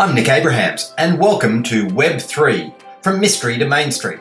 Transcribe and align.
I'm 0.00 0.14
Nick 0.14 0.30
Abrahams, 0.30 0.94
and 0.96 1.18
welcome 1.18 1.62
to 1.64 1.86
Web3 1.88 2.72
From 3.02 3.20
Mystery 3.20 3.58
to 3.58 3.68
Main 3.68 3.92
Street, 3.92 4.20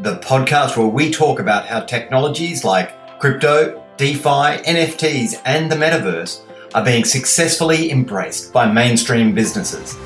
the 0.00 0.16
podcast 0.20 0.78
where 0.78 0.86
we 0.86 1.10
talk 1.10 1.38
about 1.38 1.66
how 1.66 1.80
technologies 1.80 2.64
like 2.64 3.20
crypto, 3.20 3.84
DeFi, 3.98 4.62
NFTs, 4.64 5.42
and 5.44 5.70
the 5.70 5.76
metaverse 5.76 6.40
are 6.74 6.82
being 6.82 7.04
successfully 7.04 7.90
embraced 7.90 8.54
by 8.54 8.72
mainstream 8.72 9.34
businesses. 9.34 9.96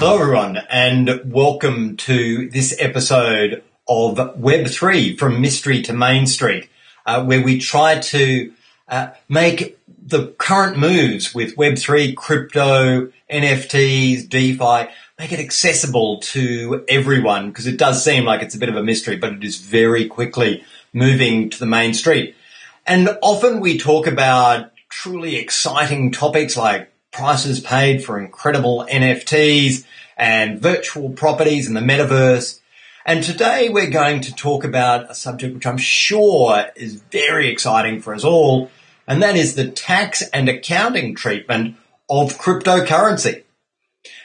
Hello, 0.00 0.20
everyone, 0.20 0.58
and 0.68 1.20
welcome 1.32 1.96
to 1.98 2.50
this 2.50 2.74
episode 2.80 3.62
of 3.86 4.16
Web3 4.16 5.16
From 5.16 5.40
Mystery 5.40 5.80
to 5.82 5.92
Main 5.92 6.26
Street, 6.26 6.68
uh, 7.06 7.24
where 7.24 7.44
we 7.44 7.60
try 7.60 8.00
to 8.00 8.52
uh, 8.88 9.10
make 9.28 9.78
the 10.04 10.28
current 10.38 10.76
moves 10.76 11.34
with 11.34 11.56
Web3, 11.56 12.16
crypto, 12.16 13.12
NFTs, 13.30 14.28
DeFi, 14.28 14.90
make 15.18 15.32
it 15.32 15.38
accessible 15.38 16.18
to 16.20 16.84
everyone 16.88 17.48
because 17.48 17.66
it 17.66 17.78
does 17.78 18.02
seem 18.02 18.24
like 18.24 18.42
it's 18.42 18.54
a 18.54 18.58
bit 18.58 18.68
of 18.68 18.76
a 18.76 18.82
mystery, 18.82 19.16
but 19.16 19.32
it 19.32 19.44
is 19.44 19.58
very 19.58 20.06
quickly 20.06 20.64
moving 20.92 21.50
to 21.50 21.58
the 21.58 21.66
main 21.66 21.94
street. 21.94 22.34
And 22.86 23.16
often 23.22 23.60
we 23.60 23.78
talk 23.78 24.06
about 24.06 24.72
truly 24.88 25.36
exciting 25.36 26.10
topics 26.10 26.56
like 26.56 26.92
prices 27.12 27.60
paid 27.60 28.04
for 28.04 28.18
incredible 28.18 28.86
NFTs 28.90 29.84
and 30.16 30.60
virtual 30.60 31.10
properties 31.10 31.68
and 31.68 31.76
the 31.76 31.80
metaverse. 31.80 32.58
And 33.06 33.22
today 33.22 33.68
we're 33.68 33.90
going 33.90 34.20
to 34.22 34.34
talk 34.34 34.64
about 34.64 35.10
a 35.10 35.14
subject 35.14 35.54
which 35.54 35.66
I'm 35.66 35.78
sure 35.78 36.66
is 36.74 36.96
very 37.10 37.48
exciting 37.48 38.00
for 38.00 38.14
us 38.14 38.24
all, 38.24 38.70
and 39.06 39.22
that 39.22 39.36
is 39.36 39.54
the 39.54 39.68
tax 39.68 40.22
and 40.32 40.48
accounting 40.48 41.14
treatment 41.14 41.76
of 42.08 42.38
cryptocurrency. 42.38 43.44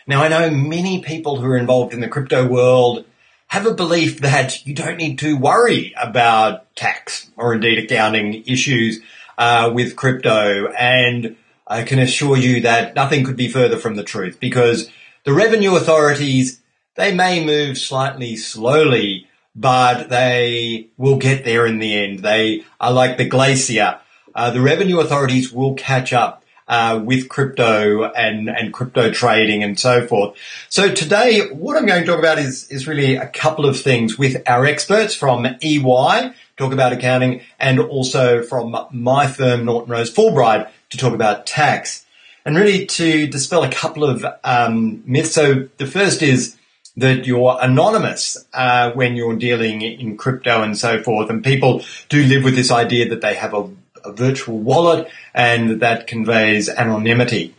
Now, 0.05 0.23
I 0.23 0.29
know 0.29 0.49
many 0.49 1.01
people 1.01 1.39
who 1.39 1.47
are 1.47 1.57
involved 1.57 1.93
in 1.93 1.99
the 1.99 2.07
crypto 2.07 2.47
world 2.47 3.05
have 3.47 3.65
a 3.65 3.73
belief 3.73 4.21
that 4.21 4.65
you 4.65 4.73
don't 4.73 4.97
need 4.97 5.19
to 5.19 5.37
worry 5.37 5.93
about 6.01 6.75
tax 6.75 7.29
or 7.37 7.53
indeed 7.53 7.79
accounting 7.79 8.43
issues 8.45 8.99
uh, 9.37 9.71
with 9.73 9.95
crypto. 9.95 10.67
And 10.67 11.35
I 11.65 11.83
can 11.83 11.99
assure 11.99 12.37
you 12.37 12.61
that 12.61 12.95
nothing 12.95 13.23
could 13.23 13.37
be 13.37 13.49
further 13.49 13.77
from 13.77 13.95
the 13.95 14.03
truth 14.03 14.39
because 14.39 14.89
the 15.23 15.33
revenue 15.33 15.75
authorities, 15.75 16.61
they 16.95 17.13
may 17.13 17.43
move 17.43 17.77
slightly 17.77 18.35
slowly, 18.35 19.27
but 19.55 20.09
they 20.09 20.87
will 20.97 21.17
get 21.17 21.43
there 21.43 21.65
in 21.65 21.79
the 21.79 21.95
end. 21.95 22.19
They 22.19 22.63
are 22.79 22.91
like 22.91 23.17
the 23.17 23.27
glacier 23.27 23.99
uh, 24.37 24.51
the 24.51 24.61
revenue 24.61 24.99
authorities 24.99 25.51
will 25.51 25.73
catch 25.73 26.13
up 26.13 26.43
uh, 26.67 27.01
with 27.03 27.27
crypto 27.27 28.03
and, 28.03 28.49
and 28.49 28.71
crypto 28.71 29.09
trading 29.11 29.63
and 29.63 29.79
so 29.79 30.05
forth. 30.05 30.37
So 30.69 30.93
today, 30.93 31.49
what 31.49 31.75
I'm 31.75 31.87
going 31.87 32.01
to 32.01 32.05
talk 32.05 32.19
about 32.19 32.37
is, 32.37 32.69
is 32.69 32.87
really 32.87 33.15
a 33.15 33.27
couple 33.27 33.65
of 33.65 33.79
things 33.79 34.17
with 34.17 34.43
our 34.47 34.65
experts 34.65 35.15
from 35.15 35.45
EY, 35.45 36.33
talk 36.55 36.71
about 36.71 36.93
accounting, 36.93 37.41
and 37.59 37.79
also 37.79 38.43
from 38.43 38.77
my 38.91 39.27
firm, 39.27 39.65
Norton 39.65 39.91
Rose 39.91 40.13
Fulbright, 40.13 40.69
to 40.91 40.97
talk 40.97 41.13
about 41.13 41.47
tax. 41.47 42.05
And 42.45 42.55
really 42.55 42.85
to 42.85 43.27
dispel 43.27 43.63
a 43.63 43.71
couple 43.71 44.05
of 44.05 44.25
um, 44.43 45.03
myths. 45.05 45.33
So 45.33 45.67
the 45.77 45.87
first 45.87 46.21
is 46.21 46.55
that 46.95 47.25
you're 47.25 47.57
anonymous 47.61 48.37
uh, 48.53 48.91
when 48.91 49.15
you're 49.15 49.35
dealing 49.35 49.81
in 49.81 50.15
crypto 50.15 50.63
and 50.63 50.77
so 50.77 51.03
forth. 51.03 51.29
And 51.29 51.43
people 51.43 51.83
do 52.07 52.23
live 52.23 52.43
with 52.43 52.55
this 52.55 52.71
idea 52.71 53.09
that 53.09 53.21
they 53.21 53.35
have 53.35 53.53
a 53.53 53.69
a 54.07 54.13
virtual 54.13 54.57
wallet 54.57 55.07
and 55.33 55.81
that 55.81 56.07
conveys 56.07 56.69
anonymity. 56.69 57.53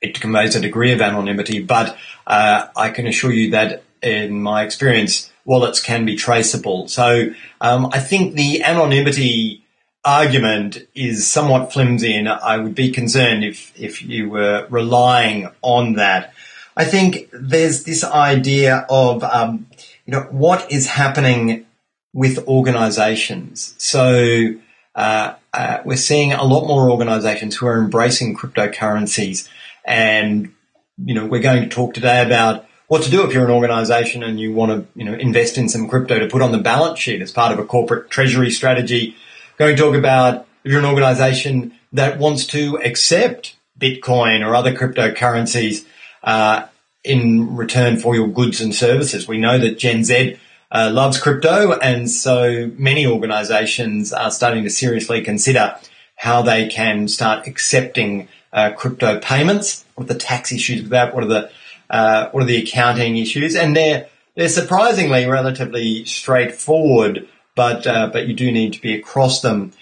It 0.00 0.20
conveys 0.20 0.54
a 0.54 0.60
degree 0.60 0.92
of 0.92 1.00
anonymity, 1.00 1.62
but 1.62 1.96
uh, 2.26 2.68
I 2.76 2.90
can 2.90 3.06
assure 3.06 3.32
you 3.32 3.50
that 3.50 3.82
in 4.02 4.40
my 4.40 4.62
experience, 4.62 5.30
wallets 5.44 5.80
can 5.80 6.04
be 6.04 6.14
traceable. 6.14 6.86
So 6.88 7.30
um, 7.60 7.88
I 7.92 7.98
think 7.98 8.34
the 8.34 8.62
anonymity 8.62 9.64
argument 10.04 10.86
is 10.94 11.26
somewhat 11.26 11.72
flimsy, 11.72 12.14
and 12.14 12.28
I 12.28 12.58
would 12.58 12.74
be 12.74 12.90
concerned 12.90 13.44
if 13.44 13.72
if 13.78 14.02
you 14.02 14.30
were 14.30 14.66
relying 14.70 15.48
on 15.62 15.94
that. 15.94 16.32
I 16.76 16.84
think 16.84 17.28
there's 17.32 17.82
this 17.82 18.04
idea 18.04 18.86
of 18.88 19.24
um, 19.24 19.66
you 20.06 20.12
know 20.12 20.22
what 20.30 20.70
is 20.70 20.86
happening 20.86 21.66
with 22.12 22.46
organizations. 22.46 23.74
So 23.78 24.54
uh, 24.94 25.34
uh, 25.52 25.78
we're 25.84 25.96
seeing 25.96 26.32
a 26.32 26.44
lot 26.44 26.66
more 26.66 26.90
organizations 26.90 27.56
who 27.56 27.66
are 27.66 27.78
embracing 27.78 28.36
cryptocurrencies. 28.36 29.48
And, 29.84 30.54
you 31.02 31.14
know, 31.14 31.26
we're 31.26 31.42
going 31.42 31.62
to 31.62 31.68
talk 31.68 31.94
today 31.94 32.24
about 32.24 32.66
what 32.88 33.02
to 33.02 33.10
do 33.10 33.24
if 33.24 33.32
you're 33.32 33.44
an 33.44 33.50
organization 33.50 34.22
and 34.22 34.38
you 34.40 34.52
want 34.52 34.72
to, 34.72 34.98
you 34.98 35.04
know, 35.04 35.14
invest 35.14 35.58
in 35.58 35.68
some 35.68 35.88
crypto 35.88 36.18
to 36.18 36.28
put 36.28 36.42
on 36.42 36.52
the 36.52 36.58
balance 36.58 36.98
sheet 36.98 37.22
as 37.22 37.32
part 37.32 37.52
of 37.52 37.58
a 37.58 37.64
corporate 37.64 38.10
treasury 38.10 38.50
strategy. 38.50 39.16
Going 39.58 39.76
to 39.76 39.82
talk 39.82 39.94
about 39.94 40.46
if 40.64 40.72
you're 40.72 40.80
an 40.80 40.86
organization 40.86 41.74
that 41.92 42.18
wants 42.18 42.46
to 42.48 42.78
accept 42.84 43.56
Bitcoin 43.78 44.46
or 44.46 44.54
other 44.54 44.74
cryptocurrencies, 44.74 45.84
uh, 46.22 46.66
in 47.04 47.56
return 47.56 47.98
for 47.98 48.14
your 48.14 48.28
goods 48.28 48.60
and 48.60 48.74
services. 48.74 49.28
We 49.28 49.38
know 49.38 49.58
that 49.58 49.78
Gen 49.78 50.04
Z 50.04 50.38
uh, 50.70 50.90
loves 50.92 51.20
crypto, 51.20 51.72
and 51.72 52.10
so 52.10 52.70
many 52.76 53.06
organizations 53.06 54.12
are 54.12 54.30
starting 54.30 54.64
to 54.64 54.70
seriously 54.70 55.22
consider 55.22 55.76
how 56.16 56.42
they 56.42 56.68
can 56.68 57.08
start 57.08 57.46
accepting 57.46 58.28
uh, 58.52 58.72
crypto 58.72 59.18
payments. 59.20 59.84
What 59.94 60.04
are 60.04 60.12
the 60.14 60.18
tax 60.18 60.52
issues 60.52 60.82
with 60.82 60.90
that? 60.90 61.14
What 61.14 61.24
are 61.24 61.28
the 61.28 61.50
uh, 61.88 62.28
what 62.30 62.42
are 62.42 62.46
the 62.46 62.62
accounting 62.62 63.16
issues? 63.16 63.56
And 63.56 63.76
they're 63.76 64.08
they're 64.34 64.48
surprisingly 64.48 65.26
relatively 65.26 66.04
straightforward, 66.04 67.28
but 67.54 67.86
uh, 67.86 68.10
but 68.12 68.26
you 68.28 68.34
do 68.34 68.52
need 68.52 68.74
to 68.74 68.80
be 68.80 68.94
across 68.94 69.40
them. 69.40 69.72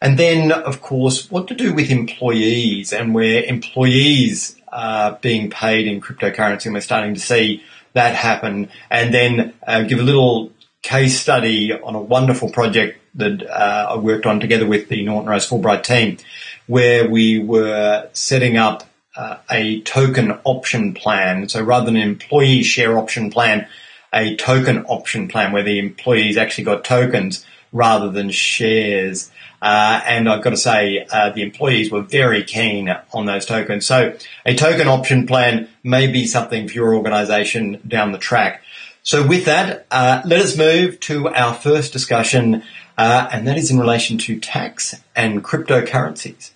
And 0.00 0.18
then, 0.18 0.50
of 0.50 0.82
course, 0.82 1.30
what 1.30 1.46
to 1.48 1.54
do 1.54 1.72
with 1.72 1.90
employees 1.90 2.92
and 2.92 3.14
where 3.14 3.44
employees 3.44 4.56
are 4.72 5.18
being 5.22 5.48
paid 5.48 5.86
in 5.86 6.00
cryptocurrency, 6.00 6.66
and 6.66 6.74
we're 6.74 6.80
starting 6.80 7.14
to 7.14 7.20
see 7.20 7.62
that 7.94 8.14
happen, 8.14 8.70
and 8.90 9.12
then 9.12 9.54
uh, 9.66 9.82
give 9.82 10.00
a 10.00 10.02
little 10.02 10.52
case 10.82 11.20
study 11.20 11.72
on 11.72 11.94
a 11.94 12.00
wonderful 12.00 12.50
project 12.50 12.98
that 13.14 13.42
uh, 13.48 13.88
I 13.90 13.96
worked 13.96 14.26
on 14.26 14.40
together 14.40 14.66
with 14.66 14.88
the 14.88 15.04
Norton 15.04 15.28
Rose 15.28 15.48
Fulbright 15.48 15.82
team, 15.82 16.18
where 16.66 17.08
we 17.08 17.38
were 17.38 18.08
setting 18.12 18.56
up 18.56 18.84
uh, 19.16 19.36
a 19.50 19.80
token 19.82 20.32
option 20.44 20.94
plan. 20.94 21.48
So 21.48 21.62
rather 21.62 21.86
than 21.86 21.96
an 21.96 22.02
employee 22.02 22.62
share 22.62 22.98
option 22.98 23.30
plan, 23.30 23.68
a 24.12 24.36
token 24.36 24.84
option 24.86 25.28
plan 25.28 25.52
where 25.52 25.62
the 25.62 25.78
employees 25.78 26.36
actually 26.36 26.64
got 26.64 26.84
tokens 26.84 27.44
rather 27.72 28.10
than 28.10 28.30
shares. 28.30 29.30
Uh, 29.62 30.00
and 30.04 30.28
I've 30.28 30.42
got 30.42 30.50
to 30.50 30.56
say, 30.56 31.06
uh, 31.10 31.30
the 31.30 31.42
employees 31.42 31.90
were 31.92 32.02
very 32.02 32.42
keen 32.42 32.92
on 33.12 33.26
those 33.26 33.46
tokens. 33.46 33.86
So 33.86 34.16
a 34.44 34.56
token 34.56 34.88
option 34.88 35.24
plan 35.24 35.68
may 35.84 36.08
be 36.08 36.26
something 36.26 36.66
for 36.66 36.74
your 36.74 36.96
organization 36.96 37.80
down 37.86 38.10
the 38.10 38.18
track. 38.18 38.64
So 39.04 39.24
with 39.24 39.44
that, 39.44 39.86
uh, 39.90 40.22
let 40.24 40.40
us 40.40 40.56
move 40.56 40.98
to 41.00 41.28
our 41.28 41.54
first 41.54 41.92
discussion, 41.92 42.64
uh, 42.98 43.28
and 43.32 43.46
that 43.46 43.56
is 43.56 43.70
in 43.70 43.78
relation 43.78 44.18
to 44.18 44.40
tax 44.40 45.00
and 45.14 45.44
cryptocurrencies. 45.44 46.50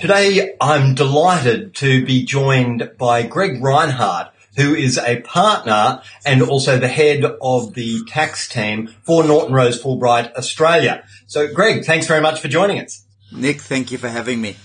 Today, 0.00 0.54
I'm 0.60 0.94
delighted 0.94 1.74
to 1.76 2.06
be 2.06 2.24
joined 2.24 2.92
by 2.98 3.24
Greg 3.24 3.60
Reinhardt, 3.60 4.32
who 4.58 4.74
is 4.74 4.98
a 4.98 5.20
partner 5.20 6.02
and 6.26 6.42
also 6.42 6.78
the 6.78 6.88
head 6.88 7.24
of 7.40 7.74
the 7.74 8.04
tax 8.08 8.48
team 8.48 8.88
for 9.04 9.22
Norton 9.22 9.54
Rose 9.54 9.80
Fulbright 9.80 10.34
Australia. 10.34 11.04
So, 11.26 11.52
Greg, 11.52 11.84
thanks 11.84 12.08
very 12.08 12.20
much 12.20 12.40
for 12.40 12.48
joining 12.48 12.80
us. 12.80 13.04
Nick, 13.30 13.60
thank 13.60 13.92
you 13.92 13.98
for 13.98 14.08
having 14.08 14.40
me. 14.40 14.56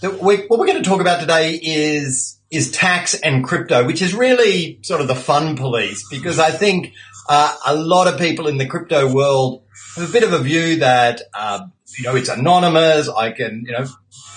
So, 0.00 0.16
we, 0.16 0.46
what 0.46 0.58
we're 0.58 0.66
going 0.66 0.82
to 0.82 0.88
talk 0.88 1.02
about 1.02 1.20
today 1.20 1.60
is 1.62 2.38
is 2.50 2.70
tax 2.70 3.14
and 3.14 3.44
crypto, 3.44 3.84
which 3.84 4.00
is 4.00 4.14
really 4.14 4.78
sort 4.82 5.02
of 5.02 5.08
the 5.08 5.14
fun 5.14 5.56
police, 5.56 6.08
because 6.08 6.38
I 6.38 6.50
think 6.50 6.94
uh, 7.28 7.54
a 7.66 7.76
lot 7.76 8.06
of 8.06 8.18
people 8.18 8.46
in 8.46 8.56
the 8.56 8.66
crypto 8.66 9.12
world 9.12 9.62
have 9.96 10.08
a 10.08 10.12
bit 10.12 10.22
of 10.22 10.32
a 10.32 10.38
view 10.38 10.76
that 10.76 11.20
uh, 11.34 11.66
you 11.98 12.04
know 12.04 12.16
it's 12.16 12.30
anonymous. 12.30 13.10
I 13.10 13.32
can 13.32 13.64
you 13.66 13.72
know 13.72 13.86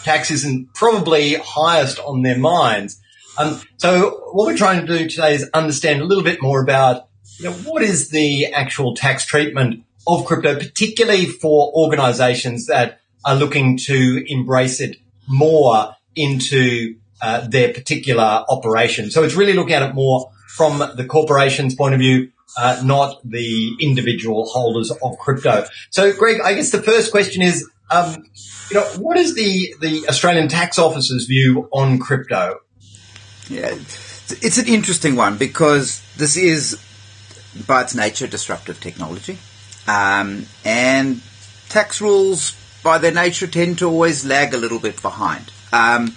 tax 0.04 0.32
isn't 0.32 0.74
probably 0.74 1.36
highest 1.36 2.00
on 2.00 2.24
their 2.24 2.38
minds. 2.38 3.00
Um, 3.40 3.62
so 3.78 4.10
what 4.34 4.48
we're 4.48 4.58
trying 4.58 4.86
to 4.86 4.98
do 4.98 5.08
today 5.08 5.34
is 5.34 5.50
understand 5.54 6.02
a 6.02 6.04
little 6.04 6.26
bit 6.26 6.42
more 6.42 6.62
about 6.62 7.08
you 7.38 7.46
know, 7.46 7.54
what 7.54 7.82
is 7.82 8.10
the 8.10 8.48
actual 8.48 8.96
tax 8.96 9.26
treatment 9.26 9.86
of 10.06 10.26
crypto, 10.26 10.56
particularly 10.56 11.26
for 11.26 11.72
organizations 11.74 12.68
that 12.68 13.00
are 13.24 13.36
looking 13.36 13.78
to 13.78 14.24
embrace 14.28 14.82
it 14.82 14.98
more 15.28 15.96
into 16.18 16.96
uh, 17.22 17.48
their 17.48 17.74
particular 17.74 18.44
operation. 18.50 19.10
So 19.10 19.24
it's 19.24 19.36
really 19.36 19.54
looking 19.54 19.74
at 19.74 19.84
it 19.84 19.96
more 19.96 20.32
from 20.50 20.80
the 20.96 21.06
corporation's 21.06 21.76
point 21.76 21.94
of 21.94 22.02
view, 22.02 22.32
uh, 22.58 22.82
not 22.84 23.22
the 23.24 23.76
individual 23.80 24.50
holders 24.50 24.92
of 24.92 25.18
crypto. 25.18 25.66
So, 25.92 26.12
Greg, 26.12 26.42
I 26.42 26.56
guess 26.56 26.72
the 26.72 26.82
first 26.82 27.12
question 27.12 27.42
is, 27.42 27.70
um, 27.90 28.26
you 28.70 28.78
know, 28.78 28.86
what 28.98 29.18
is 29.18 29.36
the 29.36 29.74
the 29.80 30.08
Australian 30.10 30.50
Tax 30.50 30.78
Office's 30.78 31.26
view 31.26 31.70
on 31.72 32.00
crypto? 32.00 32.60
Yeah, 33.50 33.72
it's 33.74 34.58
an 34.58 34.68
interesting 34.68 35.16
one 35.16 35.38
because 35.38 36.02
this 36.18 36.38
is, 36.38 36.80
by 37.66 37.82
its 37.82 37.96
nature, 37.96 38.28
disruptive 38.28 38.80
technology. 38.80 39.40
Um, 39.88 40.46
and 40.64 41.22
tax 41.70 42.00
rules, 42.00 42.56
by 42.84 43.00
their 43.00 43.12
nature, 43.12 43.48
tend 43.48 43.80
to 43.80 43.88
always 43.88 44.26
lag 44.26 44.54
a 44.54 44.58
little 44.58 44.80
bit 44.80 45.02
behind. 45.02 45.52
Um, 45.74 46.14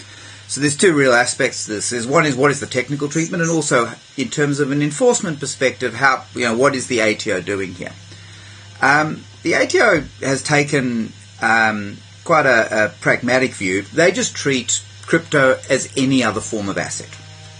so 0.46 0.60
there's 0.60 0.76
two 0.76 0.92
real 0.92 1.14
aspects 1.14 1.64
to 1.64 1.72
this. 1.72 1.88
There's 1.88 2.06
one 2.06 2.26
is 2.26 2.36
what 2.36 2.50
is 2.50 2.60
the 2.60 2.66
technical 2.66 3.08
treatment, 3.08 3.42
and 3.42 3.50
also 3.50 3.90
in 4.18 4.28
terms 4.28 4.60
of 4.60 4.70
an 4.70 4.82
enforcement 4.82 5.40
perspective, 5.40 5.94
how 5.94 6.24
you 6.34 6.42
know 6.42 6.56
what 6.56 6.74
is 6.74 6.88
the 6.88 7.00
ATO 7.00 7.40
doing 7.40 7.72
here. 7.72 7.92
Um, 8.82 9.24
the 9.42 9.54
ATO 9.54 10.00
has 10.20 10.42
taken 10.42 11.12
um, 11.40 11.96
quite 12.24 12.44
a, 12.44 12.86
a, 12.86 12.88
pragmatic 12.90 13.54
view. 13.54 13.82
They 13.82 14.12
just 14.12 14.34
treat 14.34 14.82
crypto 15.06 15.58
as 15.70 15.90
any 15.96 16.22
other 16.22 16.40
form 16.40 16.68
of 16.68 16.76
asset. 16.76 17.08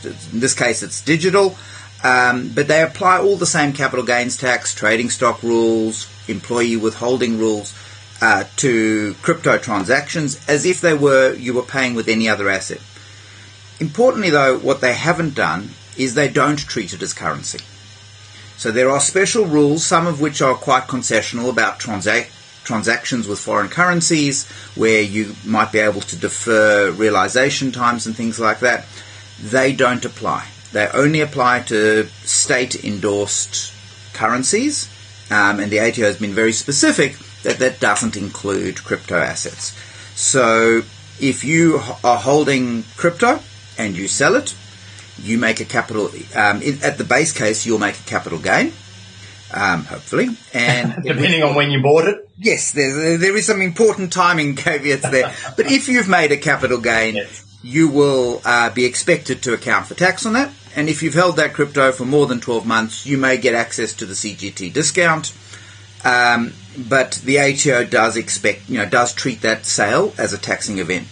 In 0.05 0.41
this 0.41 0.55
case, 0.55 0.83
it's 0.83 1.01
digital, 1.01 1.57
um, 2.05 2.51
but 2.55 2.69
they 2.69 2.83
apply 2.83 3.19
all 3.19 3.37
the 3.37 3.47
same 3.47 3.73
capital 3.73 4.05
gains 4.05 4.37
tax, 4.37 4.75
trading 4.75 5.11
stock 5.11 5.43
rules, 5.43 6.09
employee 6.29 6.77
withholding 6.77 7.39
rules 7.39 7.75
uh, 8.21 8.45
to 8.57 9.15
crypto 9.23 9.59
transactions 9.59 10.41
as 10.49 10.65
if 10.65 10.81
they 10.81 10.95
were 10.95 11.35
you 11.35 11.55
were 11.55 11.63
paying 11.63 11.95
with 11.95 12.09
any 12.09 12.29
other 12.29 12.49
asset. 12.49 12.81
Importantly, 13.81 14.31
though, 14.31 14.59
what 14.59 14.81
they 14.81 14.95
haven't 14.95 15.35
done 15.35 15.71
is 15.97 16.15
they 16.15 16.29
don't 16.29 16.59
treat 16.59 16.93
it 16.93 17.03
as 17.03 17.13
currency. 17.13 17.59
So 18.57 18.71
there 18.71 18.91
are 18.91 19.01
special 19.01 19.45
rules, 19.45 19.85
some 19.85 20.07
of 20.07 20.21
which 20.21 20.41
are 20.41 20.55
quite 20.55 20.85
concessional 20.85 21.51
about 21.51 21.81
transac- 21.81 22.31
transactions 22.63 23.27
with 23.27 23.41
foreign 23.41 23.69
currencies, 23.69 24.49
where 24.77 25.03
you 25.03 25.35
might 25.45 25.73
be 25.73 25.81
able 25.81 26.01
to 26.03 26.17
defer 26.17 26.93
realization 26.93 27.73
times 27.73 28.07
and 28.07 28.15
things 28.15 28.39
like 28.39 28.61
that. 28.61 28.85
They 29.41 29.73
don't 29.73 30.05
apply. 30.05 30.49
They 30.73 30.89
only 30.89 31.21
apply 31.21 31.61
to 31.65 32.07
state 32.25 32.85
endorsed 32.85 33.73
currencies, 34.15 34.89
um, 35.31 35.61
and 35.61 35.71
the 35.71 35.81
ATO 35.81 36.03
has 36.03 36.19
been 36.19 36.33
very 36.33 36.53
specific 36.53 37.17
that 37.43 37.59
that 37.59 37.81
doesn't 37.81 38.17
include 38.17 38.83
crypto 38.83 39.17
assets. 39.17 39.77
So 40.15 40.83
if 41.21 41.45
you 41.45 41.81
are 42.05 42.19
holding 42.19 42.85
crypto 42.97 43.41
and 43.79 43.97
you 43.97 44.09
sell 44.09 44.35
it, 44.35 44.55
you 45.19 45.39
make 45.39 45.61
a 45.61 45.65
capital, 45.65 46.07
um, 46.35 46.63
at 46.83 46.99
the 46.99 47.05
base 47.05 47.33
case, 47.33 47.67
you'll 47.67 47.79
make 47.79 47.99
a 47.99 48.05
capital 48.05 48.39
gain. 48.39 48.73
Um, 49.55 49.85
hopefully, 49.85 50.29
and 50.55 51.03
depending 51.03 51.43
on 51.43 51.55
when 51.55 51.71
you 51.71 51.83
bought 51.83 52.09
it. 52.09 52.27
Yes, 52.39 52.73
there 52.73 53.37
is 53.37 53.47
some 53.47 53.61
important 53.61 54.11
timing 54.11 54.57
caveats 54.57 55.11
there. 55.11 55.35
but 55.59 55.71
if 55.71 55.89
you've 55.89 56.09
made 56.09 56.33
a 56.33 56.39
capital 56.39 56.79
gain, 56.81 57.17
yes. 57.17 57.42
You 57.63 57.89
will 57.89 58.43
uh, 58.45 58.71
be 58.71 58.85
expected 58.85 59.43
to 59.43 59.55
account 59.55 59.87
for 59.87 59.95
tax 59.95 60.27
on 60.27 60.33
that. 60.33 60.53
And 60.75 60.89
if 60.89 61.03
you've 61.03 61.15
held 61.15 61.37
that 61.37 61.53
crypto 61.53 61.93
for 61.93 62.05
more 62.05 62.27
than 62.27 62.41
12 62.41 62.67
months, 62.67 63.07
you 63.07 63.19
may 63.19 63.37
get 63.37 63.55
access 63.55 63.93
to 63.95 64.07
the 64.07 64.15
CGT 64.15 64.73
discount. 64.73 65.33
Um, 66.05 66.55
but 66.77 67.21
the 67.25 67.39
ATO 67.39 67.85
does 67.85 68.17
expect, 68.17 68.69
you 68.69 68.79
know, 68.79 68.89
does 68.89 69.13
treat 69.13 69.43
that 69.43 69.67
sale 69.67 70.13
as 70.19 70.33
a 70.33 70.39
taxing 70.39 70.79
event. 70.79 71.07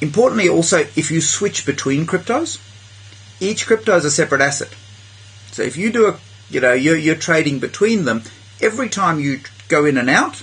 Importantly, 0.00 0.48
also, 0.48 0.78
if 0.78 1.10
you 1.10 1.20
switch 1.20 1.64
between 1.64 2.06
cryptos, 2.06 2.60
each 3.40 3.66
crypto 3.66 3.96
is 3.96 4.04
a 4.04 4.10
separate 4.10 4.40
asset. 4.40 4.74
So 5.52 5.62
if 5.62 5.76
you 5.76 5.90
do 5.90 6.08
a, 6.08 6.18
you 6.50 6.60
know, 6.60 6.72
you're, 6.72 6.96
you're 6.96 7.14
trading 7.14 7.60
between 7.60 8.04
them, 8.04 8.22
every 8.60 8.88
time 8.88 9.20
you 9.20 9.40
go 9.68 9.84
in 9.84 9.96
and 9.96 10.10
out, 10.10 10.42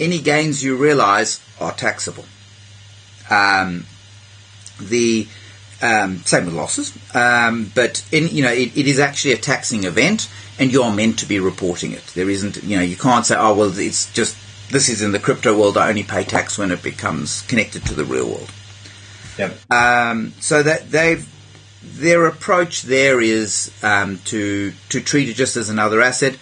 any 0.00 0.18
gains 0.18 0.64
you 0.64 0.76
realize 0.76 1.40
are 1.60 1.72
taxable. 1.72 2.24
Um, 3.30 3.86
the 4.80 5.26
um, 5.82 6.18
same 6.18 6.46
with 6.46 6.54
losses, 6.54 6.96
um, 7.14 7.70
but 7.74 8.04
in, 8.12 8.28
you 8.28 8.42
know 8.42 8.52
it, 8.52 8.76
it 8.76 8.86
is 8.86 8.98
actually 8.98 9.32
a 9.32 9.36
taxing 9.36 9.84
event, 9.84 10.30
and 10.58 10.72
you're 10.72 10.92
meant 10.92 11.18
to 11.20 11.26
be 11.26 11.40
reporting 11.40 11.92
it. 11.92 12.06
There 12.14 12.30
isn't, 12.30 12.62
you 12.62 12.76
know, 12.76 12.82
you 12.82 12.96
can't 12.96 13.26
say, 13.26 13.36
oh 13.36 13.54
well, 13.54 13.78
it's 13.78 14.12
just 14.12 14.36
this 14.70 14.88
is 14.88 15.02
in 15.02 15.12
the 15.12 15.18
crypto 15.18 15.58
world. 15.58 15.76
I 15.76 15.88
only 15.88 16.04
pay 16.04 16.24
tax 16.24 16.58
when 16.58 16.70
it 16.70 16.82
becomes 16.82 17.42
connected 17.42 17.84
to 17.86 17.94
the 17.94 18.04
real 18.04 18.26
world. 18.26 18.50
Yep. 19.38 19.72
Um, 19.72 20.32
so 20.40 20.62
that 20.62 20.90
they've 20.90 21.28
their 21.82 22.26
approach 22.26 22.82
there 22.82 23.20
is 23.20 23.72
um, 23.82 24.18
to 24.26 24.72
to 24.88 25.00
treat 25.00 25.28
it 25.28 25.34
just 25.34 25.56
as 25.56 25.68
another 25.68 26.00
asset. 26.00 26.36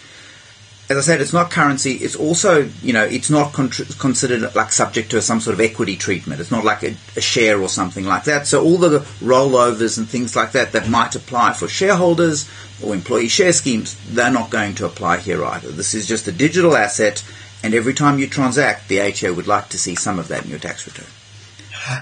As 0.93 0.99
I 0.99 1.13
said, 1.13 1.23
it's 1.23 1.33
not 1.33 1.51
currency. 1.51 1.93
It's 1.93 2.15
also, 2.15 2.69
you 2.83 2.93
know, 2.93 3.05
it's 3.05 3.31
not 3.31 3.55
con- 3.55 3.71
considered 3.99 4.55
like 4.55 4.71
subject 4.71 5.11
to 5.13 5.23
some 5.23 5.41
sort 5.41 5.55
of 5.55 5.61
equity 5.61 5.97
treatment. 5.97 6.39
It's 6.39 6.51
not 6.51 6.67
like 6.67 6.83
a, 6.83 6.95
a, 7.17 7.21
share 7.23 7.59
or 7.63 7.71
something 7.71 8.05
like 8.05 8.25
that. 8.25 8.47
So 8.47 8.63
all 8.63 8.77
the 8.77 8.99
rollovers 9.21 9.97
and 9.97 10.07
things 10.07 10.37
like 10.37 10.53
that 10.53 10.73
that 10.73 10.91
might 10.91 11.15
apply 11.15 11.55
for 11.55 11.67
shareholders 11.67 12.47
or 12.85 12.93
employee 12.93 13.29
share 13.29 13.55
schemes, 13.55 13.97
they're 14.11 14.31
not 14.31 14.51
going 14.51 14.75
to 14.75 14.85
apply 14.85 15.17
here 15.17 15.43
either. 15.43 15.71
This 15.71 15.95
is 15.95 16.07
just 16.07 16.29
a 16.29 16.33
digital 16.33 16.77
asset, 16.77 17.25
and 17.63 17.73
every 17.73 17.95
time 17.95 18.19
you 18.19 18.27
transact, 18.27 18.89
the 18.89 19.01
ATO 19.01 19.33
would 19.33 19.47
like 19.47 19.71
to 19.71 19.79
see 19.79 19.95
some 19.95 20.19
of 20.19 20.29
that 20.29 20.45
in 20.45 20.51
your 20.51 20.59
tax 20.59 20.87
return. 20.87 21.07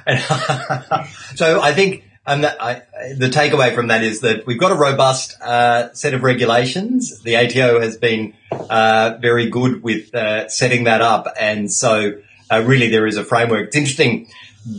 so 1.36 1.60
I 1.60 1.72
think 1.72 2.09
and 2.30 2.44
that, 2.44 2.62
I, 2.62 2.74
the 3.16 3.28
takeaway 3.28 3.74
from 3.74 3.88
that 3.88 4.04
is 4.04 4.20
that 4.20 4.46
we've 4.46 4.58
got 4.58 4.70
a 4.70 4.76
robust 4.76 5.40
uh, 5.42 5.92
set 5.94 6.14
of 6.14 6.22
regulations. 6.22 7.20
The 7.22 7.36
ATO 7.36 7.80
has 7.80 7.96
been 7.96 8.34
uh, 8.52 9.18
very 9.20 9.50
good 9.50 9.82
with 9.82 10.14
uh, 10.14 10.48
setting 10.48 10.84
that 10.84 11.00
up, 11.00 11.26
and 11.38 11.70
so 11.70 12.20
uh, 12.50 12.62
really 12.64 12.88
there 12.88 13.06
is 13.06 13.16
a 13.16 13.24
framework. 13.24 13.68
It's 13.68 13.76
interesting 13.76 14.28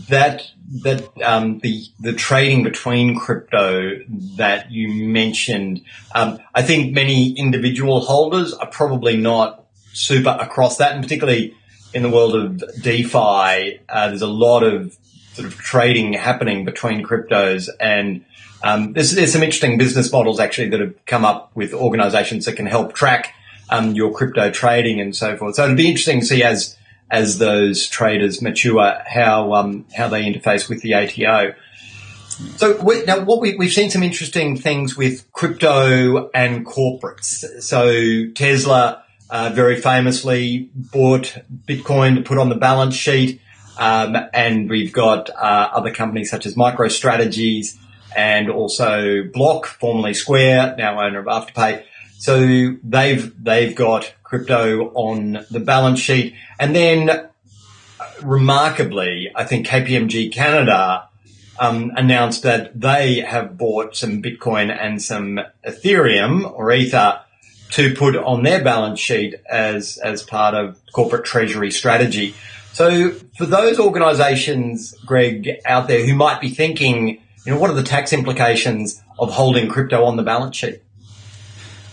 that 0.08 0.50
that 0.84 1.10
um, 1.22 1.60
the 1.60 1.84
the 2.00 2.14
trading 2.14 2.64
between 2.64 3.18
crypto 3.18 4.00
that 4.38 4.72
you 4.72 5.10
mentioned. 5.10 5.82
Um, 6.16 6.40
I 6.56 6.62
think 6.62 6.94
many 6.94 7.34
individual 7.34 8.00
holders 8.00 8.54
are 8.54 8.68
probably 8.68 9.18
not 9.18 9.66
super 9.92 10.38
across 10.40 10.78
that, 10.78 10.94
and 10.94 11.04
particularly 11.04 11.54
in 11.94 12.04
the 12.04 12.10
world 12.10 12.34
of 12.34 12.64
DeFi, 12.82 13.82
uh, 13.90 14.08
there's 14.08 14.22
a 14.22 14.28
lot 14.28 14.64
of 14.64 14.98
sort 15.34 15.48
of 15.48 15.58
trading 15.58 16.14
happening 16.14 16.66
between 16.66 17.04
cryptos 17.04 17.70
and 17.80 18.26
um, 18.64 18.94
there's, 18.94 19.12
there's, 19.12 19.34
some 19.34 19.42
interesting 19.42 19.78
business 19.78 20.12
models 20.12 20.40
actually 20.40 20.70
that 20.70 20.80
have 20.80 21.06
come 21.08 21.26
up 21.26 21.52
with 21.56 21.74
organizations 21.74 22.46
that 22.46 22.58
can 22.58 22.68
help 22.68 22.94
track 22.94 23.34
um, 23.72 23.94
your 23.94 24.14
crypto 24.14 24.52
trading 24.52 25.00
and 25.00 25.16
so 25.16 25.36
forth. 25.36 25.56
So 25.56 25.66
it'd 25.66 25.78
be 25.78 25.88
interesting 25.88 26.20
to 26.20 26.26
see 26.26 26.44
as 26.44 26.78
as 27.10 27.40
those 27.40 27.88
traders 27.88 28.42
mature 28.42 29.02
how 29.06 29.54
um, 29.54 29.86
how 29.96 30.08
they 30.08 30.24
interface 30.24 30.70
with 30.70 30.82
the 30.82 30.94
ATO. 30.94 31.54
So 32.58 32.82
we, 32.82 33.04
now, 33.04 33.20
what 33.20 33.42
we, 33.42 33.56
have 33.60 33.74
seen 33.74 33.90
some 33.90 34.02
interesting 34.02 34.58
things 34.58 34.98
with 34.98 35.32
crypto 35.32 36.30
and 36.34 36.66
corporates. 36.66 37.62
So 37.62 38.32
Tesla 38.34 39.04
uh, 39.30 39.52
very 39.54 39.80
famously 39.80 40.70
bought 40.74 41.38
Bitcoin 41.68 42.16
to 42.16 42.22
put 42.22 42.38
on 42.38 42.50
the 42.50 42.56
balance 42.56 42.96
sheet. 42.96 43.42
Um, 43.78 44.16
and 44.34 44.70
we've 44.70 44.92
got 44.92 45.30
uh, 45.30 45.70
other 45.74 45.92
companies 45.92 46.30
such 46.30 46.46
as 46.46 46.56
MicroStrategies 46.56 47.78
and 48.16 48.50
also 48.50 49.24
Block, 49.24 49.66
formerly 49.66 50.14
Square, 50.14 50.76
now 50.78 51.02
owner 51.02 51.20
of 51.20 51.26
Afterpay. 51.26 51.84
So 52.18 52.76
they've 52.84 53.44
they've 53.44 53.76
got 53.76 54.14
crypto 54.24 54.92
on 54.94 55.46
the 55.50 55.60
balance 55.60 56.00
sheet, 56.00 56.36
and 56.60 56.76
then 56.76 57.30
remarkably, 58.22 59.32
I 59.34 59.44
think 59.44 59.68
KPMG 59.68 60.32
Canada 60.32 61.10
um, 61.60 61.92
announced 61.96 62.44
that 62.44 62.80
they 62.80 63.22
have 63.22 63.58
bought 63.58 63.96
some 63.96 64.22
Bitcoin 64.22 64.76
and 64.76 65.02
some 65.02 65.40
Ethereum 65.66 66.52
or 66.52 66.72
Ether 66.72 67.22
to 67.72 67.96
put 67.96 68.16
on 68.16 68.44
their 68.44 68.64
balance 68.64 69.00
sheet 69.00 69.36
as 69.50 69.98
as 69.98 70.24
part 70.24 70.54
of 70.54 70.78
corporate 70.92 71.26
treasury 71.26 71.72
strategy. 71.72 72.36
So 72.74 73.12
for 73.38 73.46
those 73.46 73.80
organizations, 73.80 74.94
Greg, 75.06 75.50
out 75.66 75.88
there 75.88 76.06
who 76.06 76.16
might 76.16 76.40
be 76.40 76.50
thinking, 76.50 77.22
you 77.46 77.54
know, 77.54 77.60
what 77.60 77.70
are 77.70 77.76
the 77.76 77.84
tax 77.84 78.14
implications 78.14 79.02
of 79.20 79.32
holding 79.32 79.70
crypto 79.70 80.06
on 80.06 80.16
the 80.16 80.24
balance 80.24 80.56
sheet? 80.56 80.82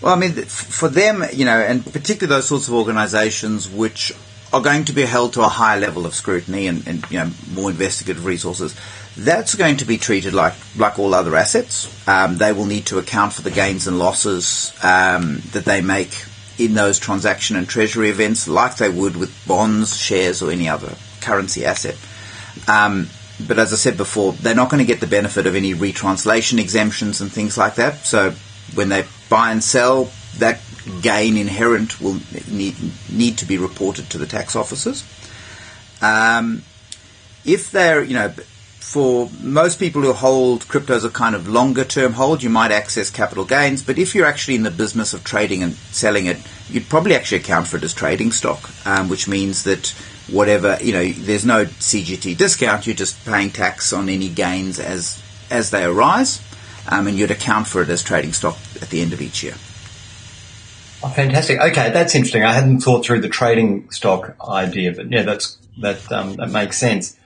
Well, 0.00 0.14
I 0.14 0.16
mean, 0.16 0.32
for 0.32 0.88
them, 0.88 1.24
you 1.32 1.44
know, 1.44 1.58
and 1.58 1.84
particularly 1.84 2.38
those 2.38 2.46
sorts 2.48 2.68
of 2.68 2.74
organizations 2.74 3.68
which 3.68 4.12
are 4.52 4.62
going 4.62 4.84
to 4.84 4.92
be 4.92 5.02
held 5.02 5.32
to 5.34 5.42
a 5.42 5.48
higher 5.48 5.78
level 5.78 6.06
of 6.06 6.14
scrutiny 6.14 6.68
and, 6.68 6.86
and 6.86 7.04
you 7.10 7.18
know, 7.18 7.30
more 7.52 7.70
investigative 7.70 8.24
resources, 8.24 8.74
that's 9.16 9.56
going 9.56 9.76
to 9.78 9.84
be 9.84 9.98
treated 9.98 10.32
like, 10.32 10.54
like 10.76 10.98
all 10.98 11.14
other 11.14 11.34
assets. 11.34 11.92
Um, 12.08 12.38
they 12.38 12.52
will 12.52 12.64
need 12.64 12.86
to 12.86 12.98
account 12.98 13.32
for 13.32 13.42
the 13.42 13.50
gains 13.50 13.88
and 13.88 13.98
losses 13.98 14.72
um, 14.82 15.42
that 15.52 15.64
they 15.64 15.80
make 15.80 16.14
in 16.58 16.74
those 16.74 16.98
transaction 16.98 17.56
and 17.56 17.68
treasury 17.68 18.10
events 18.10 18.48
like 18.48 18.76
they 18.76 18.88
would 18.88 19.16
with 19.16 19.46
bonds, 19.46 19.96
shares, 19.96 20.42
or 20.42 20.50
any 20.50 20.68
other 20.68 20.96
currency 21.20 21.64
asset. 21.64 21.96
Um, 22.66 23.08
but 23.46 23.58
as 23.58 23.72
I 23.72 23.76
said 23.76 23.96
before, 23.96 24.32
they're 24.32 24.54
not 24.54 24.70
going 24.70 24.84
to 24.84 24.86
get 24.86 25.00
the 25.00 25.06
benefit 25.06 25.46
of 25.46 25.54
any 25.54 25.74
retranslation 25.74 26.58
exemptions 26.58 27.20
and 27.20 27.30
things 27.30 27.56
like 27.56 27.76
that. 27.76 28.04
So 28.04 28.32
when 28.74 28.88
they 28.88 29.04
buy 29.28 29.52
and 29.52 29.62
sell, 29.62 30.10
that 30.38 30.60
gain 31.00 31.36
inherent 31.36 32.00
will 32.00 32.18
need, 32.50 32.76
need 33.10 33.38
to 33.38 33.44
be 33.44 33.58
reported 33.58 34.10
to 34.10 34.18
the 34.18 34.26
tax 34.26 34.56
officers. 34.56 35.04
Um, 36.02 36.62
if 37.44 37.70
they're, 37.70 38.02
you 38.02 38.14
know, 38.14 38.32
for 38.88 39.28
most 39.42 39.78
people 39.78 40.00
who 40.00 40.14
hold 40.14 40.66
crypto 40.66 40.94
as 40.94 41.04
a 41.04 41.10
kind 41.10 41.34
of 41.34 41.46
longer 41.46 41.84
term 41.84 42.14
hold, 42.14 42.42
you 42.42 42.48
might 42.48 42.70
access 42.70 43.10
capital 43.10 43.44
gains. 43.44 43.82
But 43.82 43.98
if 43.98 44.14
you're 44.14 44.24
actually 44.24 44.54
in 44.54 44.62
the 44.62 44.70
business 44.70 45.12
of 45.12 45.22
trading 45.24 45.62
and 45.62 45.74
selling 45.74 46.24
it, 46.24 46.38
you'd 46.70 46.88
probably 46.88 47.14
actually 47.14 47.36
account 47.36 47.66
for 47.66 47.76
it 47.76 47.82
as 47.82 47.92
trading 47.92 48.32
stock, 48.32 48.70
um, 48.86 49.10
which 49.10 49.28
means 49.28 49.64
that 49.64 49.88
whatever 50.30 50.78
you 50.80 50.94
know, 50.94 51.06
there's 51.06 51.44
no 51.44 51.66
CGT 51.66 52.38
discount. 52.38 52.86
You're 52.86 52.96
just 52.96 53.22
paying 53.26 53.50
tax 53.50 53.92
on 53.92 54.08
any 54.08 54.30
gains 54.30 54.80
as 54.80 55.22
as 55.50 55.70
they 55.70 55.84
arise, 55.84 56.40
um, 56.90 57.06
and 57.06 57.18
you'd 57.18 57.30
account 57.30 57.66
for 57.66 57.82
it 57.82 57.90
as 57.90 58.02
trading 58.02 58.32
stock 58.32 58.56
at 58.80 58.88
the 58.88 59.02
end 59.02 59.12
of 59.12 59.20
each 59.20 59.42
year. 59.42 59.54
Oh, 61.02 61.10
fantastic. 61.10 61.60
Okay, 61.60 61.90
that's 61.90 62.14
interesting. 62.14 62.42
I 62.42 62.54
hadn't 62.54 62.80
thought 62.80 63.04
through 63.04 63.20
the 63.20 63.28
trading 63.28 63.90
stock 63.90 64.34
idea, 64.48 64.94
but 64.94 65.12
yeah, 65.12 65.24
that's 65.24 65.58
that 65.82 66.10
um, 66.10 66.36
that 66.36 66.48
makes 66.48 66.78
sense. 66.78 67.17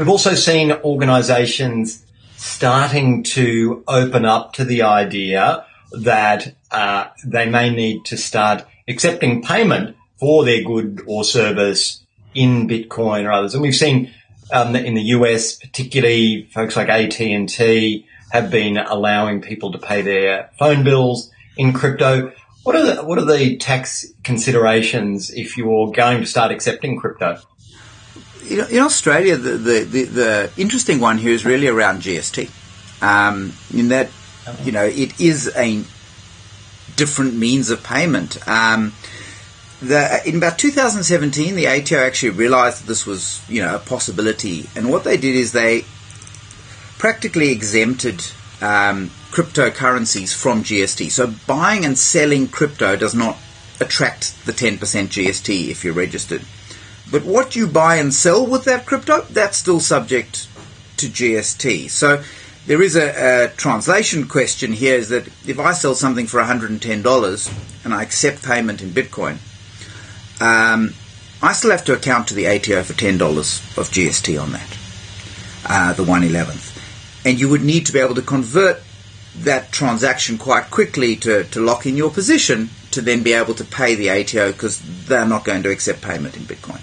We've 0.00 0.08
also 0.08 0.32
seen 0.32 0.72
organisations 0.72 2.06
starting 2.38 3.22
to 3.34 3.84
open 3.86 4.24
up 4.24 4.54
to 4.54 4.64
the 4.64 4.80
idea 4.80 5.66
that 5.92 6.54
uh, 6.70 7.08
they 7.22 7.50
may 7.50 7.68
need 7.68 8.06
to 8.06 8.16
start 8.16 8.64
accepting 8.88 9.42
payment 9.42 9.98
for 10.18 10.46
their 10.46 10.64
good 10.64 11.02
or 11.06 11.22
service 11.22 12.02
in 12.34 12.66
Bitcoin 12.66 13.26
or 13.26 13.32
others. 13.32 13.52
And 13.52 13.60
we've 13.60 13.76
seen 13.76 14.10
um, 14.50 14.74
in 14.74 14.94
the 14.94 15.02
US, 15.02 15.56
particularly 15.56 16.48
folks 16.50 16.76
like 16.76 16.88
AT&T 16.88 18.06
have 18.30 18.50
been 18.50 18.78
allowing 18.78 19.42
people 19.42 19.70
to 19.72 19.78
pay 19.78 20.00
their 20.00 20.48
phone 20.58 20.82
bills 20.82 21.30
in 21.58 21.74
crypto. 21.74 22.32
What 22.62 22.74
are 22.74 22.86
the, 22.86 23.02
what 23.02 23.18
are 23.18 23.26
the 23.26 23.58
tax 23.58 24.06
considerations 24.22 25.28
if 25.28 25.58
you're 25.58 25.92
going 25.92 26.20
to 26.20 26.26
start 26.26 26.52
accepting 26.52 26.98
crypto? 26.98 27.38
In 28.50 28.80
Australia, 28.80 29.36
the, 29.36 29.50
the, 29.50 29.84
the, 29.84 30.04
the 30.04 30.52
interesting 30.56 30.98
one 30.98 31.18
here 31.18 31.32
is 31.32 31.44
really 31.44 31.68
around 31.68 32.02
GST. 32.02 32.50
Um, 33.00 33.52
in 33.72 33.88
that, 33.88 34.10
you 34.64 34.72
know, 34.72 34.84
it 34.84 35.20
is 35.20 35.50
a 35.56 35.84
different 36.96 37.36
means 37.36 37.70
of 37.70 37.84
payment. 37.84 38.36
Um, 38.48 38.92
the, 39.80 40.20
in 40.26 40.36
about 40.36 40.58
2017, 40.58 41.54
the 41.54 41.68
ATO 41.68 41.96
actually 41.96 42.30
realized 42.30 42.82
that 42.82 42.86
this 42.88 43.06
was, 43.06 43.40
you 43.48 43.62
know, 43.62 43.76
a 43.76 43.78
possibility. 43.78 44.68
And 44.74 44.90
what 44.90 45.04
they 45.04 45.16
did 45.16 45.36
is 45.36 45.52
they 45.52 45.84
practically 46.98 47.50
exempted 47.50 48.26
um, 48.60 49.10
cryptocurrencies 49.30 50.34
from 50.34 50.64
GST. 50.64 51.10
So 51.12 51.32
buying 51.46 51.84
and 51.84 51.96
selling 51.98 52.48
crypto 52.48 52.96
does 52.96 53.14
not 53.14 53.38
attract 53.80 54.44
the 54.44 54.52
10% 54.52 54.78
GST 54.78 55.68
if 55.68 55.84
you're 55.84 55.94
registered. 55.94 56.42
But 57.10 57.24
what 57.24 57.56
you 57.56 57.66
buy 57.66 57.96
and 57.96 58.14
sell 58.14 58.46
with 58.46 58.64
that 58.64 58.86
crypto, 58.86 59.22
that's 59.22 59.56
still 59.56 59.80
subject 59.80 60.48
to 60.98 61.06
GST. 61.06 61.90
So 61.90 62.22
there 62.66 62.82
is 62.82 62.94
a, 62.94 63.46
a, 63.46 63.48
translation 63.56 64.28
question 64.28 64.72
here 64.72 64.94
is 64.94 65.08
that 65.08 65.26
if 65.46 65.58
I 65.58 65.72
sell 65.72 65.94
something 65.94 66.26
for 66.26 66.40
$110 66.40 67.84
and 67.84 67.94
I 67.94 68.02
accept 68.02 68.44
payment 68.44 68.82
in 68.82 68.90
Bitcoin, 68.90 69.38
um, 70.40 70.94
I 71.42 71.52
still 71.52 71.70
have 71.70 71.84
to 71.86 71.94
account 71.94 72.28
to 72.28 72.34
the 72.34 72.46
ATO 72.46 72.82
for 72.82 72.92
$10 72.92 73.20
of 73.78 73.88
GST 73.88 74.40
on 74.40 74.52
that, 74.52 74.78
uh, 75.66 75.92
the 75.94 76.04
111th. 76.04 77.26
And 77.26 77.40
you 77.40 77.48
would 77.48 77.62
need 77.62 77.86
to 77.86 77.92
be 77.92 77.98
able 77.98 78.14
to 78.14 78.22
convert 78.22 78.82
that 79.38 79.72
transaction 79.72 80.38
quite 80.38 80.70
quickly 80.70 81.16
to, 81.16 81.44
to 81.44 81.60
lock 81.60 81.86
in 81.86 81.96
your 81.96 82.10
position 82.10 82.70
to 82.90 83.00
then 83.00 83.22
be 83.22 83.32
able 83.32 83.54
to 83.54 83.64
pay 83.64 83.94
the 83.94 84.10
ATO 84.10 84.52
because 84.52 84.80
they're 85.06 85.26
not 85.26 85.44
going 85.44 85.62
to 85.62 85.70
accept 85.70 86.02
payment 86.02 86.36
in 86.36 86.42
Bitcoin. 86.42 86.80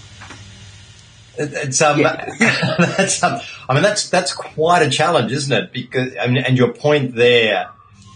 It's 1.37 1.81
um, 1.81 1.99
yeah. 1.99 2.25
that's 2.97 3.21
um, 3.23 3.39
I 3.69 3.73
mean 3.73 3.83
that's 3.83 4.09
that's 4.09 4.33
quite 4.33 4.81
a 4.81 4.89
challenge, 4.89 5.31
isn't 5.31 5.51
it? 5.51 5.71
Because 5.71 6.13
I 6.19 6.27
mean, 6.27 6.37
and 6.37 6.57
your 6.57 6.73
point 6.73 7.15
there, 7.15 7.69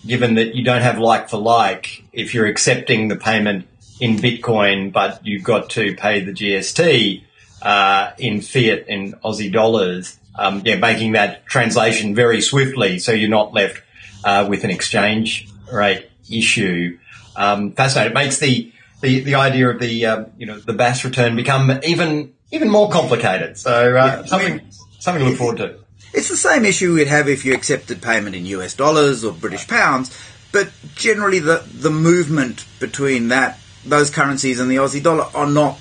given 0.06 0.36
that 0.36 0.56
you 0.56 0.63
don't 0.63 0.82
have 0.82 0.98
like 0.98 1.30
for 1.30 1.38
like, 1.38 2.04
if 2.12 2.34
you're 2.34 2.48
accepting 2.48 3.08
the 3.08 3.16
payment 3.16 3.68
in 4.00 4.18
Bitcoin, 4.18 4.92
but 4.92 5.25
you've 5.25 5.44
got 5.44 5.70
to 5.72 5.96
pay 5.96 6.22
the 6.22 6.32
GST 6.32 7.24
uh, 7.62 8.12
in 8.18 8.42
fiat 8.42 8.88
in 8.88 9.13
Aussie 9.24 9.51
dollars, 9.51 10.18
um, 10.36 10.63
yeah, 10.66 10.75
making 10.75 11.12
that 11.13 11.46
translation 11.46 12.16
very 12.16 12.42
swiftly, 12.42 12.98
so 12.98 13.12
you're 13.12 13.30
not 13.30 13.54
left 13.54 13.82
uh, 14.24 14.48
with 14.50 14.63
an 14.63 14.72
exchange 14.72 15.48
rate 15.72 16.10
issue. 16.30 16.98
Um, 17.36 17.74
fascinating. 17.74 18.12
It 18.12 18.16
makes 18.16 18.40
the 18.40 18.72
the, 19.01 19.20
the 19.22 19.36
idea 19.36 19.70
of 19.70 19.80
the 19.80 20.06
um, 20.06 20.32
you 20.38 20.46
know 20.46 20.60
the 20.60 20.74
BAS 20.74 21.04
return 21.06 21.36
become 21.36 21.80
even 21.84 22.34
even 22.51 22.70
more 22.70 22.89
complicated. 22.89 23.58
So 23.58 23.72
uh, 23.72 24.05
yeah, 24.05 24.25
something 24.25 24.53
I 24.53 24.58
mean, 24.58 24.72
something 25.00 25.24
to 25.24 25.29
look 25.29 25.38
forward 25.38 25.58
to. 25.58 25.79
It's 26.13 26.29
the 26.29 26.38
same 26.38 26.65
issue 26.65 26.93
we'd 26.93 27.08
have 27.08 27.29
if 27.29 27.46
you 27.46 27.53
accepted 27.53 28.01
payment 28.01 28.36
in 28.36 28.46
US 28.48 28.75
dollars 28.75 29.24
or 29.24 29.31
British 29.31 29.67
pounds, 29.67 30.15
but 30.51 30.70
generally 30.96 31.39
the 31.39 31.65
the 31.74 31.89
movement 31.89 32.65
between 32.79 33.29
that 33.29 33.60
those 33.86 34.10
currencies 34.10 34.60
and 34.60 34.70
the 34.70 34.75
Aussie 34.75 35.01
dollar 35.01 35.25
are 35.34 35.50
not 35.50 35.79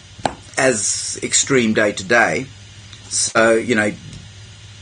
as 0.57 1.19
extreme 1.23 1.75
day 1.75 1.93
to 1.93 2.05
day. 2.05 2.47
So 3.09 3.55
you 3.55 3.75
know, 3.75 3.93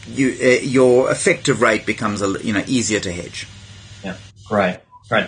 you 0.07 0.37
uh, 0.41 0.63
your 0.63 1.11
effective 1.11 1.63
rate 1.63 1.87
becomes 1.87 2.21
a, 2.21 2.43
you 2.45 2.53
know 2.53 2.63
easier 2.67 3.01
to 3.01 3.11
hedge. 3.11 3.47
Yeah, 4.05 4.17
great, 4.47 4.81
great. 5.09 5.27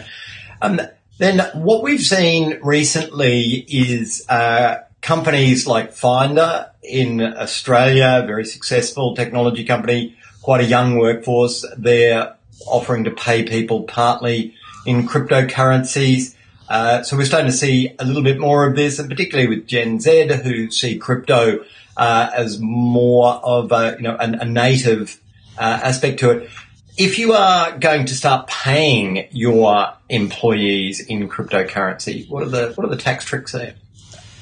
Um, 0.60 0.80
then 1.16 1.40
what 1.54 1.82
we've 1.82 2.02
seen 2.02 2.58
recently 2.62 3.64
is. 3.68 4.26
Uh, 4.28 4.82
companies 5.00 5.66
like 5.66 5.92
Finder 5.92 6.70
in 6.82 7.20
Australia, 7.20 8.24
very 8.26 8.44
successful 8.44 9.14
technology 9.14 9.64
company, 9.64 10.16
quite 10.42 10.60
a 10.60 10.64
young 10.64 10.98
workforce. 10.98 11.64
They're 11.76 12.34
offering 12.66 13.04
to 13.04 13.10
pay 13.10 13.42
people 13.42 13.84
partly 13.84 14.54
in 14.86 15.06
cryptocurrencies. 15.06 16.34
Uh, 16.68 17.02
so 17.02 17.16
we're 17.16 17.24
starting 17.24 17.50
to 17.50 17.56
see 17.56 17.94
a 17.98 18.04
little 18.04 18.22
bit 18.22 18.38
more 18.38 18.66
of 18.66 18.76
this, 18.76 18.98
and 18.98 19.08
particularly 19.08 19.48
with 19.48 19.66
Gen 19.66 20.00
Z, 20.00 20.28
who 20.44 20.70
see 20.70 20.98
crypto 20.98 21.64
uh, 21.96 22.30
as 22.34 22.58
more 22.60 23.34
of 23.42 23.72
a 23.72 23.96
you 23.96 24.02
know 24.02 24.16
a, 24.18 24.24
a 24.24 24.44
native 24.44 25.20
uh, 25.58 25.80
aspect 25.82 26.20
to 26.20 26.30
it. 26.30 26.50
If 26.96 27.18
you 27.18 27.32
are 27.32 27.76
going 27.78 28.06
to 28.06 28.14
start 28.14 28.46
paying 28.46 29.26
your 29.32 29.94
employees 30.08 31.00
in 31.00 31.28
cryptocurrency, 31.28 32.28
what 32.28 32.42
are 32.42 32.48
the 32.48 32.72
what 32.74 32.86
are 32.86 32.90
the 32.90 33.02
tax 33.02 33.24
tricks 33.24 33.52
there? 33.52 33.74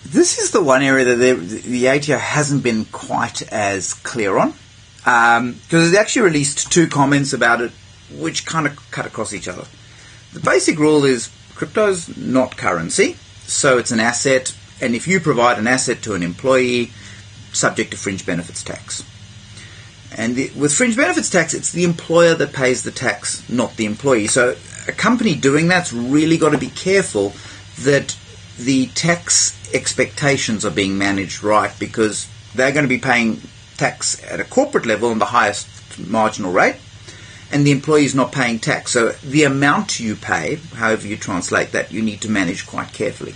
This 0.05 0.38
is 0.38 0.52
the 0.52 0.62
one 0.62 0.83
area 0.83 1.05
that 1.05 1.17
the, 1.17 1.88
ATO 1.88 2.19
hasn't 2.19 2.62
been 2.62 2.87
quite 2.87 3.43
as 3.52 3.95
clear 3.95 4.38
on. 4.38 4.55
Because 4.99 5.38
um, 5.38 5.61
it 5.73 5.95
actually 5.95 6.23
released 6.23 6.73
two 6.73 6.87
comments 6.87 7.33
about 7.33 7.61
it, 7.61 7.73
which 8.12 8.47
kind 8.47 8.67
of 8.67 8.90
cut 8.90 9.07
across 9.07 9.33
each 9.33 9.49
other. 9.49 9.64
The 10.33 10.40
basic 10.40 10.78
rule 10.78 11.05
is 11.05 11.31
crypto's 11.55 12.17
not 12.17 12.57
currency, 12.57 13.17
so 13.43 13.78
it's 13.78 13.90
an 13.90 14.00
asset, 14.00 14.55
and 14.81 14.95
if 14.95 15.09
you 15.09 15.21
provide 15.21 15.59
an 15.59 15.67
asset 15.67 16.02
to 16.02 16.14
an 16.14 16.23
employee, 16.23 16.90
subject 17.52 17.90
to 17.93 17.97
fringe 17.97 18.26
benefits 18.26 18.62
tax. 18.62 19.02
And 20.17 20.37
the, 20.37 20.50
with 20.57 20.73
fringe 20.73 20.97
benefits 20.97 21.31
tax, 21.31 21.55
it's 21.55 21.73
the 21.73 21.85
employer 21.85 22.35
that 22.35 22.52
pays 22.52 22.83
the 22.83 22.90
tax, 22.90 23.49
not 23.49 23.76
the 23.76 23.87
employee. 23.87 24.26
So 24.26 24.57
a 24.87 24.93
company 24.93 25.35
doing 25.35 25.69
that's 25.69 25.93
really 25.93 26.38
got 26.38 26.50
to 26.50 26.59
be 26.59 26.71
careful 26.71 27.35
that 27.81 28.17
the 28.59 28.87
tax 28.88 29.57
expectations 29.73 30.65
are 30.65 30.71
being 30.71 30.99
managed 30.99 31.43
right 31.43 31.73
because 31.79 32.29
they're 32.55 32.73
going 32.73 32.85
to 32.85 32.88
be 32.88 32.99
paying 32.99 33.41
tax 33.77 34.23
at 34.25 34.41
a 34.41 34.45
corporate 34.45 34.87
level 34.87 35.11
on 35.11 35.19
the 35.19 35.27
highest 35.27 35.67
marginal 35.99 36.53
rate, 36.53 36.77
and 37.50 37.67
the 37.67 37.71
employee 37.71 38.05
is 38.05 38.15
not 38.15 38.33
paying 38.33 38.59
tax. 38.59 38.93
So 38.93 39.11
the 39.23 39.45
amount 39.45 40.00
you 40.00 40.17
pay, 40.17 40.57
however 40.75 41.07
you 41.07 41.17
translate 41.17 41.73
that, 41.73 41.93
you 41.93 42.03
need 42.03 42.21
to 42.23 42.31
manage 42.31 42.67
quite 42.67 42.93
carefully. 42.93 43.35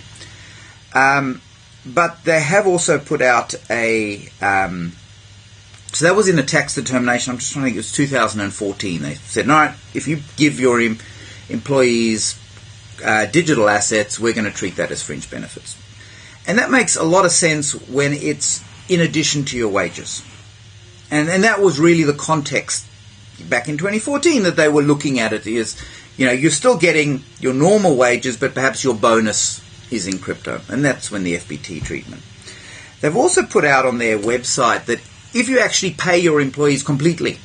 Um, 0.95 1.41
but 1.87 2.25
they 2.25 2.41
have 2.41 2.67
also 2.67 2.99
put 2.99 3.23
out 3.23 3.55
a. 3.71 4.29
Um, 4.41 4.93
so 5.93 6.07
that 6.07 6.17
was 6.17 6.29
in 6.29 6.37
the 6.37 6.43
tax 6.43 6.75
determination. 6.75 7.33
I'm 7.33 7.39
just 7.39 7.53
trying 7.53 7.65
to 7.65 7.67
think. 7.69 7.77
It 7.77 7.81
was 7.81 7.93
2014. 7.93 9.03
They 9.03 9.15
said, 9.15 9.49
"All 9.49 9.57
right, 9.57 9.77
if 9.95 10.09
you 10.09 10.21
give 10.37 10.61
your 10.61 10.81
em- 10.81 10.99
employees 11.49 12.35
uh, 13.05 13.27
digital 13.27 13.69
assets, 13.69 14.19
we're 14.19 14.33
going 14.33 14.45
to 14.45 14.57
treat 14.57 14.77
that 14.77 14.91
as 14.91 15.03
fringe 15.03 15.31
benefits. 15.31 15.79
And 16.47 16.59
that 16.59 16.71
makes 16.71 16.97
a 16.97 17.05
lot 17.05 17.25
of 17.25 17.31
sense 17.31 17.73
when 17.89 18.13
it's 18.13 18.65
in 18.89 19.01
addition 19.01 19.45
to 19.47 19.57
your 19.57 19.69
wages. 19.69 20.25
And, 21.11 21.29
and 21.29 21.45
that 21.45 21.61
was 21.61 21.79
really 21.79 22.05
the 22.05 22.15
context 22.15 22.87
back 23.49 23.69
in 23.69 23.79
2014 23.79 24.43
that 24.45 24.57
they 24.57 24.69
were 24.69 24.83
looking 24.83 25.19
at 25.19 25.33
it 25.33 25.47
is, 25.47 25.81
you 26.17 26.27
know, 26.27 26.33
you're 26.33 26.51
still 26.51 26.77
getting 26.77 27.23
your 27.41 27.55
normal 27.55 27.97
wages, 27.97 28.37
but 28.37 28.55
perhaps 28.55 28.85
your 28.85 28.95
bonus 28.95 29.61
is 29.93 30.07
in 30.07 30.19
crypto. 30.19 30.61
And 30.69 30.85
that's 30.85 31.11
when 31.11 31.23
the 31.23 31.35
FBT 31.35 31.83
treatment. 31.85 32.23
They've 33.01 33.17
also 33.17 33.45
put 33.45 33.65
out 33.65 33.85
on 33.85 33.99
their 33.99 34.19
website 34.19 34.87
that 34.87 35.01
if 35.35 35.49
you 35.49 35.59
actually 35.59 35.93
pay 35.93 36.19
your 36.19 36.41
employees 36.41 36.83
completely 36.83 37.39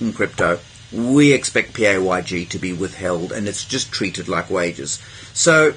in 0.00 0.12
crypto, 0.12 0.58
we 0.94 1.32
expect 1.32 1.74
PAYG 1.74 2.48
to 2.50 2.58
be 2.58 2.72
withheld 2.72 3.32
and 3.32 3.48
it's 3.48 3.64
just 3.64 3.92
treated 3.92 4.28
like 4.28 4.50
wages. 4.50 5.00
So 5.32 5.74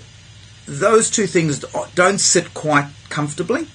those 0.65 1.09
two 1.09 1.27
things 1.27 1.65
don't 1.95 2.19
sit 2.19 2.53
quite 2.53 2.87
comfortably. 3.09 3.67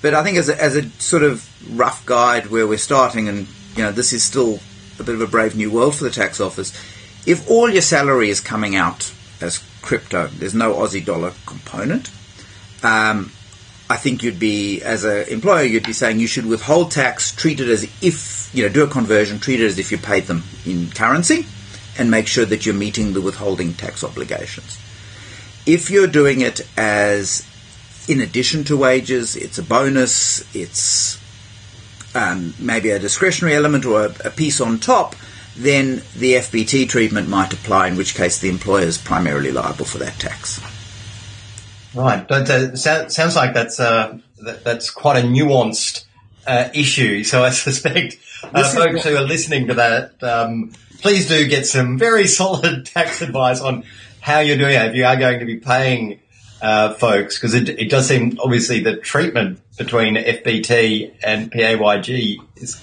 But 0.00 0.14
I 0.14 0.22
think 0.22 0.36
as 0.38 0.48
a, 0.48 0.60
as 0.62 0.76
a 0.76 0.88
sort 1.00 1.22
of 1.22 1.48
rough 1.78 2.04
guide 2.06 2.48
where 2.48 2.66
we're 2.66 2.78
starting, 2.78 3.28
and 3.28 3.48
you 3.76 3.82
know 3.82 3.92
this 3.92 4.12
is 4.12 4.22
still 4.22 4.60
a 4.98 5.02
bit 5.02 5.14
of 5.14 5.20
a 5.20 5.26
brave 5.26 5.56
new 5.56 5.70
world 5.70 5.96
for 5.96 6.04
the 6.04 6.10
tax 6.10 6.40
office. 6.40 6.72
If 7.26 7.50
all 7.50 7.68
your 7.68 7.82
salary 7.82 8.30
is 8.30 8.40
coming 8.40 8.76
out 8.76 9.12
as 9.40 9.62
crypto, 9.82 10.28
there's 10.28 10.54
no 10.54 10.74
Aussie 10.74 11.04
dollar 11.04 11.32
component. 11.46 12.10
Um, 12.82 13.32
I 13.90 13.96
think 13.96 14.22
you'd 14.22 14.38
be, 14.38 14.82
as 14.82 15.04
an 15.04 15.28
employer, 15.28 15.64
you'd 15.64 15.86
be 15.86 15.92
saying 15.92 16.20
you 16.20 16.26
should 16.26 16.46
withhold 16.46 16.90
tax, 16.90 17.34
treat 17.34 17.58
it 17.58 17.68
as 17.68 17.84
if, 18.02 18.37
you 18.52 18.62
know, 18.62 18.72
do 18.72 18.84
a 18.84 18.88
conversion, 18.88 19.38
treat 19.38 19.60
it 19.60 19.66
as 19.66 19.78
if 19.78 19.92
you 19.92 19.98
paid 19.98 20.24
them 20.24 20.42
in 20.64 20.90
currency, 20.90 21.46
and 21.98 22.10
make 22.10 22.26
sure 22.26 22.44
that 22.44 22.64
you're 22.64 22.74
meeting 22.74 23.12
the 23.12 23.20
withholding 23.20 23.74
tax 23.74 24.04
obligations. 24.04 24.78
If 25.66 25.90
you're 25.90 26.06
doing 26.06 26.40
it 26.40 26.60
as 26.76 27.46
in 28.08 28.20
addition 28.20 28.64
to 28.64 28.76
wages, 28.76 29.36
it's 29.36 29.58
a 29.58 29.62
bonus, 29.62 30.42
it's 30.54 31.18
um, 32.14 32.54
maybe 32.58 32.90
a 32.90 32.98
discretionary 32.98 33.54
element 33.54 33.84
or 33.84 34.06
a, 34.06 34.14
a 34.24 34.30
piece 34.30 34.60
on 34.60 34.78
top, 34.78 35.14
then 35.56 36.02
the 36.16 36.34
FBT 36.34 36.88
treatment 36.88 37.28
might 37.28 37.52
apply, 37.52 37.88
in 37.88 37.96
which 37.96 38.14
case 38.14 38.38
the 38.38 38.48
employer 38.48 38.84
is 38.84 38.96
primarily 38.96 39.52
liable 39.52 39.84
for 39.84 39.98
that 39.98 40.18
tax. 40.18 40.60
Right, 41.94 42.26
but 42.26 42.48
uh, 42.48 42.76
sounds 42.76 43.36
like 43.36 43.54
that's 43.54 43.80
uh, 43.80 44.18
that, 44.38 44.64
that's 44.64 44.90
quite 44.90 45.22
a 45.22 45.26
nuanced 45.26 46.04
uh, 46.48 46.70
issue. 46.74 47.22
So 47.24 47.44
I 47.44 47.50
suspect 47.50 48.16
uh, 48.42 48.72
folks 48.72 49.04
who 49.04 49.16
are 49.16 49.22
listening 49.22 49.68
to 49.68 49.74
that, 49.74 50.22
um, 50.22 50.72
please 51.00 51.28
do 51.28 51.46
get 51.46 51.66
some 51.66 51.98
very 51.98 52.26
solid 52.40 52.86
tax 52.86 53.20
advice 53.22 53.60
on 53.60 53.84
how 54.20 54.40
you're 54.40 54.58
doing 54.58 54.74
it. 54.74 54.86
If 54.86 54.94
you 54.94 55.04
are 55.04 55.16
going 55.16 55.40
to 55.40 55.44
be 55.44 55.56
paying 55.56 56.20
uh, 56.60 56.94
folks, 56.94 57.36
because 57.36 57.54
it, 57.54 57.68
it 57.68 57.90
does 57.90 58.08
seem 58.08 58.38
obviously 58.42 58.80
the 58.80 58.96
treatment 58.96 59.60
between 59.76 60.16
FBT 60.16 61.14
and 61.22 61.52
PAYG 61.52 62.38
is 62.56 62.80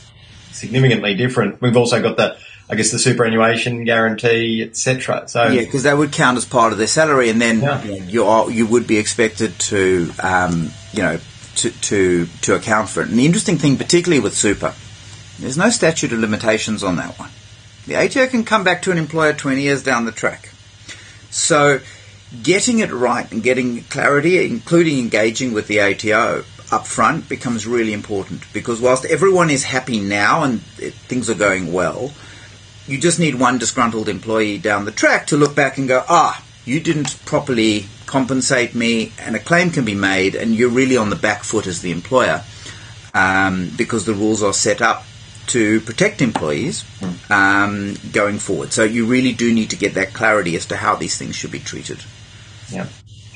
significantly 0.51 1.15
different. 1.15 1.59
We've 1.61 1.75
also 1.75 2.01
got 2.01 2.17
the 2.17 2.37
I 2.67 2.73
guess 2.73 2.91
the 2.91 2.97
superannuation 2.97 3.83
guarantee, 3.83 4.63
etc. 4.63 5.27
So 5.27 5.49
yeah, 5.49 5.61
because 5.61 5.83
they 5.83 5.93
would 5.93 6.11
count 6.11 6.37
as 6.37 6.45
part 6.45 6.71
of 6.71 6.79
their 6.79 6.87
salary, 6.87 7.29
and 7.29 7.39
then 7.39 7.61
yeah. 7.61 7.83
you 7.83 8.25
are, 8.25 8.49
you 8.49 8.65
would 8.65 8.87
be 8.87 8.97
expected 8.97 9.59
to 9.59 10.11
um, 10.23 10.71
you 10.91 11.03
know 11.03 11.19
to, 11.55 11.71
to 11.71 12.27
to 12.41 12.55
account 12.55 12.89
for 12.89 13.01
it. 13.01 13.09
And 13.09 13.17
the 13.17 13.25
interesting 13.25 13.57
thing, 13.57 13.77
particularly 13.77 14.21
with 14.21 14.35
super, 14.35 14.73
there's 15.39 15.57
no 15.57 15.69
statute 15.69 16.13
of 16.13 16.19
limitations 16.19 16.83
on 16.83 16.95
that 16.97 17.17
one. 17.19 17.29
The 17.85 17.95
ATO 17.95 18.27
can 18.27 18.43
come 18.43 18.63
back 18.63 18.81
to 18.83 18.91
an 18.91 18.97
employer 18.97 19.33
20 19.33 19.61
years 19.61 19.83
down 19.83 20.05
the 20.05 20.11
track. 20.11 20.49
So 21.29 21.79
getting 22.41 22.79
it 22.79 22.91
right 22.91 23.29
and 23.31 23.43
getting 23.43 23.83
clarity, 23.83 24.43
including 24.45 24.99
engaging 24.99 25.53
with 25.53 25.67
the 25.67 25.81
ATO 25.81 26.43
up 26.71 26.87
front, 26.87 27.29
becomes 27.29 27.67
really 27.67 27.93
important 27.93 28.41
because 28.53 28.81
whilst 28.81 29.05
everyone 29.05 29.49
is 29.49 29.63
happy 29.63 29.99
now 29.99 30.43
and 30.43 30.61
things 30.61 31.29
are 31.29 31.35
going 31.35 31.71
well, 31.71 32.11
you 32.87 32.99
just 32.99 33.19
need 33.19 33.35
one 33.35 33.57
disgruntled 33.57 34.09
employee 34.09 34.57
down 34.57 34.85
the 34.85 34.91
track 34.91 35.27
to 35.27 35.37
look 35.37 35.55
back 35.55 35.77
and 35.77 35.87
go, 35.87 36.03
ah, 36.07 36.43
you 36.65 36.79
didn't 36.79 37.23
properly 37.25 37.85
compensate 38.05 38.75
me, 38.75 39.11
and 39.19 39.35
a 39.35 39.39
claim 39.39 39.71
can 39.71 39.85
be 39.85 39.95
made, 39.95 40.35
and 40.35 40.55
you're 40.55 40.69
really 40.69 40.97
on 40.97 41.09
the 41.09 41.15
back 41.15 41.43
foot 41.43 41.67
as 41.67 41.81
the 41.81 41.91
employer 41.91 42.43
um, 43.13 43.71
because 43.77 44.05
the 44.05 44.13
rules 44.13 44.43
are 44.43 44.53
set 44.53 44.81
up 44.81 45.05
to 45.47 45.79
protect 45.81 46.21
employees 46.21 46.83
um, 47.29 47.95
going 48.11 48.39
forward. 48.39 48.73
So 48.73 48.83
you 48.83 49.05
really 49.05 49.31
do 49.31 49.53
need 49.53 49.69
to 49.71 49.75
get 49.75 49.93
that 49.93 50.13
clarity 50.13 50.55
as 50.55 50.65
to 50.67 50.75
how 50.75 50.95
these 50.95 51.17
things 51.17 51.35
should 51.35 51.51
be 51.51 51.59
treated. 51.59 51.99
Yeah, 52.69 52.87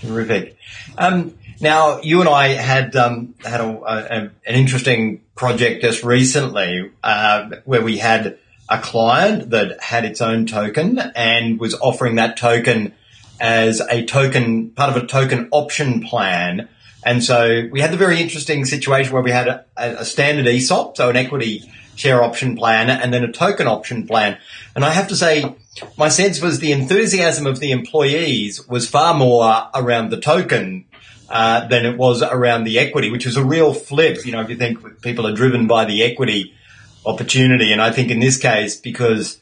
terrific. 0.01 0.57
Um, 0.97 1.35
now, 1.61 2.01
you 2.01 2.21
and 2.21 2.29
I 2.29 2.49
had 2.49 2.95
um, 2.95 3.35
had 3.43 3.61
a, 3.61 3.69
a, 3.69 4.21
an 4.21 4.31
interesting 4.45 5.21
project 5.35 5.81
just 5.81 6.03
recently 6.03 6.91
uh, 7.03 7.49
where 7.65 7.81
we 7.81 7.97
had 7.97 8.37
a 8.69 8.79
client 8.79 9.49
that 9.49 9.81
had 9.81 10.05
its 10.05 10.21
own 10.21 10.45
token 10.45 10.99
and 11.15 11.59
was 11.59 11.73
offering 11.75 12.15
that 12.15 12.37
token 12.37 12.93
as 13.39 13.81
a 13.81 14.05
token, 14.05 14.71
part 14.71 14.95
of 14.95 15.01
a 15.01 15.07
token 15.07 15.47
option 15.51 16.01
plan. 16.01 16.69
And 17.05 17.23
so 17.23 17.67
we 17.71 17.79
had 17.79 17.91
the 17.91 17.97
very 17.97 18.21
interesting 18.21 18.65
situation 18.65 19.13
where 19.13 19.21
we 19.21 19.31
had 19.31 19.47
a, 19.47 19.65
a 19.77 20.05
standard 20.05 20.47
ESOP, 20.47 20.97
so 20.97 21.09
an 21.09 21.15
equity 21.15 21.71
share 21.95 22.23
option 22.23 22.55
plan, 22.55 22.89
and 22.89 23.13
then 23.13 23.23
a 23.23 23.31
token 23.31 23.67
option 23.67 24.07
plan. 24.07 24.37
And 24.75 24.85
I 24.85 24.91
have 24.91 25.09
to 25.09 25.15
say, 25.15 25.55
my 25.97 26.09
sense 26.09 26.41
was 26.41 26.59
the 26.59 26.71
enthusiasm 26.71 27.45
of 27.45 27.59
the 27.59 27.71
employees 27.71 28.67
was 28.67 28.87
far 28.87 29.13
more 29.13 29.67
around 29.73 30.09
the 30.09 30.19
token 30.19 30.85
uh, 31.29 31.67
than 31.67 31.85
it 31.85 31.97
was 31.97 32.21
around 32.21 32.63
the 32.63 32.79
equity, 32.79 33.11
which 33.11 33.25
was 33.25 33.37
a 33.37 33.43
real 33.43 33.73
flip. 33.73 34.25
You 34.25 34.31
know, 34.31 34.41
if 34.41 34.49
you 34.49 34.55
think 34.55 35.01
people 35.01 35.27
are 35.27 35.33
driven 35.33 35.67
by 35.67 35.85
the 35.85 36.03
equity, 36.03 36.53
opportunity. 37.05 37.71
And 37.71 37.81
I 37.81 37.91
think 37.91 38.11
in 38.11 38.19
this 38.19 38.37
case, 38.37 38.75
because, 38.75 39.39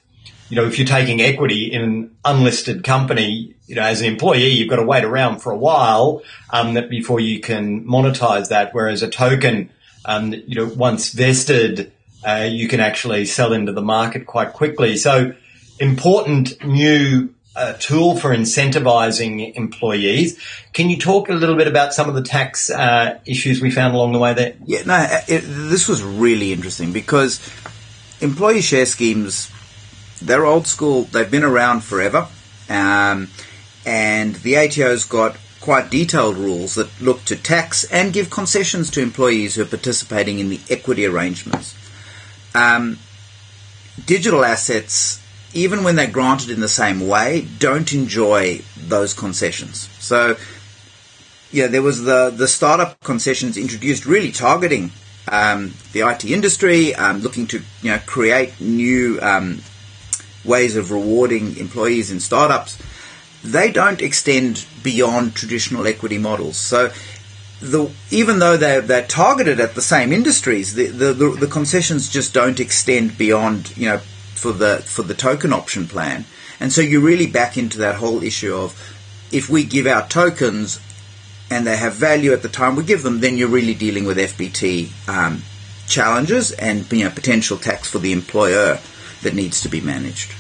you 0.50 0.56
know, 0.56 0.66
if 0.66 0.78
you're 0.78 0.88
taking 0.88 1.22
equity 1.22 1.72
in 1.72 1.82
an 1.82 2.16
unlisted 2.24 2.84
company, 2.84 3.56
you 3.68 3.76
know, 3.76 3.82
as 3.82 4.02
an 4.02 4.08
employee, 4.08 4.50
you've 4.50 4.70
got 4.70 4.78
to 4.78 4.84
wait 4.84 5.04
around 5.04 5.40
for 5.40 5.52
a 5.52 5.58
while, 5.58 6.24
um, 6.52 6.74
before 6.90 7.20
you 7.20 7.40
can 7.40 7.86
monetize 7.86 8.50
that. 8.50 8.74
Whereas 8.74 9.04
a 9.04 9.10
token, 9.10 9.70
um, 10.06 10.34
you 10.34 10.56
know, 10.56 10.66
once 10.66 11.12
vested, 11.12 11.92
uh, 12.26 12.48
you 12.50 12.68
can 12.68 12.80
actually 12.80 13.26
sell 13.26 13.54
into 13.54 13.72
the 13.72 13.82
market 13.82 14.26
quite 14.26 14.54
quickly. 14.54 14.98
So 14.98 15.34
important 15.80 16.64
new 16.66 17.30
a 17.58 17.74
tool 17.74 18.16
for 18.16 18.30
incentivizing 18.30 19.56
employees. 19.56 20.40
Can 20.74 20.90
you 20.90 20.98
talk 20.98 21.28
a 21.30 21.34
little 21.34 21.56
bit 21.56 21.68
about 21.68 21.94
some 21.94 22.08
of 22.08 22.14
the 22.14 22.22
tax 22.22 22.70
uh, 22.70 23.20
issues 23.26 23.60
we 23.62 23.72
found 23.72 23.96
along 23.96 24.12
the 24.12 24.20
way 24.20 24.34
there? 24.34 24.54
Yeah, 24.66 24.84
no, 24.84 24.94
uh, 24.94 25.22
it, 25.28 25.40
this 25.40 25.88
was 25.88 26.04
really 26.04 26.54
interesting 26.54 26.94
because 26.94 27.40
employee 28.22 28.62
share 28.62 28.86
schemes, 28.86 29.52
they're 30.22 30.46
old 30.46 30.68
school, 30.68 31.04
they've 31.04 31.30
been 31.30 31.44
around 31.44 31.84
forever, 31.84 32.28
um, 32.70 33.30
and 33.86 34.36
the 34.36 34.58
ATO's 34.58 35.06
got 35.06 35.38
quite 35.62 35.90
detailed 35.90 36.38
rules 36.38 36.76
that 36.76 36.90
look 37.02 37.26
to 37.26 37.36
tax 37.36 37.84
and 37.86 38.14
give 38.14 38.30
concessions 38.30 38.90
to 38.92 39.02
employees 39.02 39.56
who 39.56 39.64
are 39.64 39.66
participating 39.66 40.40
in 40.40 40.50
the 40.50 40.60
equity 40.70 41.06
arrangements. 41.06 41.76
Um, 42.56 43.00
digital 44.06 44.46
assets 44.46 45.22
even 45.54 45.84
when 45.84 45.96
they're 45.96 46.12
granted 46.12 46.50
in 46.50 46.60
the 46.60 46.68
same 46.68 47.08
way, 47.08 47.48
don't 47.60 47.92
enjoy 47.94 48.62
those 48.78 49.14
concessions. 49.14 49.90
So, 50.00 50.38
yeah, 51.52 51.68
there 51.68 51.82
was 51.82 52.04
the, 52.04 52.30
the 52.30 52.48
startup 52.48 53.00
concessions 53.02 53.58
introduced 53.58 54.06
really 54.06 54.32
targeting 54.32 54.92
um, 55.30 55.74
the 55.94 56.02
IT 56.02 56.26
industry, 56.26 56.94
um, 56.96 57.20
looking 57.20 57.48
to 57.48 57.62
you 57.82 57.92
know 57.92 58.00
create 58.06 58.60
new 58.62 59.20
um, 59.22 59.60
ways 60.48 60.76
of 60.76 60.92
rewarding 60.92 61.58
employees 61.58 62.12
in 62.12 62.20
startups. 62.20 62.78
They 63.44 63.72
don't 63.72 64.02
extend 64.02 64.66
beyond 64.84 65.36
traditional 65.36 65.86
equity 65.88 66.18
models. 66.18 66.58
So, 66.58 66.92
the, 67.62 67.92
even 68.12 68.40
though 68.40 68.56
they're, 68.56 68.82
they're 68.82 69.08
targeted 69.08 69.60
at 69.60 69.74
the 69.76 69.82
same 69.82 70.14
industries, 70.14 70.76
the, 70.76 70.88
the, 70.88 71.14
the, 71.14 71.48
concessions 71.48 72.08
just 72.08 72.32
don't 72.34 72.60
extend 72.60 73.18
beyond 73.18 73.76
you 73.76 73.90
know 73.90 73.98
for 73.98 74.52
the 74.52 74.78
for 74.86 75.02
the 75.02 75.16
token 75.16 75.54
option 75.54 75.88
plan. 75.88 76.26
And 76.60 76.72
so 76.72 76.82
you're 76.82 77.02
really 77.02 77.28
back 77.28 77.58
into 77.58 77.80
that 77.80 77.96
whole 77.96 78.24
issue 78.24 78.56
of 78.56 78.74
if 79.32 79.50
we 79.50 79.64
give 79.64 79.88
out 79.88 80.10
tokens 80.10 80.80
and 81.50 81.66
they 81.66 81.78
have 81.78 81.94
value 81.94 82.34
at 82.34 82.42
the 82.42 82.50
time 82.50 82.76
we 82.76 82.84
give 82.84 83.04
them, 83.04 83.20
then 83.20 83.38
you're 83.38 83.48
really 83.48 83.74
dealing 83.74 84.06
with 84.06 84.18
FBT 84.18 84.90
um, 85.08 85.42
challenges 85.88 86.52
and 86.52 86.92
you 86.92 87.04
know 87.04 87.10
potential 87.10 87.58
tax 87.58 87.88
for 87.88 88.00
the 88.00 88.12
employer 88.12 88.80
that 89.24 89.34
needs 89.34 89.62
to 89.62 89.70
be 89.70 89.82
managed. 89.82 90.34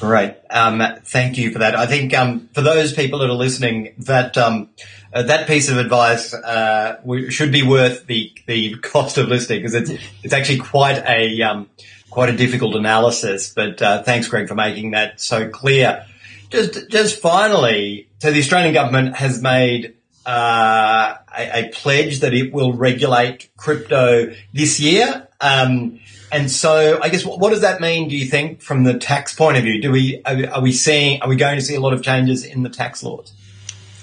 Great. 0.00 0.34
Um, 0.50 0.82
thank 1.04 1.38
you 1.38 1.52
for 1.52 1.60
that. 1.60 1.74
I 1.74 1.86
think 1.86 2.12
um, 2.12 2.48
for 2.52 2.60
those 2.60 2.92
people 2.92 3.20
that 3.20 3.30
are 3.30 3.34
listening, 3.34 3.94
that 3.98 4.36
um, 4.36 4.68
uh, 5.12 5.22
that 5.22 5.46
piece 5.46 5.70
of 5.70 5.78
advice 5.78 6.34
uh, 6.34 7.00
should 7.30 7.50
be 7.50 7.62
worth 7.62 8.06
the 8.06 8.32
the 8.46 8.76
cost 8.76 9.16
of 9.16 9.28
listening 9.28 9.60
because 9.60 9.74
it's 9.74 9.90
it's 10.22 10.34
actually 10.34 10.58
quite 10.58 11.02
a 11.08 11.40
um, 11.42 11.70
quite 12.10 12.28
a 12.28 12.36
difficult 12.36 12.74
analysis. 12.74 13.52
But 13.54 13.80
uh, 13.80 14.02
thanks, 14.02 14.28
Greg, 14.28 14.48
for 14.48 14.54
making 14.54 14.92
that 14.92 15.20
so 15.20 15.48
clear. 15.48 16.06
Just, 16.50 16.88
just 16.88 17.20
finally, 17.20 18.08
so 18.20 18.30
the 18.30 18.38
Australian 18.38 18.72
government 18.72 19.16
has 19.16 19.42
made 19.42 19.96
uh, 20.24 21.16
a, 21.36 21.66
a, 21.66 21.68
pledge 21.70 22.20
that 22.20 22.34
it 22.34 22.52
will 22.52 22.72
regulate 22.72 23.48
crypto 23.56 24.32
this 24.52 24.80
year. 24.80 25.28
Um, 25.40 26.00
and 26.32 26.50
so, 26.50 26.98
I 27.02 27.08
guess 27.08 27.24
what, 27.24 27.50
does 27.50 27.60
that 27.60 27.80
mean? 27.80 28.08
Do 28.08 28.16
you 28.16 28.26
think, 28.26 28.60
from 28.60 28.84
the 28.84 28.98
tax 28.98 29.34
point 29.34 29.56
of 29.56 29.64
view, 29.64 29.80
do 29.80 29.92
we 29.92 30.22
are, 30.24 30.54
are 30.54 30.60
we 30.60 30.72
seeing 30.72 31.22
are 31.22 31.28
we 31.28 31.36
going 31.36 31.56
to 31.56 31.62
see 31.62 31.74
a 31.74 31.80
lot 31.80 31.92
of 31.92 32.02
changes 32.02 32.44
in 32.44 32.62
the 32.62 32.68
tax 32.68 33.02
laws? 33.02 33.32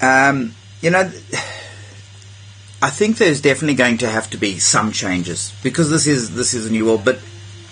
Um, 0.02 0.54
you 0.82 0.90
know. 0.90 1.12
I 2.82 2.90
think 2.90 3.16
there's 3.16 3.40
definitely 3.40 3.76
going 3.76 4.00
to 4.00 4.10
have 4.10 4.30
to 4.32 4.38
be 4.38 4.60
some 4.60 4.92
changes 4.92 5.54
because 5.64 5.90
this 5.90 6.06
is 6.06 6.36
this 6.36 6.54
is 6.54 6.68
a 6.68 6.70
new 6.70 6.86
world. 6.86 7.06
But 7.06 7.20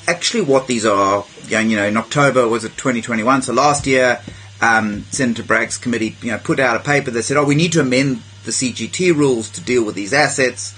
actually 0.08 0.44
what 0.44 0.68
these 0.68 0.86
are, 0.86 1.26
you 1.50 1.76
know, 1.76 1.86
in 1.86 1.98
October 1.98 2.48
was 2.48 2.64
it 2.64 2.78
2021, 2.78 3.42
so 3.42 3.52
last 3.52 3.86
year, 3.86 4.22
um, 4.62 5.04
Senator 5.12 5.44
Bragg's 5.44 5.78
committee, 5.78 6.16
you 6.22 6.32
know, 6.32 6.38
put 6.38 6.60
out 6.62 6.78
a 6.78 6.80
paper 6.80 7.12
that 7.12 7.24
said, 7.24 7.36
oh, 7.36 7.44
we 7.44 7.56
need 7.56 7.74
to 7.74 7.82
amend 7.82 8.22
the 8.46 8.52
CGT 8.52 9.16
rules 9.16 9.50
to 9.52 9.62
deal 9.62 9.84
with 9.84 9.96
these 9.96 10.14
assets. 10.14 10.78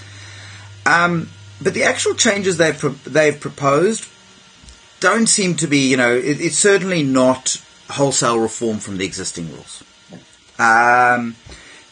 Um, 0.84 1.28
but 1.60 1.74
the 1.74 1.84
actual 1.84 2.14
changes 2.14 2.56
they've 2.56 3.04
they've 3.04 3.38
proposed 3.38 4.08
don't 5.00 5.26
seem 5.26 5.54
to 5.56 5.66
be, 5.66 5.78
you 5.78 5.96
know, 5.96 6.14
it, 6.14 6.40
it's 6.40 6.58
certainly 6.58 7.02
not 7.02 7.60
wholesale 7.90 8.38
reform 8.38 8.78
from 8.78 8.96
the 8.96 9.04
existing 9.04 9.52
rules. 9.52 9.82
Um, 10.58 11.36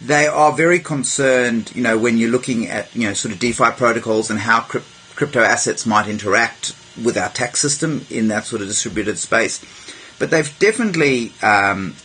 they 0.00 0.26
are 0.26 0.52
very 0.52 0.80
concerned, 0.80 1.72
you 1.74 1.82
know, 1.82 1.98
when 1.98 2.18
you're 2.18 2.30
looking 2.30 2.68
at, 2.68 2.94
you 2.94 3.06
know, 3.06 3.14
sort 3.14 3.34
of 3.34 3.40
DeFi 3.40 3.72
protocols 3.72 4.30
and 4.30 4.40
how 4.40 4.60
crypt- 4.60 4.86
crypto 5.14 5.42
assets 5.42 5.86
might 5.86 6.08
interact 6.08 6.74
with 7.02 7.16
our 7.16 7.28
tax 7.28 7.60
system 7.60 8.04
in 8.10 8.28
that 8.28 8.44
sort 8.44 8.62
of 8.62 8.68
distributed 8.68 9.18
space. 9.18 9.60
But 10.18 10.30
they've 10.30 10.58
definitely, 10.58 11.32
um, 11.42 11.96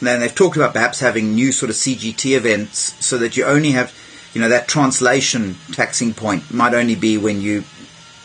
then 0.00 0.20
they've 0.20 0.34
talked 0.34 0.56
about 0.56 0.72
perhaps 0.72 1.00
having 1.00 1.34
new 1.34 1.52
sort 1.52 1.70
of 1.70 1.76
CGT 1.76 2.36
events 2.36 2.94
so 3.04 3.18
that 3.18 3.36
you 3.36 3.44
only 3.44 3.72
have, 3.72 3.92
you 4.36 4.42
know, 4.42 4.50
that 4.50 4.68
translation 4.68 5.56
taxing 5.72 6.12
point 6.12 6.52
might 6.52 6.74
only 6.74 6.94
be 6.94 7.16
when 7.16 7.40
you 7.40 7.64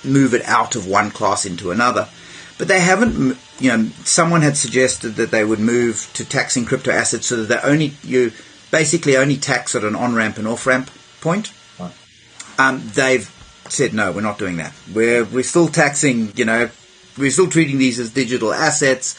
move 0.04 0.34
it 0.34 0.42
out 0.44 0.76
of 0.76 0.86
one 0.86 1.10
class 1.10 1.46
into 1.46 1.72
another. 1.72 2.10
But 2.58 2.68
they 2.68 2.82
haven't, 2.82 3.38
you 3.62 3.70
know, 3.70 3.90
someone 4.04 4.42
had 4.42 4.58
suggested 4.58 5.12
that 5.12 5.32
they 5.32 5.46
would 5.46 5.60
move 5.60 6.12
to 6.16 6.26
taxing 6.26 6.66
crypto 6.66 6.92
assets 6.92 7.28
so 7.28 7.38
that 7.42 7.48
they 7.48 7.70
only, 7.70 7.94
you 8.04 8.34
basically 8.72 9.16
only 9.16 9.38
tax 9.38 9.74
at 9.74 9.86
an 9.86 9.96
on 9.96 10.14
ramp 10.14 10.38
and 10.38 10.50
off 10.50 10.68
ramp 10.68 10.92
point. 11.22 11.54
Right. 11.80 11.94
Um, 12.60 12.82
they've 12.94 13.32
said 13.70 13.94
no, 13.94 14.12
we're 14.12 14.20
not 14.20 14.38
doing 14.38 14.58
that. 14.58 14.74
We're 14.94 15.24
we're 15.24 15.44
still 15.44 15.70
taxing, 15.70 16.34
you 16.36 16.44
know, 16.44 16.70
we're 17.18 17.32
still 17.32 17.50
treating 17.50 17.78
these 17.78 18.00
as 18.00 18.10
digital 18.10 18.54
assets. 18.54 19.18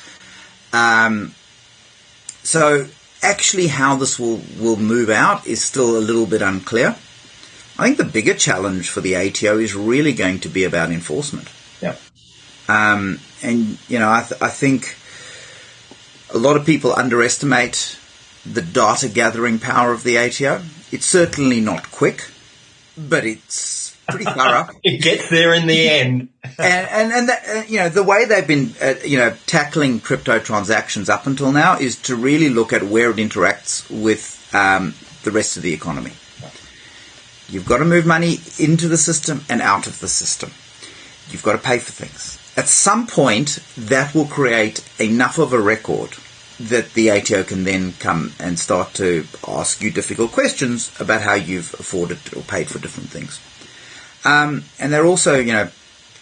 Um, 0.74 1.34
so 2.42 2.86
actually, 3.22 3.68
how 3.68 3.96
this 3.96 4.18
will 4.18 4.40
will 4.58 4.76
move 4.76 5.10
out 5.10 5.46
is 5.46 5.62
still 5.62 5.96
a 5.96 6.00
little 6.00 6.26
bit 6.26 6.42
unclear. 6.42 6.96
I 7.78 7.86
think 7.86 7.96
the 7.96 8.04
bigger 8.04 8.34
challenge 8.34 8.90
for 8.90 9.00
the 9.00 9.16
ATO 9.16 9.58
is 9.58 9.74
really 9.74 10.12
going 10.12 10.40
to 10.40 10.48
be 10.48 10.64
about 10.64 10.90
enforcement. 10.90 11.48
Yeah. 11.80 11.96
Um, 12.68 13.18
and 13.42 13.78
you 13.88 13.98
know, 13.98 14.10
I, 14.10 14.24
th- 14.28 14.40
I 14.42 14.48
think 14.48 14.96
a 16.34 16.38
lot 16.38 16.56
of 16.56 16.66
people 16.66 16.94
underestimate 16.94 17.98
the 18.44 18.62
data 18.62 19.08
gathering 19.08 19.58
power 19.58 19.92
of 19.92 20.02
the 20.02 20.18
ATO. 20.18 20.62
It's 20.90 21.06
certainly 21.06 21.60
not 21.60 21.90
quick, 21.90 22.28
but 22.96 23.24
it's 23.24 23.81
pretty 24.12 24.30
thorough. 24.30 24.68
It 24.84 25.02
gets 25.02 25.28
there 25.28 25.54
in 25.54 25.66
the 25.66 25.88
end. 25.88 26.28
and 26.58 26.88
and, 26.88 27.12
and 27.12 27.28
that, 27.28 27.42
uh, 27.48 27.62
you 27.68 27.78
know 27.78 27.88
the 27.88 28.02
way 28.02 28.24
they've 28.24 28.46
been 28.46 28.74
uh, 28.80 28.94
you 29.04 29.18
know 29.18 29.34
tackling 29.46 30.00
crypto 30.00 30.38
transactions 30.38 31.08
up 31.08 31.26
until 31.26 31.52
now 31.52 31.76
is 31.78 32.00
to 32.02 32.16
really 32.16 32.48
look 32.48 32.72
at 32.72 32.82
where 32.82 33.10
it 33.10 33.16
interacts 33.16 33.88
with 33.90 34.48
um, 34.54 34.94
the 35.24 35.30
rest 35.30 35.56
of 35.56 35.62
the 35.62 35.72
economy. 35.72 36.12
You've 37.48 37.66
got 37.66 37.78
to 37.78 37.84
move 37.84 38.06
money 38.06 38.38
into 38.58 38.88
the 38.88 38.96
system 38.96 39.44
and 39.48 39.60
out 39.60 39.86
of 39.86 40.00
the 40.00 40.08
system. 40.08 40.50
You've 41.28 41.42
got 41.42 41.52
to 41.52 41.58
pay 41.58 41.78
for 41.78 41.92
things. 41.92 42.38
At 42.56 42.68
some 42.68 43.06
point, 43.06 43.58
that 43.76 44.14
will 44.14 44.26
create 44.26 44.82
enough 44.98 45.38
of 45.38 45.52
a 45.52 45.60
record 45.60 46.10
that 46.60 46.92
the 46.94 47.10
ATO 47.10 47.42
can 47.44 47.64
then 47.64 47.92
come 47.98 48.32
and 48.38 48.58
start 48.58 48.94
to 48.94 49.26
ask 49.48 49.82
you 49.82 49.90
difficult 49.90 50.32
questions 50.32 50.92
about 51.00 51.22
how 51.22 51.34
you've 51.34 51.74
afforded 51.74 52.18
or 52.36 52.42
paid 52.42 52.68
for 52.68 52.78
different 52.78 53.10
things. 53.10 53.40
Um, 54.24 54.64
and 54.78 54.92
they're 54.92 55.06
also, 55.06 55.38
you 55.38 55.52
know, 55.52 55.68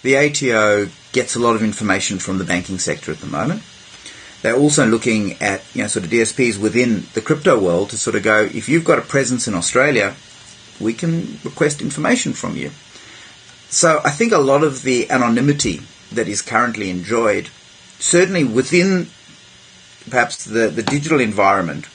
the 0.02 0.16
ATO 0.16 0.88
gets 1.12 1.36
a 1.36 1.38
lot 1.38 1.54
of 1.54 1.62
information 1.62 2.18
from 2.18 2.38
the 2.38 2.44
banking 2.44 2.78
sector 2.78 3.12
at 3.12 3.18
the 3.18 3.26
moment. 3.26 3.62
They're 4.42 4.56
also 4.56 4.86
looking 4.86 5.34
at, 5.42 5.62
you 5.74 5.82
know, 5.82 5.88
sort 5.88 6.06
of 6.06 6.10
DSPs 6.10 6.58
within 6.58 7.06
the 7.12 7.20
crypto 7.20 7.60
world 7.60 7.90
to 7.90 7.98
sort 7.98 8.16
of 8.16 8.22
go, 8.22 8.44
if 8.44 8.68
you've 8.68 8.84
got 8.84 8.98
a 8.98 9.02
presence 9.02 9.46
in 9.46 9.54
Australia, 9.54 10.14
we 10.80 10.94
can 10.94 11.38
request 11.44 11.82
information 11.82 12.32
from 12.32 12.56
you. 12.56 12.70
So 13.68 14.00
I 14.02 14.10
think 14.10 14.32
a 14.32 14.38
lot 14.38 14.64
of 14.64 14.82
the 14.82 15.10
anonymity 15.10 15.82
that 16.10 16.26
is 16.26 16.40
currently 16.40 16.88
enjoyed, 16.88 17.50
certainly 17.98 18.44
within 18.44 19.08
perhaps 20.08 20.44
the, 20.44 20.68
the 20.68 20.82
digital 20.82 21.20
environment, 21.20 21.86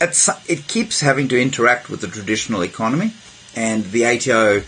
it 0.00 0.68
keeps 0.68 1.00
having 1.00 1.28
to 1.28 1.40
interact 1.40 1.88
with 1.88 2.00
the 2.00 2.08
traditional 2.08 2.62
economy, 2.62 3.12
and 3.56 3.84
the 3.86 4.04
ATO 4.04 4.62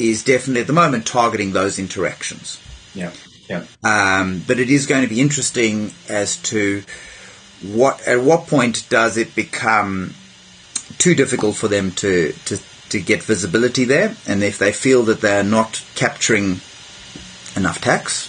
is 0.00 0.24
definitely 0.24 0.62
at 0.62 0.66
the 0.66 0.72
moment 0.72 1.06
targeting 1.06 1.52
those 1.52 1.78
interactions. 1.78 2.60
Yeah. 2.94 3.12
Yeah. 3.48 3.64
Um, 3.82 4.42
but 4.46 4.58
it 4.58 4.70
is 4.70 4.86
going 4.86 5.02
to 5.02 5.08
be 5.08 5.20
interesting 5.20 5.92
as 6.08 6.36
to 6.44 6.82
what 7.62 8.06
at 8.06 8.20
what 8.20 8.46
point 8.46 8.88
does 8.88 9.16
it 9.16 9.34
become 9.34 10.14
too 10.98 11.14
difficult 11.14 11.56
for 11.56 11.68
them 11.68 11.90
to, 11.92 12.32
to, 12.44 12.58
to 12.90 13.00
get 13.00 13.22
visibility 13.22 13.84
there, 13.84 14.14
and 14.26 14.42
if 14.42 14.58
they 14.58 14.72
feel 14.72 15.02
that 15.04 15.20
they 15.20 15.38
are 15.38 15.44
not 15.44 15.84
capturing 15.94 16.60
enough 17.56 17.80
tax, 17.80 18.28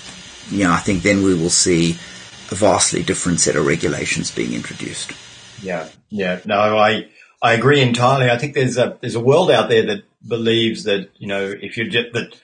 you 0.52 0.64
know, 0.64 0.72
I 0.72 0.78
think 0.78 1.04
then 1.04 1.24
we 1.24 1.34
will 1.34 1.50
see 1.50 1.92
a 2.52 2.56
vastly 2.56 3.04
different 3.04 3.40
set 3.40 3.56
of 3.56 3.66
regulations 3.66 4.32
being 4.32 4.54
introduced. 4.54 5.14
Yeah, 5.62 5.88
yeah. 6.10 6.42
No, 6.46 6.78
I 6.78 7.08
I 7.42 7.54
agree 7.54 7.82
entirely. 7.82 8.30
I 8.30 8.38
think 8.38 8.54
there's 8.54 8.78
a 8.78 8.98
there's 9.02 9.16
a 9.16 9.20
world 9.20 9.52
out 9.52 9.70
there 9.70 9.86
that 9.86 10.04
believes 10.28 10.84
that 10.84 11.10
you 11.18 11.28
know 11.28 11.54
if 11.62 11.78
you 11.78 11.90
that 11.90 12.36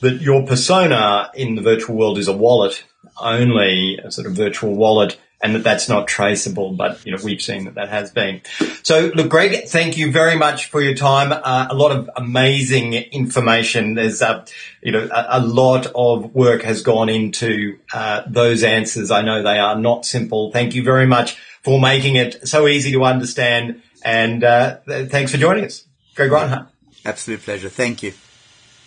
that 0.00 0.20
your 0.20 0.46
persona 0.46 1.30
in 1.34 1.54
the 1.54 1.62
virtual 1.62 1.96
world 1.96 2.18
is 2.18 2.28
a 2.28 2.36
wallet 2.36 2.84
only, 3.20 3.98
a 4.02 4.10
sort 4.10 4.26
of 4.26 4.32
virtual 4.34 4.74
wallet, 4.74 5.18
and 5.42 5.54
that 5.54 5.62
that's 5.62 5.88
not 5.88 6.06
traceable. 6.06 6.72
But 6.72 7.04
you 7.04 7.12
know 7.12 7.22
we've 7.22 7.40
seen 7.40 7.64
that 7.64 7.74
that 7.74 7.88
has 7.88 8.10
been. 8.10 8.42
So 8.82 9.10
look, 9.14 9.28
Greg, 9.28 9.66
thank 9.66 9.96
you 9.96 10.10
very 10.10 10.36
much 10.36 10.66
for 10.66 10.80
your 10.80 10.94
time. 10.94 11.32
Uh, 11.32 11.68
a 11.70 11.74
lot 11.74 11.92
of 11.92 12.10
amazing 12.16 12.94
information. 12.94 13.94
There's 13.94 14.22
a 14.22 14.44
you 14.82 14.92
know 14.92 15.08
a, 15.10 15.38
a 15.38 15.40
lot 15.40 15.86
of 15.94 16.34
work 16.34 16.62
has 16.62 16.82
gone 16.82 17.08
into 17.08 17.78
uh, 17.92 18.22
those 18.26 18.62
answers. 18.62 19.10
I 19.10 19.22
know 19.22 19.42
they 19.42 19.58
are 19.58 19.78
not 19.78 20.04
simple. 20.04 20.50
Thank 20.50 20.74
you 20.74 20.82
very 20.82 21.06
much 21.06 21.38
for 21.62 21.80
making 21.80 22.16
it 22.16 22.48
so 22.48 22.66
easy 22.66 22.92
to 22.92 23.04
understand. 23.04 23.82
And 24.02 24.42
uh, 24.42 24.78
th- 24.86 25.10
thanks 25.10 25.30
for 25.30 25.36
joining 25.36 25.64
us, 25.64 25.84
Greg 26.14 26.32
Reinhardt. 26.32 26.68
Absolute 27.04 27.42
pleasure. 27.42 27.68
Thank 27.68 28.02
you. 28.02 28.12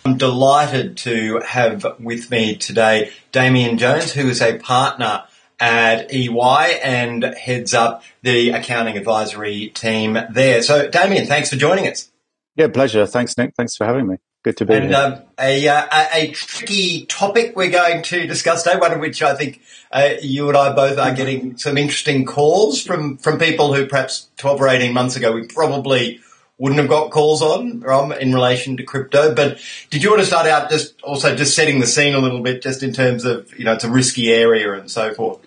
I'm 0.05 0.17
delighted 0.17 0.97
to 0.97 1.39
have 1.45 1.85
with 1.99 2.29
me 2.29 2.57
today 2.57 3.11
Damien 3.31 3.77
Jones, 3.77 4.11
who 4.11 4.27
is 4.27 4.41
a 4.41 4.57
partner 4.57 5.23
at 5.59 6.13
EY 6.13 6.79
and 6.83 7.23
heads 7.23 7.73
up 7.73 8.03
the 8.21 8.49
accounting 8.49 8.97
advisory 8.97 9.69
team 9.69 10.17
there. 10.29 10.61
So, 10.61 10.89
Damien, 10.89 11.25
thanks 11.25 11.49
for 11.49 11.55
joining 11.55 11.87
us. 11.87 12.11
Yeah, 12.55 12.67
pleasure. 12.67 13.05
Thanks, 13.05 13.37
Nick. 13.37 13.55
Thanks 13.55 13.77
for 13.77 13.85
having 13.85 14.07
me. 14.07 14.17
Good 14.43 14.57
to 14.57 14.65
be 14.65 14.73
and, 14.73 14.89
here. 14.89 14.97
Um, 14.97 15.21
a, 15.39 15.67
uh, 15.69 15.85
a, 15.89 16.07
a 16.11 16.31
tricky 16.31 17.05
topic 17.05 17.55
we're 17.55 17.69
going 17.69 18.03
to 18.03 18.27
discuss 18.27 18.63
today, 18.63 18.77
one 18.77 18.91
of 18.91 18.99
which 18.99 19.23
I 19.23 19.35
think 19.35 19.61
uh, 19.89 20.15
you 20.21 20.49
and 20.49 20.57
I 20.57 20.73
both 20.73 20.97
are 20.97 21.13
getting 21.13 21.57
some 21.57 21.77
interesting 21.77 22.25
calls 22.25 22.83
from, 22.83 23.17
from 23.17 23.39
people 23.39 23.73
who 23.73 23.87
perhaps 23.87 24.29
12 24.37 24.61
or 24.61 24.67
18 24.67 24.93
months 24.93 25.15
ago 25.15 25.31
we 25.31 25.47
probably 25.47 26.19
wouldn't 26.57 26.79
have 26.79 26.89
got 26.89 27.11
calls 27.11 27.41
on 27.41 27.83
um, 27.89 28.11
in 28.11 28.33
relation 28.33 28.77
to 28.77 28.83
crypto. 28.83 29.33
But 29.33 29.59
did 29.89 30.03
you 30.03 30.09
want 30.09 30.21
to 30.21 30.27
start 30.27 30.47
out 30.47 30.69
just 30.69 31.01
also 31.01 31.35
just 31.35 31.55
setting 31.55 31.79
the 31.79 31.87
scene 31.87 32.13
a 32.13 32.19
little 32.19 32.41
bit, 32.41 32.61
just 32.61 32.83
in 32.83 32.93
terms 32.93 33.25
of 33.25 33.57
you 33.57 33.65
know 33.65 33.73
it's 33.73 33.83
a 33.83 33.89
risky 33.89 34.31
area 34.31 34.73
and 34.73 34.89
so 34.89 35.13
forth? 35.13 35.39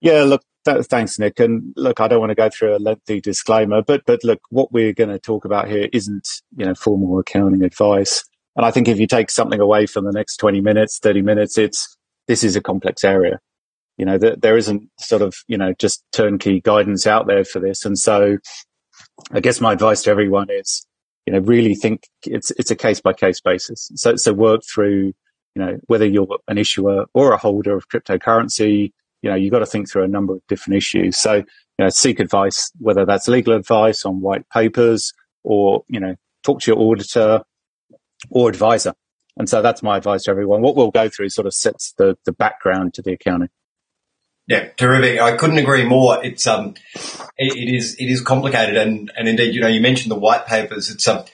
Yeah, 0.00 0.22
look, 0.24 0.42
th- 0.64 0.86
thanks, 0.86 1.18
Nick. 1.18 1.40
And 1.40 1.72
look, 1.76 2.00
I 2.00 2.08
don't 2.08 2.20
want 2.20 2.30
to 2.30 2.36
go 2.36 2.50
through 2.50 2.76
a 2.76 2.78
lengthy 2.78 3.20
disclaimer, 3.20 3.82
but 3.82 4.02
but 4.06 4.22
look, 4.24 4.40
what 4.50 4.72
we're 4.72 4.92
going 4.92 5.10
to 5.10 5.18
talk 5.18 5.44
about 5.44 5.68
here 5.68 5.88
isn't 5.92 6.28
you 6.56 6.66
know 6.66 6.74
formal 6.74 7.18
accounting 7.18 7.62
advice. 7.62 8.24
And 8.54 8.64
I 8.64 8.70
think 8.70 8.88
if 8.88 8.98
you 8.98 9.06
take 9.06 9.30
something 9.30 9.60
away 9.60 9.86
from 9.86 10.04
the 10.04 10.12
next 10.12 10.36
twenty 10.36 10.60
minutes, 10.60 10.98
thirty 10.98 11.22
minutes, 11.22 11.56
it's 11.56 11.96
this 12.28 12.44
is 12.44 12.56
a 12.56 12.60
complex 12.60 13.04
area. 13.04 13.40
You 13.96 14.04
know, 14.04 14.18
th- 14.18 14.40
there 14.40 14.58
isn't 14.58 14.90
sort 14.98 15.22
of 15.22 15.34
you 15.48 15.56
know 15.56 15.72
just 15.78 16.04
turnkey 16.12 16.60
guidance 16.60 17.06
out 17.06 17.26
there 17.26 17.44
for 17.44 17.58
this, 17.58 17.86
and 17.86 17.98
so 17.98 18.36
I 19.30 19.40
guess 19.40 19.60
my 19.60 19.72
advice 19.72 20.02
to 20.02 20.10
everyone 20.10 20.48
is, 20.50 20.86
you 21.26 21.32
know, 21.32 21.40
really 21.40 21.74
think 21.74 22.08
it's 22.24 22.50
it's 22.52 22.70
a 22.70 22.76
case 22.76 23.00
by 23.00 23.12
case 23.12 23.40
basis. 23.40 23.90
So 23.94 24.16
so 24.16 24.32
work 24.32 24.62
through, 24.64 25.14
you 25.54 25.62
know, 25.62 25.78
whether 25.86 26.06
you're 26.06 26.28
an 26.48 26.58
issuer 26.58 27.06
or 27.14 27.32
a 27.32 27.36
holder 27.36 27.76
of 27.76 27.88
cryptocurrency, 27.88 28.92
you 29.22 29.30
know, 29.30 29.36
you've 29.36 29.52
got 29.52 29.60
to 29.60 29.66
think 29.66 29.90
through 29.90 30.04
a 30.04 30.08
number 30.08 30.34
of 30.34 30.42
different 30.48 30.76
issues. 30.76 31.16
So, 31.16 31.34
you 31.34 31.44
know, 31.80 31.88
seek 31.88 32.20
advice, 32.20 32.70
whether 32.78 33.04
that's 33.04 33.28
legal 33.28 33.54
advice 33.54 34.04
on 34.04 34.20
white 34.20 34.48
papers 34.50 35.12
or, 35.42 35.84
you 35.88 36.00
know, 36.00 36.14
talk 36.42 36.60
to 36.60 36.70
your 36.70 36.80
auditor 36.80 37.42
or 38.30 38.48
advisor. 38.48 38.94
And 39.36 39.48
so 39.48 39.62
that's 39.62 39.82
my 39.82 39.96
advice 39.98 40.24
to 40.24 40.30
everyone. 40.30 40.62
What 40.62 40.76
we'll 40.76 40.90
go 40.90 41.08
through 41.08 41.28
sort 41.30 41.46
of 41.46 41.54
sets 41.54 41.92
the, 41.98 42.16
the 42.24 42.32
background 42.32 42.94
to 42.94 43.02
the 43.02 43.12
accounting. 43.12 43.50
Yeah, 44.46 44.68
terrific. 44.76 45.20
I 45.20 45.36
couldn't 45.36 45.58
agree 45.58 45.84
more. 45.84 46.24
It's 46.24 46.46
um, 46.46 46.74
it, 47.36 47.56
it 47.56 47.74
is 47.74 47.96
it 47.98 48.06
is 48.06 48.20
complicated, 48.20 48.76
and 48.76 49.10
and 49.16 49.28
indeed, 49.28 49.54
you 49.54 49.60
know, 49.60 49.66
you 49.66 49.80
mentioned 49.80 50.10
the 50.10 50.18
white 50.18 50.46
papers. 50.46 50.88
It's 50.88 51.08
um, 51.08 51.24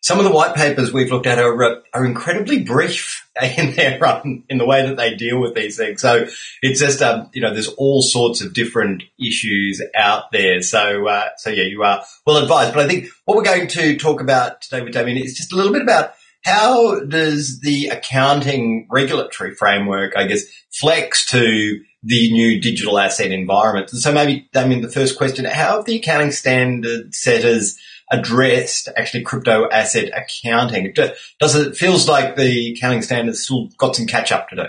some 0.00 0.18
of 0.18 0.24
the 0.24 0.32
white 0.32 0.54
papers 0.54 0.90
we've 0.90 1.10
looked 1.10 1.26
at 1.26 1.38
are 1.38 1.62
uh, 1.62 1.80
are 1.92 2.06
incredibly 2.06 2.62
brief 2.62 3.28
in 3.58 3.74
their 3.76 4.04
um, 4.06 4.44
in 4.48 4.56
the 4.56 4.64
way 4.64 4.86
that 4.86 4.96
they 4.96 5.14
deal 5.14 5.38
with 5.38 5.54
these 5.54 5.76
things. 5.76 6.00
So 6.00 6.26
it's 6.62 6.80
just 6.80 7.02
um, 7.02 7.28
you 7.34 7.42
know, 7.42 7.52
there's 7.52 7.68
all 7.68 8.00
sorts 8.00 8.40
of 8.40 8.54
different 8.54 9.02
issues 9.18 9.82
out 9.94 10.32
there. 10.32 10.62
So 10.62 11.06
uh, 11.06 11.28
so 11.36 11.50
yeah, 11.50 11.64
you 11.64 11.82
are 11.82 12.02
well 12.26 12.38
advised. 12.38 12.72
But 12.72 12.86
I 12.86 12.88
think 12.88 13.08
what 13.26 13.36
we're 13.36 13.44
going 13.44 13.68
to 13.68 13.96
talk 13.98 14.22
about 14.22 14.62
today 14.62 14.82
with 14.82 14.94
Damien 14.94 15.18
is 15.18 15.36
just 15.36 15.52
a 15.52 15.56
little 15.56 15.72
bit 15.72 15.82
about 15.82 16.14
how 16.42 17.00
does 17.00 17.60
the 17.60 17.88
accounting 17.88 18.88
regulatory 18.90 19.54
framework, 19.54 20.16
I 20.16 20.26
guess, 20.26 20.42
flex 20.70 21.26
to 21.26 21.80
the 22.02 22.32
new 22.32 22.60
digital 22.60 22.98
asset 22.98 23.32
environment? 23.32 23.90
So 23.90 24.12
maybe, 24.12 24.48
I 24.54 24.66
mean, 24.66 24.80
the 24.82 24.88
first 24.88 25.16
question, 25.16 25.44
how 25.44 25.76
have 25.76 25.84
the 25.84 25.96
accounting 25.96 26.32
standard 26.32 27.14
setters 27.14 27.78
addressed 28.10 28.88
actually 28.96 29.22
crypto 29.22 29.68
asset 29.70 30.10
accounting? 30.14 30.92
Does 31.38 31.54
it 31.54 31.76
feels 31.76 32.08
like 32.08 32.36
the 32.36 32.72
accounting 32.72 33.02
standards 33.02 33.44
still 33.44 33.68
got 33.78 33.96
some 33.96 34.06
catch 34.06 34.32
up 34.32 34.48
to 34.48 34.56
do? 34.56 34.66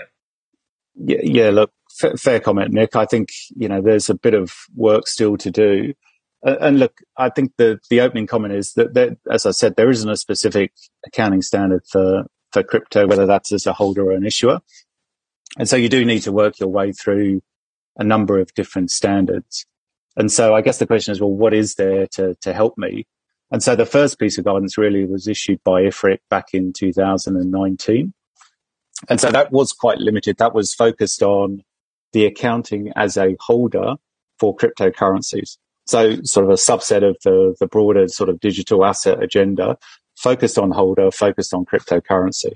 Yeah, 0.96 1.20
yeah 1.22 1.50
look, 1.50 1.72
f- 2.02 2.18
fair 2.20 2.40
comment, 2.40 2.72
Nick. 2.72 2.96
I 2.96 3.04
think, 3.04 3.30
you 3.56 3.68
know, 3.68 3.82
there's 3.82 4.08
a 4.08 4.14
bit 4.14 4.34
of 4.34 4.54
work 4.74 5.06
still 5.06 5.36
to 5.38 5.50
do. 5.50 5.94
And 6.42 6.78
look, 6.78 7.00
I 7.16 7.30
think 7.30 7.52
the, 7.56 7.80
the 7.88 8.02
opening 8.02 8.26
comment 8.26 8.52
is 8.54 8.74
that, 8.74 8.94
that, 8.94 9.16
as 9.30 9.46
I 9.46 9.50
said, 9.50 9.76
there 9.76 9.90
isn't 9.90 10.08
a 10.08 10.16
specific 10.16 10.72
accounting 11.06 11.40
standard 11.40 11.82
for, 11.90 12.24
for 12.52 12.62
crypto, 12.62 13.06
whether 13.06 13.24
that's 13.24 13.50
as 13.50 13.66
a 13.66 13.72
holder 13.72 14.04
or 14.04 14.12
an 14.12 14.26
issuer. 14.26 14.60
And 15.58 15.68
so 15.68 15.76
you 15.76 15.88
do 15.88 16.04
need 16.04 16.20
to 16.22 16.32
work 16.32 16.58
your 16.58 16.68
way 16.68 16.92
through 16.92 17.42
a 17.96 18.04
number 18.04 18.38
of 18.38 18.52
different 18.54 18.90
standards. 18.90 19.66
And 20.16 20.30
so 20.30 20.54
I 20.54 20.60
guess 20.60 20.78
the 20.78 20.86
question 20.86 21.12
is, 21.12 21.20
well, 21.20 21.30
what 21.30 21.54
is 21.54 21.74
there 21.74 22.06
to, 22.08 22.34
to 22.42 22.52
help 22.52 22.76
me? 22.76 23.06
And 23.50 23.62
so 23.62 23.76
the 23.76 23.86
first 23.86 24.18
piece 24.18 24.38
of 24.38 24.44
guidance 24.44 24.78
really 24.78 25.04
was 25.04 25.28
issued 25.28 25.62
by 25.64 25.82
IFRIC 25.82 26.18
back 26.28 26.54
in 26.54 26.72
2019. 26.72 28.12
And 29.08 29.20
so 29.20 29.30
that 29.30 29.52
was 29.52 29.72
quite 29.72 29.98
limited. 29.98 30.38
That 30.38 30.54
was 30.54 30.74
focused 30.74 31.22
on 31.22 31.62
the 32.12 32.26
accounting 32.26 32.92
as 32.96 33.16
a 33.16 33.36
holder 33.40 33.94
for 34.38 34.56
cryptocurrencies. 34.56 35.58
So 35.86 36.22
sort 36.22 36.44
of 36.44 36.50
a 36.50 36.54
subset 36.54 37.06
of 37.08 37.16
the, 37.24 37.54
the 37.60 37.66
broader 37.66 38.08
sort 38.08 38.30
of 38.30 38.40
digital 38.40 38.84
asset 38.84 39.22
agenda 39.22 39.76
focused 40.16 40.58
on 40.58 40.70
holder, 40.70 41.10
focused 41.10 41.52
on 41.52 41.66
cryptocurrency. 41.66 42.52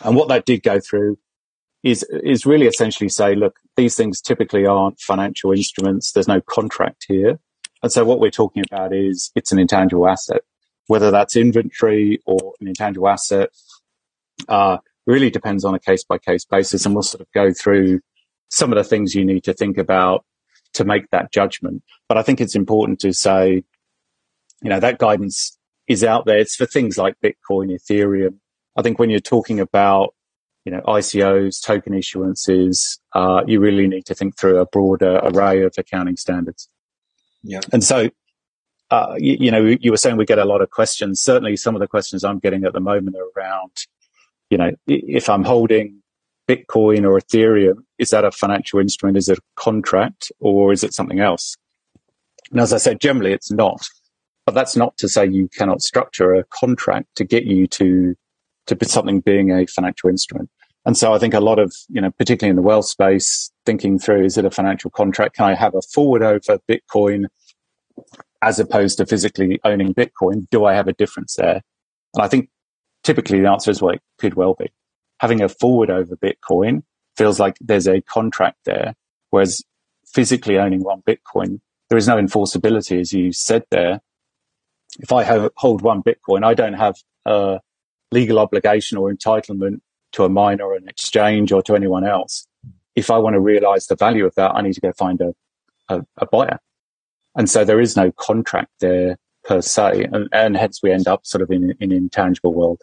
And 0.00 0.16
what 0.16 0.28
that 0.28 0.46
did 0.46 0.62
go 0.62 0.80
through 0.80 1.18
is, 1.84 2.02
is 2.24 2.46
really 2.46 2.66
essentially 2.66 3.10
say, 3.10 3.34
look, 3.34 3.58
these 3.76 3.94
things 3.94 4.20
typically 4.20 4.66
aren't 4.66 4.98
financial 4.98 5.52
instruments. 5.52 6.12
There's 6.12 6.26
no 6.26 6.40
contract 6.40 7.04
here. 7.06 7.38
And 7.82 7.92
so 7.92 8.04
what 8.04 8.18
we're 8.18 8.30
talking 8.30 8.64
about 8.68 8.94
is 8.94 9.30
it's 9.34 9.52
an 9.52 9.58
intangible 9.58 10.08
asset, 10.08 10.40
whether 10.86 11.10
that's 11.10 11.36
inventory 11.36 12.20
or 12.24 12.54
an 12.60 12.68
intangible 12.68 13.08
asset, 13.08 13.50
uh, 14.48 14.78
really 15.06 15.28
depends 15.28 15.64
on 15.64 15.74
a 15.74 15.78
case 15.78 16.02
by 16.02 16.16
case 16.16 16.46
basis. 16.46 16.86
And 16.86 16.94
we'll 16.94 17.02
sort 17.02 17.20
of 17.20 17.30
go 17.34 17.52
through 17.52 18.00
some 18.48 18.72
of 18.72 18.76
the 18.76 18.84
things 18.84 19.14
you 19.14 19.24
need 19.24 19.44
to 19.44 19.52
think 19.52 19.76
about 19.76 20.24
to 20.72 20.84
make 20.84 21.10
that 21.10 21.32
judgment. 21.32 21.82
But 22.08 22.16
I 22.16 22.22
think 22.22 22.40
it's 22.40 22.56
important 22.56 23.00
to 23.00 23.12
say, 23.12 23.62
you 24.62 24.70
know, 24.70 24.80
that 24.80 24.98
guidance 24.98 25.58
is 25.86 26.02
out 26.02 26.24
there. 26.24 26.38
It's 26.38 26.56
for 26.56 26.64
things 26.64 26.96
like 26.96 27.16
Bitcoin, 27.22 27.76
Ethereum. 27.78 28.36
I 28.74 28.80
think 28.80 28.98
when 28.98 29.10
you're 29.10 29.20
talking 29.20 29.60
about, 29.60 30.14
you 30.64 30.72
know, 30.72 30.80
ICOs, 30.80 31.62
token 31.62 31.92
issuances, 31.92 32.98
uh, 33.14 33.42
you 33.46 33.60
really 33.60 33.86
need 33.86 34.06
to 34.06 34.14
think 34.14 34.38
through 34.38 34.58
a 34.58 34.66
broader 34.66 35.20
array 35.22 35.62
of 35.62 35.74
accounting 35.76 36.16
standards. 36.16 36.68
Yeah. 37.42 37.60
And 37.72 37.84
so, 37.84 38.08
uh, 38.90 39.14
you, 39.18 39.36
you, 39.40 39.50
know, 39.50 39.76
you 39.80 39.90
were 39.90 39.96
saying 39.96 40.16
we 40.16 40.24
get 40.24 40.38
a 40.38 40.44
lot 40.44 40.62
of 40.62 40.70
questions. 40.70 41.20
Certainly 41.20 41.56
some 41.56 41.74
of 41.74 41.80
the 41.80 41.88
questions 41.88 42.24
I'm 42.24 42.38
getting 42.38 42.64
at 42.64 42.72
the 42.72 42.80
moment 42.80 43.16
are 43.16 43.40
around, 43.40 43.72
you 44.50 44.56
know, 44.56 44.70
if 44.86 45.28
I'm 45.28 45.44
holding 45.44 46.02
Bitcoin 46.48 47.04
or 47.04 47.18
Ethereum, 47.18 47.84
is 47.98 48.10
that 48.10 48.24
a 48.24 48.30
financial 48.30 48.78
instrument? 48.78 49.18
Is 49.18 49.28
it 49.28 49.38
a 49.38 49.42
contract 49.56 50.30
or 50.40 50.72
is 50.72 50.84
it 50.84 50.94
something 50.94 51.20
else? 51.20 51.56
And 52.50 52.60
as 52.60 52.72
I 52.72 52.78
said, 52.78 53.00
generally 53.00 53.32
it's 53.32 53.50
not. 53.50 53.82
But 54.46 54.54
that's 54.54 54.76
not 54.76 54.96
to 54.98 55.08
say 55.08 55.26
you 55.26 55.48
cannot 55.48 55.82
structure 55.82 56.34
a 56.34 56.44
contract 56.44 57.08
to 57.16 57.24
get 57.24 57.44
you 57.44 57.66
to, 57.68 58.14
to 58.66 58.78
something 58.84 59.20
being 59.20 59.50
a 59.50 59.66
financial 59.66 60.10
instrument. 60.10 60.50
And 60.86 60.96
so 60.96 61.14
I 61.14 61.18
think 61.18 61.32
a 61.32 61.40
lot 61.40 61.58
of, 61.58 61.74
you 61.88 62.00
know, 62.00 62.10
particularly 62.10 62.50
in 62.50 62.56
the 62.56 62.62
wealth 62.62 62.86
space, 62.86 63.50
thinking 63.64 63.98
through, 63.98 64.24
is 64.24 64.36
it 64.36 64.44
a 64.44 64.50
financial 64.50 64.90
contract? 64.90 65.36
Can 65.36 65.46
I 65.46 65.54
have 65.54 65.74
a 65.74 65.80
forward 65.80 66.22
over 66.22 66.58
Bitcoin 66.68 67.26
as 68.42 68.58
opposed 68.58 68.98
to 68.98 69.06
physically 69.06 69.60
owning 69.64 69.94
Bitcoin? 69.94 70.46
Do 70.50 70.64
I 70.66 70.74
have 70.74 70.88
a 70.88 70.92
difference 70.92 71.36
there? 71.36 71.62
And 72.14 72.22
I 72.22 72.28
think 72.28 72.50
typically 73.02 73.40
the 73.40 73.50
answer 73.50 73.70
is, 73.70 73.80
well, 73.80 73.94
it 73.94 74.02
could 74.18 74.34
well 74.34 74.54
be. 74.54 74.72
Having 75.20 75.42
a 75.42 75.48
forward 75.48 75.90
over 75.90 76.16
Bitcoin 76.16 76.82
feels 77.16 77.40
like 77.40 77.56
there's 77.60 77.88
a 77.88 78.02
contract 78.02 78.58
there, 78.64 78.94
whereas 79.30 79.62
physically 80.06 80.58
owning 80.58 80.80
one 80.80 81.02
Bitcoin, 81.02 81.60
there 81.88 81.98
is 81.98 82.08
no 82.08 82.16
enforceability, 82.16 83.00
as 83.00 83.12
you 83.12 83.32
said 83.32 83.64
there. 83.70 84.00
If 84.98 85.12
I 85.12 85.22
have, 85.22 85.50
hold 85.56 85.80
one 85.80 86.02
Bitcoin, 86.02 86.44
I 86.44 86.54
don't 86.54 86.74
have 86.74 86.96
a 87.24 87.60
legal 88.14 88.38
obligation 88.38 88.96
or 88.96 89.12
entitlement 89.12 89.80
to 90.12 90.24
a 90.24 90.28
miner 90.28 90.64
or 90.64 90.76
an 90.76 90.88
exchange 90.88 91.52
or 91.52 91.60
to 91.62 91.74
anyone 91.74 92.06
else. 92.06 92.46
If 92.94 93.10
I 93.10 93.18
want 93.18 93.34
to 93.34 93.40
realize 93.40 93.86
the 93.86 93.96
value 93.96 94.24
of 94.24 94.34
that, 94.36 94.54
I 94.54 94.62
need 94.62 94.74
to 94.74 94.80
go 94.80 94.92
find 94.92 95.20
a, 95.20 95.34
a, 95.88 96.02
a 96.18 96.26
buyer. 96.26 96.60
And 97.36 97.50
so 97.50 97.64
there 97.64 97.80
is 97.80 97.96
no 97.96 98.12
contract 98.12 98.70
there 98.80 99.16
per 99.42 99.60
se. 99.60 100.06
And, 100.12 100.28
and 100.32 100.56
hence 100.56 100.80
we 100.82 100.92
end 100.92 101.08
up 101.08 101.26
sort 101.26 101.42
of 101.42 101.50
in, 101.50 101.74
in 101.80 101.90
an 101.90 101.96
intangible 101.96 102.54
world. 102.54 102.80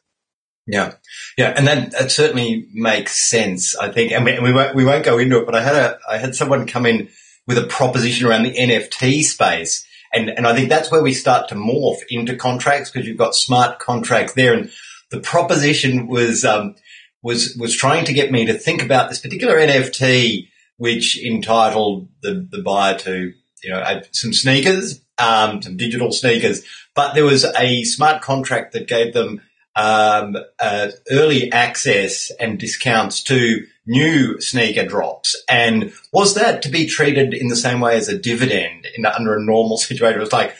Yeah, 0.67 0.93
yeah, 1.37 1.53
and 1.57 1.67
that, 1.67 1.91
that 1.91 2.11
certainly 2.11 2.67
makes 2.71 3.17
sense. 3.17 3.75
I 3.75 3.91
think, 3.91 4.11
and 4.11 4.23
we, 4.23 4.39
we, 4.39 4.53
won't 4.53 4.75
we 4.75 4.85
won't 4.85 5.03
go 5.03 5.17
into 5.17 5.39
it, 5.39 5.45
but 5.45 5.55
I 5.55 5.63
had 5.63 5.75
a 5.75 5.99
I 6.07 6.17
had 6.17 6.35
someone 6.35 6.67
come 6.67 6.85
in 6.85 7.09
with 7.47 7.57
a 7.57 7.65
proposition 7.65 8.27
around 8.27 8.43
the 8.43 8.53
NFT 8.53 9.23
space, 9.23 9.83
and 10.13 10.29
and 10.29 10.45
I 10.45 10.55
think 10.55 10.69
that's 10.69 10.91
where 10.91 11.01
we 11.01 11.13
start 11.13 11.49
to 11.49 11.55
morph 11.55 12.03
into 12.09 12.35
contracts 12.35 12.91
because 12.91 13.07
you've 13.07 13.17
got 13.17 13.33
smart 13.33 13.79
contracts 13.79 14.33
there, 14.33 14.53
and 14.53 14.69
the 15.11 15.19
proposition 15.19 16.07
was 16.07 16.43
um, 16.43 16.75
was 17.21 17.55
was 17.59 17.75
trying 17.75 18.05
to 18.05 18.13
get 18.13 18.31
me 18.31 18.45
to 18.45 18.53
think 18.53 18.81
about 18.81 19.09
this 19.09 19.19
particular 19.19 19.57
NFT, 19.57 20.47
which 20.77 21.23
entitled 21.23 22.07
the 22.21 22.47
the 22.49 22.61
buyer 22.61 22.97
to 22.99 23.33
you 23.63 23.69
know 23.69 24.01
some 24.11 24.33
sneakers, 24.33 25.01
um, 25.17 25.61
some 25.61 25.77
digital 25.77 26.11
sneakers, 26.11 26.63
but 26.95 27.13
there 27.13 27.25
was 27.25 27.45
a 27.45 27.83
smart 27.83 28.21
contract 28.21 28.73
that 28.73 28.87
gave 28.87 29.13
them 29.13 29.41
um, 29.75 30.35
uh, 30.59 30.89
early 31.09 31.51
access 31.51 32.31
and 32.39 32.59
discounts 32.59 33.23
to 33.23 33.65
new 33.85 34.39
sneaker 34.39 34.85
drops. 34.85 35.41
And 35.49 35.93
was 36.11 36.35
that 36.35 36.61
to 36.63 36.69
be 36.69 36.87
treated 36.87 37.33
in 37.33 37.47
the 37.47 37.55
same 37.55 37.79
way 37.79 37.95
as 37.95 38.09
a 38.09 38.17
dividend 38.17 38.87
in 38.95 39.05
under 39.05 39.35
a 39.35 39.43
normal 39.43 39.77
situation? 39.77 40.19
It 40.19 40.23
was 40.23 40.33
like, 40.33 40.55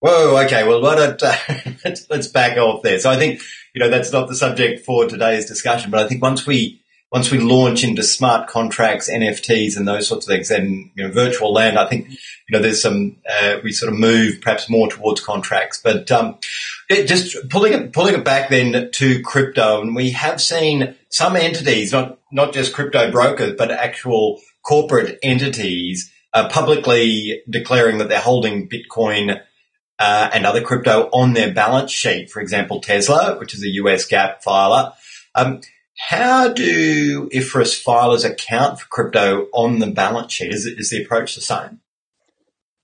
whoa, 0.00 0.42
okay, 0.44 0.66
well, 0.66 0.80
why 0.80 0.94
don't 0.94 1.22
uh, 1.22 1.34
let's, 1.84 2.08
let's 2.10 2.28
back 2.28 2.58
off 2.58 2.82
there. 2.82 2.98
So 2.98 3.10
I 3.10 3.16
think 3.16 3.40
you 3.78 3.84
know, 3.84 3.90
that's 3.90 4.12
not 4.12 4.26
the 4.26 4.34
subject 4.34 4.84
for 4.84 5.06
today's 5.06 5.46
discussion. 5.46 5.90
But 5.90 6.00
I 6.00 6.08
think 6.08 6.20
once 6.20 6.44
we 6.44 6.80
once 7.12 7.30
we 7.30 7.38
launch 7.38 7.84
into 7.84 8.02
smart 8.02 8.48
contracts, 8.48 9.08
NFTs, 9.08 9.76
and 9.76 9.88
those 9.88 10.08
sorts 10.08 10.26
of 10.26 10.32
things, 10.32 10.50
and, 10.50 10.90
you 10.94 11.04
know, 11.06 11.10
virtual 11.10 11.52
land, 11.52 11.78
I 11.78 11.86
think 11.86 12.10
you 12.10 12.18
know 12.50 12.60
there's 12.60 12.82
some 12.82 13.16
uh, 13.30 13.58
we 13.62 13.70
sort 13.70 13.92
of 13.92 13.98
move 13.98 14.40
perhaps 14.40 14.68
more 14.68 14.88
towards 14.88 15.20
contracts. 15.20 15.80
But 15.82 16.10
um, 16.10 16.38
it, 16.88 17.06
just 17.06 17.48
pulling 17.50 17.72
it 17.72 17.92
pulling 17.92 18.14
it 18.14 18.24
back 18.24 18.50
then 18.50 18.90
to 18.90 19.22
crypto, 19.22 19.80
and 19.80 19.94
we 19.94 20.10
have 20.10 20.40
seen 20.40 20.96
some 21.08 21.36
entities, 21.36 21.92
not 21.92 22.18
not 22.32 22.52
just 22.52 22.74
crypto 22.74 23.12
brokers, 23.12 23.54
but 23.56 23.70
actual 23.70 24.40
corporate 24.66 25.18
entities, 25.22 26.12
uh, 26.34 26.48
publicly 26.48 27.42
declaring 27.48 27.98
that 27.98 28.08
they're 28.08 28.18
holding 28.18 28.68
Bitcoin 28.68 29.40
uh, 29.98 30.30
and 30.32 30.46
other 30.46 30.62
crypto 30.62 31.08
on 31.12 31.32
their 31.32 31.52
balance 31.52 31.90
sheet. 31.90 32.30
For 32.30 32.40
example, 32.40 32.80
Tesla, 32.80 33.36
which 33.38 33.54
is 33.54 33.62
a 33.62 33.68
US 33.68 34.08
GAAP 34.08 34.42
filer. 34.42 34.92
Um, 35.34 35.60
how 35.98 36.48
do 36.48 37.28
IFRS 37.30 37.82
filers 37.82 38.24
account 38.24 38.80
for 38.80 38.86
crypto 38.88 39.48
on 39.52 39.80
the 39.80 39.88
balance 39.88 40.32
sheet? 40.32 40.54
Is, 40.54 40.64
is 40.64 40.90
the 40.90 41.02
approach 41.02 41.34
the 41.34 41.40
same? 41.40 41.80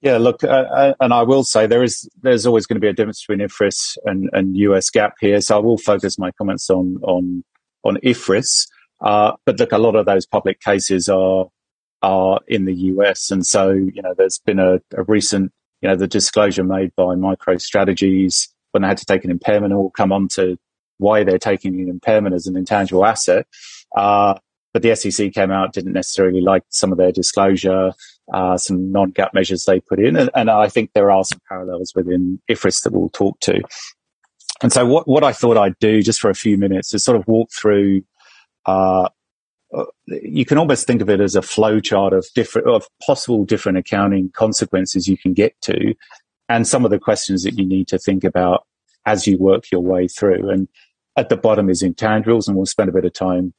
Yeah, 0.00 0.18
look, 0.18 0.44
uh, 0.44 0.48
uh 0.48 0.94
and 1.00 1.14
I 1.14 1.22
will 1.22 1.44
say 1.44 1.66
there 1.66 1.82
is 1.82 2.08
there's 2.20 2.44
always 2.44 2.66
going 2.66 2.76
to 2.76 2.80
be 2.80 2.88
a 2.88 2.92
difference 2.92 3.24
between 3.24 3.46
IFRS 3.46 3.96
and, 4.04 4.28
and 4.32 4.56
US 4.56 4.90
GAAP 4.90 5.12
here. 5.20 5.40
So 5.40 5.56
I 5.56 5.60
will 5.60 5.78
focus 5.78 6.18
my 6.18 6.30
comments 6.32 6.68
on 6.68 6.98
on 7.02 7.44
on 7.84 7.96
IFRS. 8.04 8.66
Uh, 9.00 9.32
but 9.46 9.58
look, 9.58 9.72
a 9.72 9.78
lot 9.78 9.96
of 9.96 10.06
those 10.06 10.26
public 10.26 10.60
cases 10.60 11.08
are 11.08 11.46
are 12.02 12.40
in 12.46 12.66
the 12.66 12.74
US, 12.74 13.30
and 13.30 13.46
so 13.46 13.70
you 13.70 14.02
know 14.02 14.12
there's 14.14 14.38
been 14.38 14.58
a, 14.58 14.80
a 14.94 15.04
recent 15.04 15.52
you 15.84 15.90
know, 15.90 15.96
the 15.96 16.06
disclosure 16.06 16.64
made 16.64 16.96
by 16.96 17.14
MicroStrategies 17.14 18.48
when 18.72 18.80
they 18.80 18.88
had 18.88 18.96
to 18.96 19.04
take 19.04 19.22
an 19.22 19.30
impairment, 19.30 19.70
and 19.70 19.78
we'll 19.78 19.90
come 19.90 20.12
on 20.12 20.28
to 20.28 20.56
why 20.96 21.24
they're 21.24 21.38
taking 21.38 21.78
an 21.78 21.90
impairment 21.90 22.34
as 22.34 22.46
an 22.46 22.56
intangible 22.56 23.04
asset. 23.04 23.46
Uh, 23.94 24.32
but 24.72 24.80
the 24.80 24.96
SEC 24.96 25.34
came 25.34 25.50
out, 25.50 25.74
didn't 25.74 25.92
necessarily 25.92 26.40
like 26.40 26.62
some 26.70 26.90
of 26.90 26.96
their 26.96 27.12
disclosure, 27.12 27.92
uh, 28.32 28.56
some 28.56 28.92
non-GAAP 28.92 29.34
measures 29.34 29.66
they 29.66 29.78
put 29.78 30.00
in. 30.00 30.16
And, 30.16 30.30
and, 30.34 30.50
I 30.50 30.70
think 30.70 30.92
there 30.94 31.10
are 31.10 31.22
some 31.22 31.40
parallels 31.50 31.92
within 31.94 32.40
IFRS 32.50 32.82
that 32.84 32.94
we'll 32.94 33.10
talk 33.10 33.38
to. 33.40 33.60
And 34.62 34.72
so 34.72 34.86
what, 34.86 35.06
what 35.06 35.22
I 35.22 35.32
thought 35.32 35.58
I'd 35.58 35.78
do 35.80 36.00
just 36.00 36.18
for 36.18 36.30
a 36.30 36.34
few 36.34 36.56
minutes 36.56 36.94
is 36.94 37.04
sort 37.04 37.18
of 37.18 37.28
walk 37.28 37.50
through, 37.52 38.04
uh, 38.64 39.10
you 40.06 40.44
can 40.44 40.58
almost 40.58 40.86
think 40.86 41.00
of 41.02 41.10
it 41.10 41.20
as 41.20 41.34
a 41.34 41.42
flow 41.42 41.80
chart 41.80 42.12
of 42.12 42.26
different, 42.34 42.68
of 42.68 42.86
possible 43.04 43.44
different 43.44 43.78
accounting 43.78 44.30
consequences 44.30 45.08
you 45.08 45.16
can 45.16 45.32
get 45.32 45.60
to 45.62 45.94
and 46.48 46.66
some 46.66 46.84
of 46.84 46.90
the 46.90 46.98
questions 46.98 47.42
that 47.42 47.58
you 47.58 47.66
need 47.66 47.88
to 47.88 47.98
think 47.98 48.24
about 48.24 48.66
as 49.06 49.26
you 49.26 49.38
work 49.38 49.70
your 49.70 49.80
way 49.80 50.08
through. 50.08 50.50
And, 50.50 50.68
at 51.16 51.28
the 51.28 51.36
bottom 51.36 51.70
is 51.70 51.82
intangibles, 51.82 52.48
and 52.48 52.56
we'll 52.56 52.66
spend 52.66 52.88
a 52.88 52.92
bit 52.92 53.04
of 53.04 53.12
time 53.12 53.52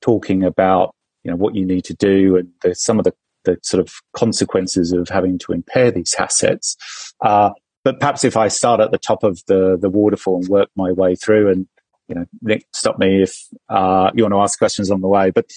talking 0.00 0.44
about 0.44 0.94
you 1.24 1.30
know 1.30 1.36
what 1.36 1.54
you 1.54 1.64
need 1.64 1.84
to 1.84 1.94
do 1.94 2.36
and 2.36 2.48
the, 2.62 2.74
some 2.74 2.98
of 2.98 3.04
the, 3.04 3.14
the 3.44 3.58
sort 3.62 3.80
of 3.80 3.92
consequences 4.12 4.92
of 4.92 5.08
having 5.08 5.38
to 5.38 5.52
impair 5.52 5.90
these 5.90 6.14
assets. 6.18 6.76
Uh, 7.20 7.50
but 7.84 7.98
perhaps 8.00 8.24
if 8.24 8.36
I 8.36 8.48
start 8.48 8.80
at 8.80 8.90
the 8.90 8.98
top 8.98 9.22
of 9.24 9.42
the 9.46 9.76
the 9.80 9.90
waterfall 9.90 10.36
and 10.36 10.48
work 10.48 10.68
my 10.76 10.92
way 10.92 11.14
through, 11.14 11.50
and 11.50 11.66
you 12.08 12.14
know, 12.14 12.24
Nick, 12.40 12.66
stop 12.72 12.98
me 12.98 13.22
if 13.22 13.46
uh, 13.68 14.10
you 14.14 14.24
want 14.24 14.32
to 14.32 14.40
ask 14.40 14.58
questions 14.58 14.90
on 14.90 15.00
the 15.00 15.08
way. 15.08 15.30
But 15.30 15.50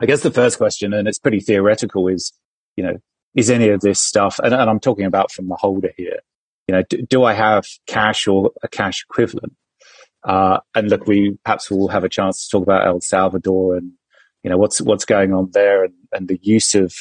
I 0.00 0.06
guess 0.06 0.22
the 0.22 0.30
first 0.30 0.58
question, 0.58 0.92
and 0.92 1.08
it's 1.08 1.18
pretty 1.18 1.40
theoretical, 1.40 2.08
is 2.08 2.32
you 2.76 2.84
know, 2.84 2.98
is 3.34 3.50
any 3.50 3.70
of 3.70 3.80
this 3.80 4.00
stuff, 4.00 4.38
and, 4.38 4.54
and 4.54 4.70
I'm 4.70 4.80
talking 4.80 5.06
about 5.06 5.32
from 5.32 5.48
the 5.48 5.56
holder 5.56 5.90
here, 5.96 6.20
you 6.68 6.74
know, 6.74 6.82
do, 6.82 7.02
do 7.02 7.24
I 7.24 7.32
have 7.32 7.66
cash 7.86 8.28
or 8.28 8.52
a 8.62 8.68
cash 8.68 9.04
equivalent? 9.08 9.54
Uh, 10.22 10.58
and 10.74 10.90
look, 10.90 11.06
we 11.06 11.38
perhaps 11.44 11.70
will 11.70 11.88
have 11.88 12.04
a 12.04 12.08
chance 12.08 12.44
to 12.44 12.50
talk 12.50 12.62
about 12.62 12.86
El 12.86 13.00
Salvador 13.00 13.76
and 13.76 13.92
you 14.42 14.50
know 14.50 14.58
what's 14.58 14.80
what's 14.80 15.04
going 15.04 15.32
on 15.32 15.50
there 15.52 15.84
and, 15.84 15.94
and 16.12 16.28
the 16.28 16.38
use 16.42 16.74
of 16.74 16.94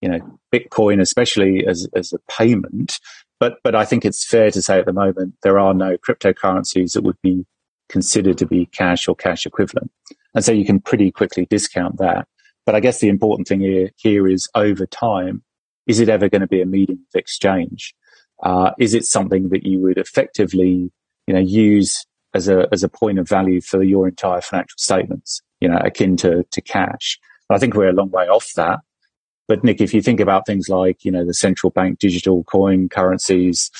you 0.00 0.08
know 0.08 0.38
Bitcoin, 0.52 1.00
especially 1.00 1.66
as 1.66 1.88
as 1.94 2.12
a 2.12 2.18
payment. 2.30 3.00
But 3.40 3.58
but 3.64 3.74
I 3.74 3.84
think 3.84 4.04
it's 4.04 4.24
fair 4.24 4.50
to 4.50 4.60
say 4.60 4.78
at 4.78 4.86
the 4.86 4.92
moment 4.92 5.34
there 5.42 5.58
are 5.58 5.74
no 5.74 5.96
cryptocurrencies 5.96 6.92
that 6.92 7.02
would 7.02 7.20
be 7.22 7.46
considered 7.88 8.38
to 8.38 8.46
be 8.46 8.66
cash 8.66 9.08
or 9.08 9.14
cash 9.14 9.46
equivalent, 9.46 9.90
and 10.34 10.44
so 10.44 10.52
you 10.52 10.64
can 10.64 10.80
pretty 10.80 11.10
quickly 11.10 11.46
discount 11.46 11.98
that. 11.98 12.26
But 12.66 12.74
I 12.74 12.80
guess 12.80 13.00
the 13.00 13.08
important 13.08 13.48
thing 13.48 13.60
here, 13.60 13.90
here 13.96 14.28
is 14.28 14.48
over 14.54 14.86
time, 14.86 15.42
is 15.86 16.00
it 16.00 16.08
ever 16.08 16.28
going 16.28 16.42
to 16.42 16.46
be 16.46 16.60
a 16.60 16.66
medium 16.66 17.06
of 17.12 17.18
exchange? 17.18 17.94
Uh, 18.42 18.72
is 18.78 18.94
it 18.94 19.04
something 19.04 19.48
that 19.48 19.64
you 19.64 19.80
would 19.80 19.98
effectively, 19.98 20.92
you 21.26 21.34
know, 21.34 21.40
use 21.40 22.06
as 22.34 22.46
a 22.46 22.68
as 22.70 22.82
a 22.82 22.88
point 22.88 23.18
of 23.18 23.28
value 23.28 23.60
for 23.60 23.82
your 23.82 24.06
entire 24.06 24.40
financial 24.40 24.76
statements? 24.76 25.40
You 25.60 25.68
know, 25.68 25.78
akin 25.78 26.16
to 26.18 26.44
to 26.44 26.60
cash. 26.60 27.18
I 27.50 27.58
think 27.58 27.74
we're 27.74 27.88
a 27.88 27.94
long 27.94 28.10
way 28.10 28.28
off 28.28 28.52
that. 28.56 28.80
But 29.48 29.64
Nick, 29.64 29.80
if 29.80 29.94
you 29.94 30.02
think 30.02 30.20
about 30.20 30.46
things 30.46 30.68
like 30.68 31.04
you 31.04 31.10
know 31.10 31.24
the 31.24 31.34
central 31.34 31.70
bank 31.70 31.98
digital 31.98 32.44
coin 32.44 32.88
currencies, 32.88 33.70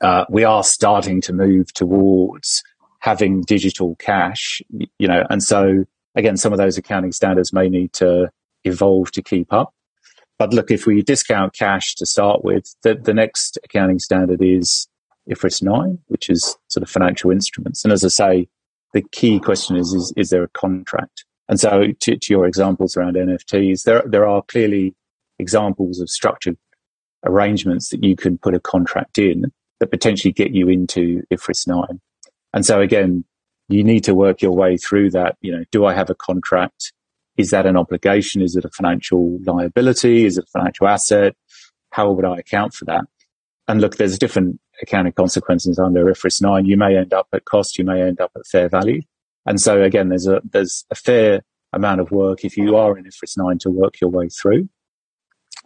uh, 0.00 0.24
we 0.28 0.44
are 0.44 0.64
starting 0.64 1.20
to 1.22 1.32
move 1.32 1.72
towards 1.74 2.64
having 3.04 3.42
digital 3.42 3.96
cash. 3.96 4.62
You 4.98 5.06
know, 5.06 5.24
and 5.28 5.42
so 5.42 5.84
again, 6.14 6.38
some 6.38 6.52
of 6.52 6.58
those 6.58 6.78
accounting 6.78 7.12
standards 7.12 7.52
may 7.52 7.68
need 7.68 7.92
to 7.94 8.30
evolve 8.64 9.12
to 9.12 9.22
keep 9.22 9.52
up. 9.52 9.74
But 10.38 10.54
look, 10.54 10.70
if 10.70 10.86
we 10.86 11.02
discount 11.02 11.52
cash 11.52 11.94
to 11.96 12.06
start 12.06 12.42
with, 12.42 12.74
the, 12.82 12.94
the 12.94 13.12
next 13.12 13.58
accounting 13.62 13.98
standard 13.98 14.42
is 14.42 14.88
IFRS 15.28 15.62
9, 15.62 15.98
which 16.06 16.30
is 16.30 16.56
sort 16.68 16.82
of 16.82 16.88
financial 16.88 17.30
instruments. 17.30 17.84
And 17.84 17.92
as 17.92 18.04
I 18.04 18.08
say, 18.08 18.48
the 18.94 19.02
key 19.12 19.38
question 19.38 19.76
is, 19.76 19.92
is, 19.92 20.12
is 20.16 20.30
there 20.30 20.42
a 20.42 20.48
contract? 20.48 21.26
And 21.46 21.60
so 21.60 21.88
to, 22.00 22.16
to 22.16 22.32
your 22.32 22.46
examples 22.46 22.96
around 22.96 23.16
NFTs, 23.16 23.82
there, 23.82 24.02
there 24.06 24.26
are 24.26 24.42
clearly 24.42 24.94
examples 25.38 26.00
of 26.00 26.08
structured 26.08 26.56
arrangements 27.26 27.90
that 27.90 28.02
you 28.02 28.16
can 28.16 28.38
put 28.38 28.54
a 28.54 28.60
contract 28.60 29.18
in 29.18 29.52
that 29.80 29.90
potentially 29.90 30.32
get 30.32 30.52
you 30.52 30.68
into 30.70 31.22
IFRS 31.30 31.68
9. 31.68 32.00
And 32.54 32.64
so 32.64 32.80
again, 32.80 33.24
you 33.68 33.82
need 33.82 34.04
to 34.04 34.14
work 34.14 34.40
your 34.40 34.52
way 34.52 34.76
through 34.76 35.10
that. 35.10 35.36
You 35.40 35.52
know, 35.52 35.64
do 35.72 35.84
I 35.84 35.92
have 35.92 36.08
a 36.08 36.14
contract? 36.14 36.92
Is 37.36 37.50
that 37.50 37.66
an 37.66 37.76
obligation? 37.76 38.40
Is 38.40 38.54
it 38.54 38.64
a 38.64 38.70
financial 38.70 39.38
liability? 39.44 40.24
Is 40.24 40.38
it 40.38 40.44
a 40.44 40.58
financial 40.58 40.86
asset? 40.86 41.34
How 41.90 42.12
would 42.12 42.24
I 42.24 42.38
account 42.38 42.72
for 42.72 42.84
that? 42.84 43.04
And 43.66 43.80
look, 43.80 43.96
there's 43.96 44.18
different 44.18 44.60
accounting 44.80 45.12
consequences 45.12 45.78
under 45.80 46.04
IFRS 46.04 46.40
9. 46.42 46.64
You 46.64 46.76
may 46.76 46.96
end 46.96 47.12
up 47.12 47.26
at 47.32 47.44
cost. 47.44 47.76
You 47.76 47.84
may 47.84 48.02
end 48.02 48.20
up 48.20 48.30
at 48.36 48.46
fair 48.46 48.68
value. 48.68 49.02
And 49.46 49.60
so 49.60 49.82
again, 49.82 50.08
there's 50.08 50.28
a, 50.28 50.40
there's 50.44 50.84
a 50.90 50.94
fair 50.94 51.42
amount 51.72 52.00
of 52.00 52.12
work 52.12 52.44
if 52.44 52.56
you 52.56 52.76
are 52.76 52.96
in 52.96 53.04
IFRS 53.04 53.36
9 53.36 53.58
to 53.58 53.70
work 53.70 54.00
your 54.00 54.10
way 54.10 54.28
through. 54.28 54.68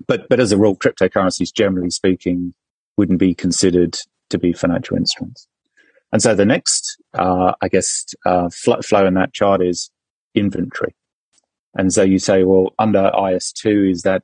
But, 0.06 0.28
but 0.30 0.40
as 0.40 0.52
a 0.52 0.56
rule, 0.56 0.76
cryptocurrencies, 0.76 1.52
generally 1.52 1.90
speaking, 1.90 2.54
wouldn't 2.96 3.18
be 3.18 3.34
considered 3.34 3.98
to 4.30 4.38
be 4.38 4.52
financial 4.54 4.96
instruments. 4.96 5.48
And 6.12 6.22
so 6.22 6.34
the 6.34 6.46
next, 6.46 7.00
uh, 7.14 7.52
I 7.60 7.68
guess, 7.68 8.06
uh, 8.24 8.48
flow 8.50 9.06
in 9.06 9.14
that 9.14 9.32
chart 9.34 9.62
is 9.62 9.90
inventory. 10.34 10.94
And 11.74 11.92
so 11.92 12.02
you 12.02 12.18
say, 12.18 12.44
well, 12.44 12.74
under 12.78 13.10
IS2, 13.14 13.90
is 13.90 14.02
that, 14.02 14.22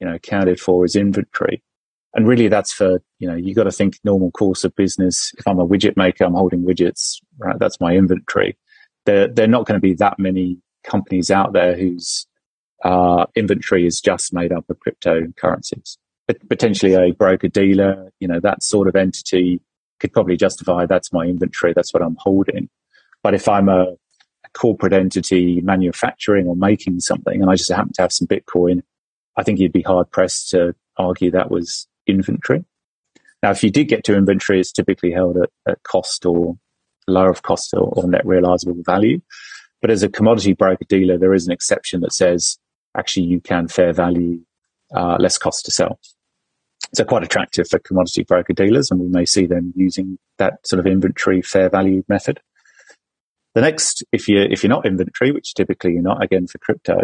you 0.00 0.06
know, 0.06 0.14
accounted 0.14 0.60
for 0.60 0.84
as 0.84 0.94
inventory? 0.94 1.62
And 2.14 2.28
really 2.28 2.48
that's 2.48 2.72
for, 2.72 3.02
you 3.18 3.28
know, 3.28 3.34
you've 3.34 3.56
got 3.56 3.64
to 3.64 3.72
think 3.72 3.98
normal 4.04 4.30
course 4.30 4.64
of 4.64 4.76
business. 4.76 5.32
If 5.38 5.48
I'm 5.48 5.58
a 5.58 5.66
widget 5.66 5.96
maker, 5.96 6.24
I'm 6.24 6.34
holding 6.34 6.62
widgets, 6.64 7.16
right? 7.38 7.58
That's 7.58 7.80
my 7.80 7.94
inventory. 7.94 8.58
There, 9.06 9.28
there 9.28 9.46
are 9.46 9.48
not 9.48 9.66
going 9.66 9.80
to 9.80 9.82
be 9.82 9.94
that 9.94 10.18
many 10.18 10.58
companies 10.84 11.30
out 11.30 11.54
there 11.54 11.74
whose 11.74 12.26
uh, 12.84 13.26
inventory 13.34 13.86
is 13.86 14.00
just 14.00 14.34
made 14.34 14.52
up 14.52 14.68
of 14.68 14.78
cryptocurrencies. 14.78 15.96
But 16.26 16.46
potentially 16.48 16.94
a 16.94 17.12
broker 17.12 17.48
dealer, 17.48 18.12
you 18.20 18.28
know, 18.28 18.40
that 18.40 18.62
sort 18.62 18.88
of 18.88 18.94
entity 18.94 19.60
could 20.02 20.12
probably 20.12 20.36
justify 20.36 20.84
that's 20.84 21.12
my 21.12 21.24
inventory, 21.24 21.72
that's 21.72 21.94
what 21.94 22.02
I'm 22.02 22.16
holding. 22.18 22.68
But 23.22 23.34
if 23.34 23.48
I'm 23.48 23.68
a, 23.68 23.84
a 24.44 24.48
corporate 24.52 24.92
entity 24.92 25.60
manufacturing 25.60 26.48
or 26.48 26.56
making 26.56 27.00
something 27.00 27.40
and 27.40 27.50
I 27.50 27.54
just 27.54 27.70
happen 27.70 27.92
to 27.94 28.02
have 28.02 28.12
some 28.12 28.26
Bitcoin, 28.26 28.82
I 29.36 29.44
think 29.44 29.60
you'd 29.60 29.72
be 29.72 29.82
hard 29.82 30.10
pressed 30.10 30.50
to 30.50 30.74
argue 30.98 31.30
that 31.30 31.50
was 31.50 31.86
inventory. 32.06 32.64
Now, 33.42 33.50
if 33.50 33.62
you 33.62 33.70
did 33.70 33.84
get 33.84 34.04
to 34.04 34.16
inventory, 34.16 34.60
it's 34.60 34.72
typically 34.72 35.12
held 35.12 35.36
at, 35.36 35.50
at 35.66 35.82
cost 35.84 36.26
or 36.26 36.58
lower 37.06 37.30
of 37.30 37.42
cost 37.42 37.72
or, 37.74 37.92
or, 37.96 38.08
net 38.08 38.26
realizable 38.26 38.82
value. 38.84 39.20
But 39.80 39.90
as 39.90 40.02
a 40.02 40.08
commodity 40.08 40.52
broker 40.52 40.84
dealer, 40.88 41.18
there 41.18 41.34
is 41.34 41.46
an 41.46 41.52
exception 41.52 42.00
that 42.00 42.12
says 42.12 42.58
actually 42.96 43.26
you 43.26 43.40
can 43.40 43.68
fair 43.68 43.92
value 43.92 44.40
uh, 44.94 45.16
less 45.18 45.38
cost 45.38 45.64
to 45.64 45.70
sell. 45.70 45.98
So 46.94 47.04
quite 47.04 47.24
attractive 47.24 47.68
for 47.68 47.78
commodity 47.78 48.22
broker 48.22 48.52
dealers, 48.52 48.90
and 48.90 49.00
we 49.00 49.08
may 49.08 49.24
see 49.24 49.46
them 49.46 49.72
using 49.74 50.18
that 50.38 50.66
sort 50.66 50.80
of 50.80 50.86
inventory 50.86 51.40
fair 51.40 51.70
value 51.70 52.04
method. 52.08 52.40
The 53.54 53.62
next, 53.62 54.04
if 54.12 54.28
you 54.28 54.42
if 54.42 54.62
you're 54.62 54.70
not 54.70 54.86
inventory, 54.86 55.32
which 55.32 55.54
typically 55.54 55.92
you're 55.92 56.02
not, 56.02 56.22
again 56.22 56.46
for 56.46 56.58
crypto, 56.58 56.98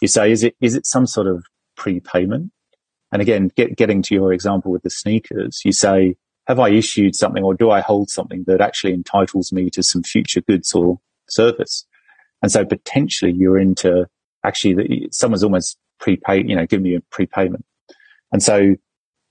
you 0.00 0.08
say 0.08 0.30
is 0.30 0.44
it 0.44 0.54
is 0.60 0.74
it 0.74 0.86
some 0.86 1.06
sort 1.06 1.26
of 1.26 1.44
prepayment? 1.76 2.52
And 3.12 3.20
again, 3.20 3.50
get, 3.54 3.76
getting 3.76 4.00
to 4.02 4.14
your 4.14 4.32
example 4.32 4.72
with 4.72 4.82
the 4.82 4.90
sneakers, 4.90 5.60
you 5.64 5.72
say, 5.72 6.16
have 6.46 6.58
I 6.58 6.70
issued 6.70 7.14
something 7.14 7.42
or 7.44 7.52
do 7.54 7.70
I 7.70 7.80
hold 7.80 8.08
something 8.08 8.44
that 8.46 8.62
actually 8.62 8.94
entitles 8.94 9.52
me 9.52 9.68
to 9.70 9.82
some 9.82 10.02
future 10.02 10.40
goods 10.40 10.72
or 10.72 10.98
service? 11.28 11.86
And 12.42 12.50
so 12.50 12.64
potentially 12.64 13.32
you're 13.32 13.58
into 13.58 14.06
actually 14.44 15.08
someone's 15.12 15.44
almost 15.44 15.76
prepaid, 16.00 16.48
you 16.48 16.56
know, 16.56 16.66
giving 16.66 16.86
you 16.86 16.98
a 16.98 17.00
prepayment. 17.10 17.64
And 18.32 18.42
so 18.42 18.76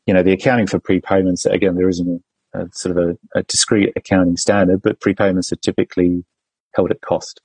you 0.06 0.14
know, 0.14 0.24
the 0.24 0.34
accounting 0.34 0.68
for 0.68 0.80
prepayments, 0.80 1.46
again, 1.46 1.76
there 1.76 1.90
isn't 1.90 2.24
a, 2.54 2.62
a 2.62 2.68
sort 2.74 2.98
of 2.98 3.10
a, 3.10 3.40
a, 3.40 3.44
discrete 3.44 3.94
accounting 3.96 4.38
standard, 4.38 4.82
but 4.82 5.00
prepayments 5.00 5.52
are 5.52 5.58
typically 5.58 6.26
held 6.74 6.92
at 6.92 7.02
cost. 7.02 7.42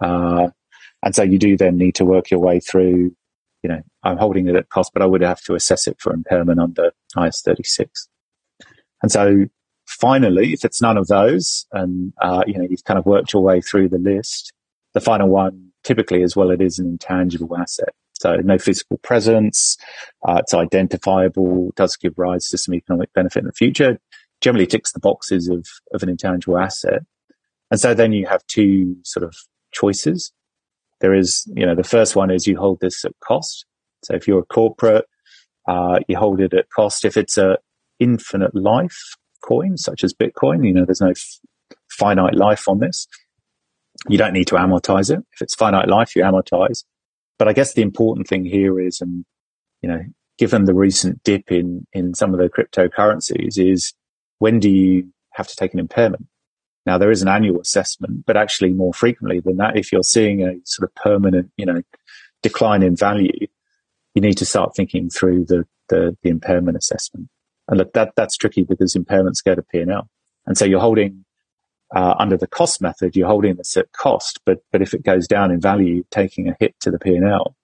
Uh, 0.00 0.48
and 1.02 1.14
so 1.14 1.22
you 1.22 1.38
do 1.38 1.56
then 1.56 1.76
need 1.76 1.94
to 1.96 2.04
work 2.04 2.30
your 2.30 2.40
way 2.40 2.60
through, 2.60 3.14
you 3.62 3.68
know, 3.68 3.80
I'm 4.02 4.16
holding 4.16 4.48
it 4.48 4.56
at 4.56 4.68
cost, 4.68 4.92
but 4.92 5.02
I 5.02 5.06
would 5.06 5.22
have 5.22 5.42
to 5.42 5.54
assess 5.54 5.86
it 5.86 5.96
for 6.00 6.12
impairment 6.12 6.60
under 6.60 6.92
IS 7.16 7.42
36. 7.42 8.08
And 9.02 9.10
so 9.10 9.46
finally, 9.86 10.52
if 10.52 10.64
it's 10.64 10.82
none 10.82 10.96
of 10.96 11.06
those 11.08 11.66
and, 11.72 12.12
uh, 12.20 12.44
you 12.46 12.58
know, 12.58 12.66
you've 12.68 12.84
kind 12.84 12.98
of 12.98 13.06
worked 13.06 13.32
your 13.32 13.42
way 13.42 13.60
through 13.60 13.88
the 13.88 13.98
list, 13.98 14.52
the 14.94 15.00
final 15.00 15.28
one 15.28 15.70
typically 15.84 16.22
as 16.22 16.36
well, 16.36 16.50
it 16.50 16.60
is 16.60 16.78
an 16.78 16.86
intangible 16.86 17.56
asset. 17.56 17.94
So 18.20 18.36
no 18.36 18.58
physical 18.58 18.98
presence. 18.98 19.78
Uh, 20.26 20.36
it's 20.40 20.52
identifiable, 20.52 21.72
does 21.74 21.96
give 21.96 22.18
rise 22.18 22.48
to 22.48 22.58
some 22.58 22.74
economic 22.74 23.10
benefit 23.14 23.40
in 23.40 23.46
the 23.46 23.52
future, 23.52 23.98
generally 24.42 24.66
ticks 24.66 24.92
the 24.92 25.00
boxes 25.00 25.48
of, 25.48 25.66
of 25.94 26.02
an 26.02 26.10
intangible 26.10 26.58
asset. 26.58 27.02
And 27.70 27.80
so 27.80 27.94
then 27.94 28.12
you 28.12 28.26
have 28.26 28.46
two 28.46 28.96
sort 29.04 29.24
of 29.24 29.34
choices. 29.72 30.32
There 31.00 31.14
is, 31.14 31.44
you 31.54 31.64
know, 31.64 31.74
the 31.74 31.82
first 31.82 32.14
one 32.14 32.30
is 32.30 32.46
you 32.46 32.58
hold 32.58 32.80
this 32.80 33.06
at 33.06 33.12
cost. 33.20 33.64
So 34.04 34.14
if 34.14 34.28
you're 34.28 34.40
a 34.40 34.44
corporate, 34.44 35.06
uh, 35.66 36.00
you 36.06 36.18
hold 36.18 36.40
it 36.40 36.52
at 36.52 36.68
cost. 36.68 37.06
If 37.06 37.16
it's 37.16 37.38
a 37.38 37.56
infinite 37.98 38.54
life 38.54 39.16
coin, 39.42 39.78
such 39.78 40.04
as 40.04 40.12
Bitcoin, 40.12 40.66
you 40.66 40.74
know, 40.74 40.84
there's 40.84 41.00
no 41.00 41.10
f- 41.10 41.40
finite 41.88 42.34
life 42.34 42.68
on 42.68 42.80
this. 42.80 43.06
You 44.08 44.18
don't 44.18 44.34
need 44.34 44.48
to 44.48 44.56
amortize 44.56 45.10
it. 45.10 45.24
If 45.32 45.40
it's 45.40 45.54
finite 45.54 45.88
life, 45.88 46.14
you 46.16 46.22
amortize. 46.22 46.84
But 47.40 47.48
I 47.48 47.54
guess 47.54 47.72
the 47.72 47.80
important 47.80 48.28
thing 48.28 48.44
here 48.44 48.78
is, 48.78 49.00
and 49.00 49.24
you 49.80 49.88
know, 49.88 50.02
given 50.36 50.66
the 50.66 50.74
recent 50.74 51.22
dip 51.22 51.50
in 51.50 51.86
in 51.94 52.12
some 52.12 52.34
of 52.34 52.38
the 52.38 52.50
cryptocurrencies, 52.50 53.58
is 53.58 53.94
when 54.40 54.60
do 54.60 54.68
you 54.68 55.08
have 55.32 55.48
to 55.48 55.56
take 55.56 55.72
an 55.72 55.80
impairment? 55.80 56.26
Now 56.84 56.98
there 56.98 57.10
is 57.10 57.22
an 57.22 57.28
annual 57.28 57.58
assessment, 57.58 58.26
but 58.26 58.36
actually 58.36 58.74
more 58.74 58.92
frequently 58.92 59.40
than 59.40 59.56
that, 59.56 59.78
if 59.78 59.90
you're 59.90 60.02
seeing 60.02 60.42
a 60.42 60.52
sort 60.66 60.86
of 60.86 60.94
permanent, 60.96 61.50
you 61.56 61.64
know, 61.64 61.80
decline 62.42 62.82
in 62.82 62.94
value, 62.94 63.46
you 64.14 64.20
need 64.20 64.36
to 64.36 64.44
start 64.44 64.76
thinking 64.76 65.08
through 65.08 65.46
the 65.46 65.64
the, 65.88 66.14
the 66.22 66.28
impairment 66.28 66.76
assessment. 66.76 67.30
And 67.68 67.78
look, 67.78 67.94
that 67.94 68.12
that's 68.16 68.36
tricky 68.36 68.64
because 68.64 68.94
impairments 68.94 69.42
go 69.42 69.54
to 69.54 69.62
P 69.62 69.78
and 69.78 69.90
L, 69.90 70.10
and 70.44 70.58
so 70.58 70.66
you're 70.66 70.78
holding 70.78 71.24
uh, 71.94 72.14
under 72.18 72.36
the 72.36 72.46
cost 72.46 72.80
method, 72.80 73.16
you're 73.16 73.28
holding 73.28 73.56
this 73.56 73.76
at 73.76 73.92
cost, 73.92 74.40
but 74.44 74.58
but 74.70 74.82
if 74.82 74.94
it 74.94 75.02
goes 75.02 75.26
down 75.26 75.50
in 75.50 75.60
value, 75.60 76.04
taking 76.10 76.48
a 76.48 76.56
hit 76.60 76.78
to 76.80 76.90
the 76.90 76.98
P 76.98 77.14
and 77.14 77.28
L. 77.28 77.56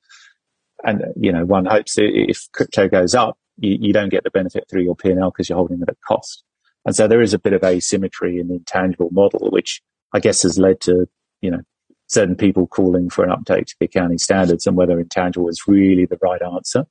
And 0.84 1.04
you 1.16 1.32
know, 1.32 1.44
one 1.44 1.64
hopes 1.64 1.94
if 1.96 2.48
crypto 2.52 2.88
goes 2.88 3.14
up, 3.14 3.38
you, 3.58 3.78
you 3.80 3.92
don't 3.92 4.08
get 4.08 4.24
the 4.24 4.30
benefit 4.30 4.66
through 4.68 4.82
your 4.82 4.96
P 4.96 5.10
and 5.10 5.20
L 5.20 5.30
because 5.30 5.48
you're 5.48 5.58
holding 5.58 5.80
it 5.80 5.88
at 5.88 6.00
cost. 6.06 6.42
And 6.84 6.94
so 6.94 7.08
there 7.08 7.22
is 7.22 7.34
a 7.34 7.38
bit 7.38 7.52
of 7.52 7.64
asymmetry 7.64 8.38
in 8.38 8.48
the 8.48 8.54
intangible 8.54 9.10
model, 9.10 9.50
which 9.50 9.82
I 10.12 10.20
guess 10.20 10.42
has 10.42 10.58
led 10.58 10.80
to 10.82 11.06
you 11.40 11.50
know 11.50 11.62
certain 12.08 12.36
people 12.36 12.66
calling 12.66 13.10
for 13.10 13.24
an 13.24 13.30
update 13.30 13.66
to 13.66 13.76
the 13.80 13.86
accounting 13.86 14.18
standards 14.18 14.66
and 14.66 14.76
whether 14.76 14.98
intangible 14.98 15.48
is 15.48 15.62
really 15.66 16.06
the 16.06 16.18
right 16.22 16.42
answer. 16.42 16.84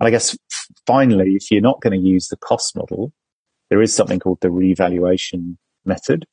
And 0.00 0.08
I 0.08 0.10
guess 0.10 0.36
finally, 0.86 1.34
if 1.34 1.50
you're 1.50 1.60
not 1.60 1.80
going 1.80 2.00
to 2.00 2.08
use 2.08 2.28
the 2.28 2.36
cost 2.36 2.76
model, 2.76 3.12
there 3.70 3.82
is 3.82 3.94
something 3.94 4.20
called 4.20 4.40
the 4.40 4.50
revaluation 4.50 5.58
method 5.84 6.26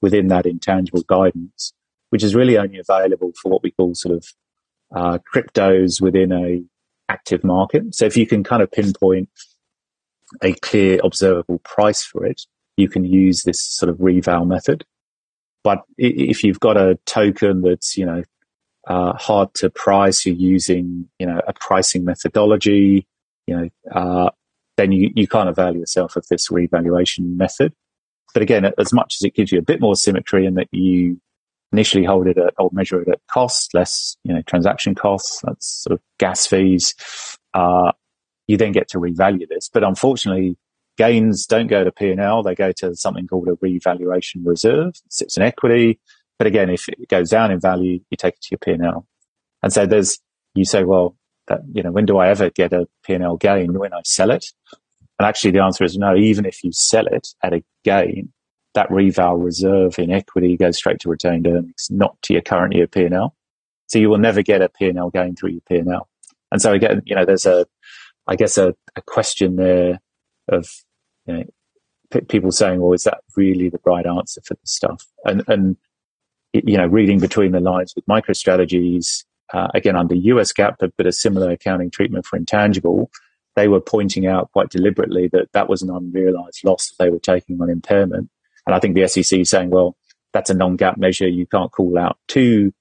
within 0.00 0.28
that 0.28 0.46
intangible 0.46 1.02
guidance, 1.02 1.72
which 2.10 2.22
is 2.22 2.34
really 2.34 2.58
only 2.58 2.78
available 2.78 3.32
for 3.40 3.50
what 3.50 3.62
we 3.62 3.70
call 3.70 3.94
sort 3.94 4.16
of 4.16 4.26
uh, 4.94 5.18
cryptos 5.32 6.00
within 6.00 6.32
a 6.32 6.62
active 7.08 7.44
market. 7.44 7.94
So 7.94 8.06
if 8.06 8.16
you 8.16 8.26
can 8.26 8.42
kind 8.42 8.62
of 8.62 8.70
pinpoint 8.70 9.28
a 10.42 10.52
clear 10.54 10.98
observable 11.04 11.58
price 11.58 12.02
for 12.02 12.24
it, 12.26 12.42
you 12.76 12.88
can 12.88 13.04
use 13.04 13.42
this 13.42 13.60
sort 13.60 13.90
of 13.90 14.00
reval 14.00 14.44
method. 14.44 14.84
But 15.62 15.82
if 15.96 16.42
you've 16.42 16.60
got 16.60 16.76
a 16.76 16.98
token 17.06 17.62
that's, 17.62 17.96
you 17.96 18.06
know, 18.06 18.22
uh, 18.88 19.12
hard 19.12 19.54
to 19.54 19.70
price, 19.70 20.26
you're 20.26 20.34
using, 20.34 21.08
you 21.18 21.26
know, 21.26 21.40
a 21.46 21.52
pricing 21.52 22.04
methodology, 22.04 23.06
you 23.46 23.56
know, 23.56 23.68
uh, 23.94 24.30
then 24.76 24.90
you, 24.90 25.10
you 25.14 25.28
can't 25.28 25.48
avail 25.48 25.76
yourself 25.76 26.16
of 26.16 26.26
this 26.28 26.50
revaluation 26.50 27.36
method. 27.36 27.72
But 28.32 28.42
again, 28.42 28.70
as 28.78 28.92
much 28.92 29.16
as 29.20 29.24
it 29.24 29.34
gives 29.34 29.52
you 29.52 29.58
a 29.58 29.62
bit 29.62 29.80
more 29.80 29.96
symmetry 29.96 30.46
in 30.46 30.54
that 30.54 30.68
you 30.72 31.20
initially 31.72 32.04
hold 32.04 32.26
it 32.26 32.38
at 32.38 32.54
or 32.58 32.70
measure 32.72 33.00
it 33.00 33.08
at 33.08 33.20
cost, 33.30 33.74
less, 33.74 34.16
you 34.24 34.34
know, 34.34 34.42
transaction 34.42 34.94
costs, 34.94 35.40
that's 35.42 35.66
sort 35.66 35.92
of 35.94 36.00
gas 36.18 36.46
fees, 36.46 36.94
uh, 37.54 37.92
you 38.46 38.56
then 38.56 38.72
get 38.72 38.88
to 38.88 38.98
revalue 38.98 39.48
this. 39.48 39.68
But 39.72 39.84
unfortunately, 39.84 40.56
gains 40.98 41.46
don't 41.46 41.68
go 41.68 41.84
to 41.84 41.92
P&L. 41.92 42.42
They 42.42 42.54
go 42.54 42.72
to 42.72 42.94
something 42.94 43.26
called 43.26 43.48
a 43.48 43.56
revaluation 43.60 44.44
reserve. 44.44 44.88
It 44.88 45.12
sits 45.12 45.36
in 45.36 45.42
equity. 45.42 46.00
But 46.38 46.46
again, 46.46 46.70
if 46.70 46.88
it 46.88 47.08
goes 47.08 47.30
down 47.30 47.50
in 47.50 47.60
value, 47.60 48.00
you 48.10 48.16
take 48.16 48.34
it 48.34 48.42
to 48.42 48.48
your 48.52 48.58
P&L. 48.58 49.06
And 49.62 49.72
so 49.72 49.86
there's, 49.86 50.18
you 50.54 50.64
say, 50.64 50.84
well, 50.84 51.16
that, 51.48 51.60
you 51.72 51.82
know, 51.82 51.92
when 51.92 52.04
do 52.04 52.18
I 52.18 52.28
ever 52.28 52.50
get 52.50 52.72
a 52.72 52.86
P&L 53.04 53.36
gain? 53.36 53.78
When 53.78 53.94
I 53.94 54.00
sell 54.04 54.30
it? 54.30 54.46
And 55.18 55.26
actually 55.26 55.52
the 55.52 55.62
answer 55.62 55.84
is 55.84 55.96
no, 55.96 56.16
even 56.16 56.44
if 56.44 56.64
you 56.64 56.72
sell 56.72 57.06
it 57.06 57.28
at 57.42 57.52
a 57.52 57.62
gain, 57.84 58.32
that 58.74 58.90
reval 58.90 59.36
reserve 59.36 59.98
in 59.98 60.10
equity 60.10 60.56
goes 60.56 60.76
straight 60.76 60.98
to 61.00 61.08
retained 61.08 61.46
earnings, 61.46 61.88
not 61.90 62.20
to 62.22 62.32
your 62.32 62.42
current 62.42 62.74
year 62.74 62.86
P&L. 62.86 63.34
So 63.86 63.98
you 63.98 64.08
will 64.08 64.18
never 64.18 64.42
get 64.42 64.62
a 64.62 64.68
P&L 64.68 65.10
gain 65.10 65.36
through 65.36 65.50
your 65.50 65.60
P&L. 65.68 66.08
And 66.50 66.60
so 66.60 66.72
again, 66.72 67.02
you 67.04 67.14
know, 67.14 67.24
there's 67.24 67.46
a, 67.46 67.66
I 68.26 68.36
guess 68.36 68.56
a, 68.56 68.74
a 68.96 69.02
question 69.02 69.56
there 69.56 70.00
of, 70.48 70.68
you 71.26 71.34
know, 71.34 71.44
p- 72.10 72.20
people 72.22 72.52
saying, 72.52 72.80
well, 72.80 72.92
is 72.92 73.04
that 73.04 73.20
really 73.36 73.68
the 73.68 73.80
right 73.84 74.06
answer 74.06 74.40
for 74.44 74.54
this 74.54 74.72
stuff? 74.72 75.06
And, 75.24 75.44
and, 75.48 75.76
you 76.52 76.76
know, 76.76 76.86
reading 76.86 77.18
between 77.18 77.52
the 77.52 77.60
lines 77.60 77.94
with 77.94 78.06
MicroStrategy's, 78.06 79.24
uh, 79.52 79.68
again, 79.74 79.96
under 79.96 80.14
US 80.14 80.52
GAAP, 80.52 80.76
but, 80.78 80.92
but 80.96 81.06
a 81.06 81.12
similar 81.12 81.50
accounting 81.50 81.90
treatment 81.90 82.26
for 82.26 82.36
intangible, 82.36 83.10
they 83.56 83.68
were 83.68 83.80
pointing 83.80 84.26
out 84.26 84.50
quite 84.52 84.70
deliberately 84.70 85.28
that 85.28 85.52
that 85.52 85.68
was 85.68 85.82
an 85.82 85.90
unrealized 85.90 86.64
loss 86.64 86.88
that 86.88 87.04
they 87.04 87.10
were 87.10 87.18
taking 87.18 87.60
on 87.60 87.70
impairment. 87.70 88.30
And 88.66 88.74
I 88.74 88.78
think 88.78 88.94
the 88.94 89.06
SEC 89.08 89.40
is 89.40 89.50
saying, 89.50 89.70
well, 89.70 89.96
that's 90.32 90.50
a 90.50 90.54
non-GAAP 90.54 90.96
measure. 90.96 91.28
You 91.28 91.46
can't 91.46 91.70
call 91.70 91.98
out 91.98 92.18
two, 92.28 92.72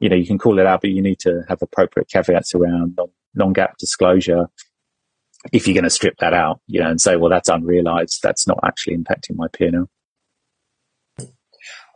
you 0.00 0.08
know, 0.08 0.16
you 0.16 0.26
can 0.26 0.38
call 0.38 0.58
it 0.58 0.66
out, 0.66 0.80
but 0.80 0.90
you 0.90 1.02
need 1.02 1.18
to 1.20 1.42
have 1.48 1.60
appropriate 1.60 2.08
caveats 2.08 2.54
around 2.54 2.98
non-GAAP 3.34 3.76
disclosure 3.78 4.46
if 5.52 5.66
you're 5.66 5.74
going 5.74 5.84
to 5.84 5.90
strip 5.90 6.16
that 6.18 6.32
out, 6.32 6.60
you 6.66 6.80
know, 6.80 6.88
and 6.88 7.00
say, 7.00 7.16
well, 7.16 7.30
that's 7.30 7.48
unrealized. 7.48 8.20
That's 8.22 8.46
not 8.46 8.60
actually 8.64 8.96
impacting 8.96 9.36
my 9.36 9.48
P&L. 9.52 9.90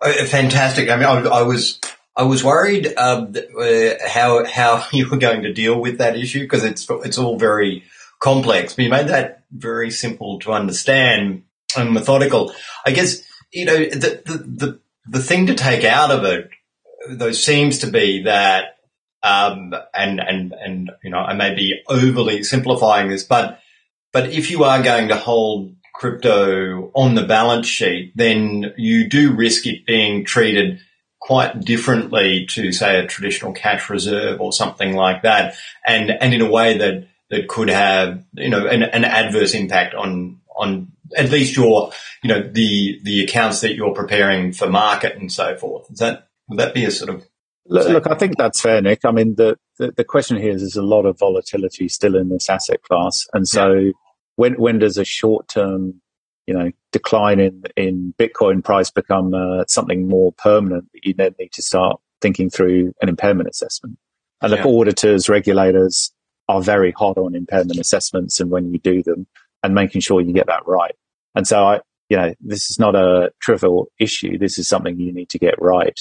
Uh, 0.01 0.13
fantastic. 0.27 0.91
I 0.91 0.97
mean, 0.97 1.07
I, 1.07 1.21
I 1.23 1.43
was 1.43 1.81
I 2.17 2.23
was 2.25 2.43
worried 2.45 2.93
um, 2.97 3.35
uh, 3.59 3.91
how 4.07 4.45
how 4.45 4.87
you 4.93 5.09
were 5.09 5.17
going 5.17 5.43
to 5.43 5.53
deal 5.53 5.81
with 5.81 5.99
that 5.99 6.17
issue 6.17 6.41
because 6.41 6.65
it's 6.65 6.87
it's 7.05 7.19
all 7.19 7.39
very 7.39 7.85
complex, 8.21 8.75
but 8.75 8.85
you 8.85 8.91
made 8.91 9.09
that 9.09 9.45
very 9.51 9.91
simple 9.91 10.39
to 10.41 10.53
understand 10.53 11.45
and 11.77 11.93
methodical. 11.93 12.53
I 12.85 12.91
guess, 12.91 13.23
you 13.53 13.65
know, 13.65 13.77
the, 13.77 14.23
the, 14.25 14.39
the, 14.39 14.81
the 15.07 15.23
thing 15.23 15.47
to 15.47 15.55
take 15.55 15.85
out 15.85 16.11
of 16.11 16.25
it, 16.25 16.51
though, 17.11 17.33
seems 17.33 17.79
to 17.79 17.87
be 17.87 18.25
that, 18.25 18.79
um, 19.23 19.75
and, 19.95 20.21
and, 20.21 20.53
and, 20.53 20.91
you 21.03 21.11
know, 21.11 21.19
I 21.19 21.35
may 21.35 21.55
be 21.55 21.81
overly 21.89 22.43
simplifying 22.43 23.09
this, 23.09 23.25
but, 23.25 23.61
but 24.13 24.31
if 24.31 24.51
you 24.51 24.65
are 24.65 24.83
going 24.83 25.09
to 25.09 25.17
hold 25.17 25.75
crypto 25.95 26.91
on 26.95 27.15
the 27.15 27.25
balance 27.25 27.67
sheet, 27.67 28.13
then 28.17 28.73
you 28.77 29.09
do 29.09 29.35
risk 29.35 29.67
it 29.67 29.87
being 29.87 30.25
treated 30.25 30.81
quite 31.21 31.61
differently 31.61 32.47
to 32.47 32.73
say 32.73 32.99
a 32.99 33.07
traditional 33.07 33.53
cash 33.53 33.91
reserve 33.91 34.41
or 34.41 34.53
something 34.53 34.95
like 34.95 35.23
that. 35.23 35.55
And, 35.87 36.11
and 36.11 36.33
in 36.33 36.41
a 36.41 36.51
way 36.51 36.79
that, 36.79 37.09
that 37.31 37.49
could 37.49 37.69
have, 37.69 38.25
you 38.35 38.49
know, 38.49 38.67
an, 38.67 38.83
an 38.83 39.05
adverse 39.05 39.55
impact 39.55 39.95
on, 39.95 40.41
on 40.57 40.93
at 41.17 41.31
least 41.31 41.57
your, 41.57 41.93
you 42.23 42.29
know, 42.29 42.41
the, 42.41 43.01
the 43.03 43.25
accounts 43.25 43.61
that 43.61 43.75
you're 43.75 43.95
preparing 43.95 44.53
for 44.53 44.69
market 44.69 45.17
and 45.17 45.31
so 45.31 45.57
forth. 45.57 45.91
Is 45.91 45.99
that, 45.99 46.29
would 46.49 46.59
that 46.59 46.75
be 46.75 46.85
a 46.85 46.91
sort 46.91 47.11
of 47.11 47.25
Look, 47.71 47.89
look, 47.89 48.07
I 48.07 48.15
think 48.15 48.39
that's 48.39 48.63
fair, 48.63 48.81
Nick. 48.81 49.05
I 49.05 49.11
mean, 49.11 49.35
the, 49.35 49.59
the, 49.77 49.93
the, 49.93 50.05
question 50.05 50.39
here 50.39 50.53
is 50.53 50.63
there's 50.63 50.77
a 50.77 50.83
lot 50.83 51.05
of 51.05 51.19
volatility 51.19 51.87
still 51.89 52.17
in 52.17 52.31
this 52.31 52.49
asset 52.49 52.83
class. 52.83 53.27
And 53.35 53.47
so 53.47 53.73
yeah. 53.75 53.93
when, 54.37 54.55
when 54.55 54.79
does 54.79 54.97
a 54.97 55.05
short 55.05 55.49
term, 55.49 56.01
you 56.47 56.55
know, 56.55 56.71
decline 56.93 57.41
in, 57.41 57.65
in 57.77 58.15
Bitcoin 58.19 58.65
price 58.65 58.91
become 58.91 59.35
uh, 59.35 59.65
something 59.67 60.09
more 60.09 60.33
permanent 60.33 60.91
that 60.95 61.05
you 61.05 61.13
then 61.13 61.35
need 61.39 61.53
to 61.53 61.63
start 61.63 62.01
thinking 62.23 62.49
through 62.49 62.95
an 63.03 63.11
impairment 63.11 63.51
assessment? 63.51 63.99
And 64.41 64.53
yeah. 64.53 64.65
auditors, 64.65 65.29
regulators, 65.29 66.13
are 66.49 66.63
very 66.63 66.93
hot 66.93 67.19
on 67.19 67.35
impairment 67.35 67.79
assessments 67.79 68.41
and 68.41 68.51
when 68.51 68.73
you 68.73 68.79
do 68.79 69.03
them 69.03 69.27
and 69.63 69.75
making 69.75 70.01
sure 70.01 70.21
you 70.21 70.33
get 70.33 70.47
that 70.47 70.67
right. 70.67 70.95
And 71.35 71.47
so 71.47 71.65
I, 71.65 71.81
you 72.09 72.17
know, 72.17 72.35
this 72.41 72.71
is 72.71 72.79
not 72.79 72.95
a 72.95 73.31
trivial 73.41 73.89
issue. 73.99 74.39
This 74.39 74.59
is 74.59 74.67
something 74.67 74.99
you 74.99 75.13
need 75.13 75.29
to 75.31 75.39
get 75.39 75.61
right. 75.61 75.99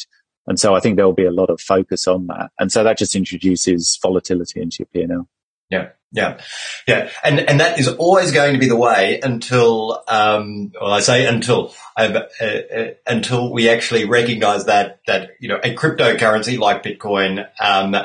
And 0.48 0.58
so 0.58 0.74
I 0.74 0.80
think 0.80 0.96
there 0.96 1.06
will 1.06 1.14
be 1.14 1.26
a 1.26 1.32
lot 1.32 1.50
of 1.50 1.60
focus 1.60 2.08
on 2.08 2.28
that. 2.28 2.52
And 2.58 2.72
so 2.72 2.84
that 2.84 2.98
just 2.98 3.16
introduces 3.16 4.00
volatility 4.02 4.62
into 4.62 4.78
your 4.80 5.08
P&L. 5.08 5.28
Yeah. 5.70 5.90
Yeah. 6.14 6.40
Yeah. 6.88 7.10
And, 7.22 7.40
and 7.42 7.60
that 7.60 7.80
is 7.80 7.90
always 7.90 8.32
going 8.32 8.54
to 8.54 8.60
be 8.60 8.70
the 8.70 8.78
way 8.78 9.20
until, 9.22 10.02
um, 10.08 10.72
well, 10.80 10.94
I 10.94 11.02
say 11.02 11.26
until, 11.26 11.74
uh, 11.98 12.22
uh, 12.40 12.86
until 13.06 13.52
we 13.52 13.68
actually 13.68 14.06
recognize 14.06 14.66
that, 14.66 15.02
that, 15.08 15.32
you 15.42 15.50
know, 15.50 15.60
a 15.62 15.76
cryptocurrency 15.76 16.58
like 16.58 16.84
Bitcoin, 16.84 17.46
um, 17.60 17.98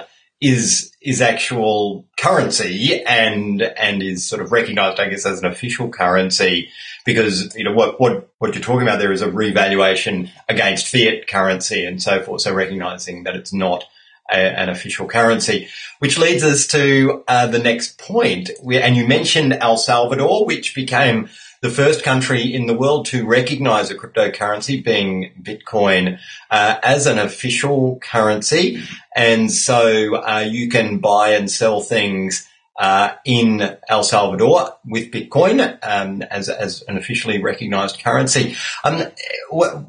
is 0.43 0.93
is 1.01 1.22
actual 1.22 2.05
currency 2.18 3.03
and 3.05 3.62
and 3.62 4.03
is 4.03 4.28
sort 4.28 4.43
of 4.43 4.51
recognised, 4.51 5.01
I 5.01 5.09
guess, 5.09 5.24
as 5.24 5.38
an 5.38 5.47
official 5.47 5.88
currency 5.88 6.68
because 7.07 7.55
you 7.57 7.64
know 7.64 7.72
what 7.72 8.01
what 8.01 8.28
what 8.38 8.55
you're 8.55 8.62
talking 8.62 8.82
about 8.82 8.99
there 8.99 9.12
is 9.12 9.22
a 9.22 9.30
revaluation 9.30 10.30
against 10.49 10.88
fiat 10.88 11.28
currency 11.28 11.86
and 11.86 12.03
so 12.03 12.20
forth. 12.22 12.43
So 12.43 12.53
recognising 12.53 13.22
that 13.22 13.36
it's 13.36 13.53
not 13.53 13.84
a, 14.30 14.36
an 14.36 14.68
official 14.68 15.07
currency, 15.07 15.68
which 16.01 16.18
leads 16.18 16.43
us 16.43 16.66
to 16.68 17.22
uh, 17.28 17.47
the 17.47 17.61
next 17.61 17.99
point. 17.99 18.51
and 18.68 18.97
you 18.97 19.07
mentioned 19.07 19.53
El 19.53 19.76
Salvador, 19.76 20.45
which 20.45 20.74
became 20.74 21.28
the 21.63 21.71
first 21.71 22.03
country 22.03 22.53
in 22.53 22.67
the 22.67 22.75
world 22.75 23.07
to 23.07 23.25
recognize 23.25 23.89
a 23.91 23.95
cryptocurrency 23.95 24.85
being 24.85 25.33
Bitcoin 25.41 26.19
uh, 26.51 26.77
as 26.83 27.07
an 27.07 27.19
official 27.19 28.01
currency. 28.03 28.83
And 29.15 29.51
so 29.51 30.17
uh, 30.17 30.41
you 30.41 30.69
can 30.69 30.99
buy 30.99 31.31
and 31.31 31.49
sell 31.49 31.81
things 31.81 32.49
uh, 32.79 33.13
in 33.25 33.77
El 33.89 34.03
Salvador 34.03 34.77
with 34.85 35.13
Bitcoin 35.13 35.79
um, 35.83 36.23
as, 36.23 36.49
as 36.49 36.83
an 36.89 36.97
officially 36.97 37.41
recognized 37.41 38.03
currency. 38.03 38.57
Um, 38.83 39.05
what, 39.51 39.85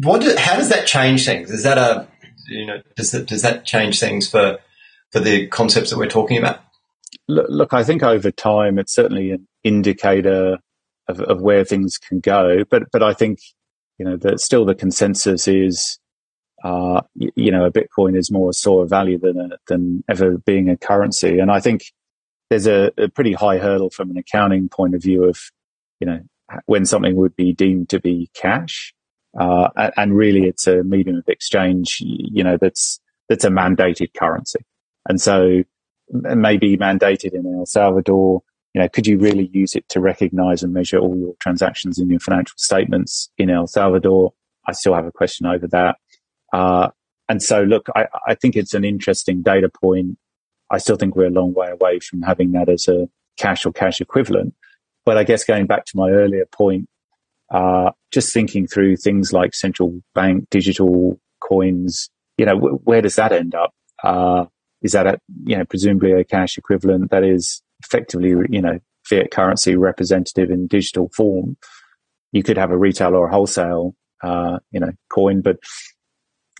what 0.00 0.20
do, 0.20 0.32
how 0.38 0.54
does 0.54 0.68
that 0.68 0.86
change 0.86 1.24
things? 1.24 1.50
Is 1.50 1.64
that 1.64 1.76
a, 1.76 2.06
you 2.46 2.66
know, 2.66 2.82
does 2.94 3.10
that, 3.10 3.26
does 3.26 3.42
that 3.42 3.64
change 3.64 3.98
things 3.98 4.28
for, 4.30 4.58
for 5.10 5.18
the 5.18 5.48
concepts 5.48 5.90
that 5.90 5.98
we're 5.98 6.06
talking 6.06 6.38
about? 6.38 6.60
Look, 7.26 7.72
I 7.72 7.82
think 7.82 8.02
over 8.02 8.30
time, 8.30 8.78
it's 8.78 8.92
certainly 8.92 9.32
an 9.32 9.48
indicator 9.64 10.58
of, 11.08 11.20
of 11.20 11.40
where 11.40 11.64
things 11.64 11.98
can 11.98 12.20
go. 12.20 12.64
But 12.68 12.84
but 12.92 13.02
I 13.02 13.12
think 13.12 13.40
you 13.98 14.04
know 14.04 14.16
that 14.18 14.40
still 14.40 14.64
the 14.64 14.74
consensus 14.74 15.46
is 15.48 15.98
uh, 16.62 17.02
you, 17.14 17.52
know 17.52 17.64
a 17.64 17.70
Bitcoin 17.70 18.16
is 18.16 18.30
more 18.30 18.50
a 18.50 18.54
store 18.54 18.82
of 18.82 18.90
value 18.90 19.18
than 19.18 19.38
a, 19.38 19.58
than 19.68 20.04
ever 20.08 20.38
being 20.38 20.68
a 20.68 20.76
currency. 20.76 21.38
And 21.38 21.50
I 21.50 21.60
think 21.60 21.84
there's 22.50 22.66
a, 22.66 22.92
a 22.98 23.08
pretty 23.08 23.32
high 23.32 23.58
hurdle 23.58 23.90
from 23.90 24.10
an 24.10 24.16
accounting 24.16 24.68
point 24.68 24.94
of 24.94 25.02
view 25.02 25.24
of 25.24 25.38
you 26.00 26.06
know 26.06 26.20
when 26.66 26.86
something 26.86 27.16
would 27.16 27.36
be 27.36 27.52
deemed 27.52 27.88
to 27.90 28.00
be 28.00 28.30
cash. 28.34 28.94
Uh, 29.38 29.90
and, 29.96 30.16
really 30.16 30.44
it's 30.44 30.66
a 30.66 30.84
medium 30.84 31.16
of 31.16 31.28
exchange, 31.28 31.98
you 32.00 32.44
know, 32.44 32.56
that's, 32.56 33.00
that's 33.28 33.44
a 33.44 33.48
mandated 33.48 34.14
currency. 34.14 34.60
And 35.08 35.20
so 35.20 35.64
maybe 36.08 36.76
mandated 36.76 37.32
in 37.32 37.44
El 37.46 37.66
Salvador, 37.66 38.42
you 38.74 38.82
know, 38.82 38.88
could 38.88 39.06
you 39.06 39.18
really 39.18 39.48
use 39.52 39.74
it 39.76 39.88
to 39.90 40.00
recognize 40.00 40.62
and 40.62 40.74
measure 40.74 40.98
all 40.98 41.16
your 41.16 41.34
transactions 41.40 41.98
in 41.98 42.10
your 42.10 42.20
financial 42.20 42.56
statements 42.58 43.30
in 43.38 43.48
El 43.48 43.68
Salvador? 43.68 44.32
I 44.66 44.72
still 44.72 44.94
have 44.94 45.06
a 45.06 45.12
question 45.12 45.46
over 45.46 45.68
that. 45.68 45.96
Uh, 46.52 46.90
and 47.28 47.42
so 47.42 47.62
look, 47.62 47.88
I, 47.94 48.06
I 48.26 48.34
think 48.34 48.56
it's 48.56 48.74
an 48.74 48.84
interesting 48.84 49.42
data 49.42 49.68
point. 49.68 50.18
I 50.70 50.78
still 50.78 50.96
think 50.96 51.14
we're 51.14 51.26
a 51.26 51.30
long 51.30 51.54
way 51.54 51.70
away 51.70 52.00
from 52.00 52.22
having 52.22 52.52
that 52.52 52.68
as 52.68 52.88
a 52.88 53.08
cash 53.38 53.64
or 53.64 53.72
cash 53.72 54.00
equivalent. 54.00 54.54
But 55.04 55.18
I 55.18 55.24
guess 55.24 55.44
going 55.44 55.66
back 55.66 55.84
to 55.86 55.96
my 55.96 56.10
earlier 56.10 56.46
point, 56.46 56.88
uh, 57.52 57.90
just 58.10 58.32
thinking 58.32 58.66
through 58.66 58.96
things 58.96 59.32
like 59.32 59.54
central 59.54 60.00
bank 60.14 60.48
digital 60.50 61.20
coins, 61.40 62.10
you 62.38 62.46
know, 62.46 62.56
where 62.56 63.02
does 63.02 63.16
that 63.16 63.32
end 63.32 63.54
up? 63.54 63.72
Uh, 64.02 64.46
is 64.82 64.92
that 64.92 65.06
a, 65.06 65.18
you 65.44 65.56
know, 65.56 65.64
presumably 65.64 66.12
a 66.12 66.24
cash 66.24 66.58
equivalent 66.58 67.10
that 67.10 67.22
is 67.22 67.62
effectively, 67.84 68.30
you 68.50 68.62
know, 68.62 68.78
fiat 69.04 69.30
currency 69.30 69.76
representative 69.76 70.50
in 70.50 70.66
digital 70.66 71.10
form? 71.14 71.56
You 72.32 72.42
could 72.42 72.58
have 72.58 72.70
a 72.70 72.78
retail 72.78 73.14
or 73.14 73.28
a 73.28 73.30
wholesale, 73.30 73.94
uh, 74.22 74.58
you 74.70 74.80
know, 74.80 74.92
coin, 75.08 75.40
but, 75.40 75.58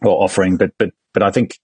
or 0.02 0.22
offering, 0.22 0.56
but, 0.56 0.72
but, 0.78 0.90
but 1.12 1.22
I 1.22 1.30
think, 1.30 1.58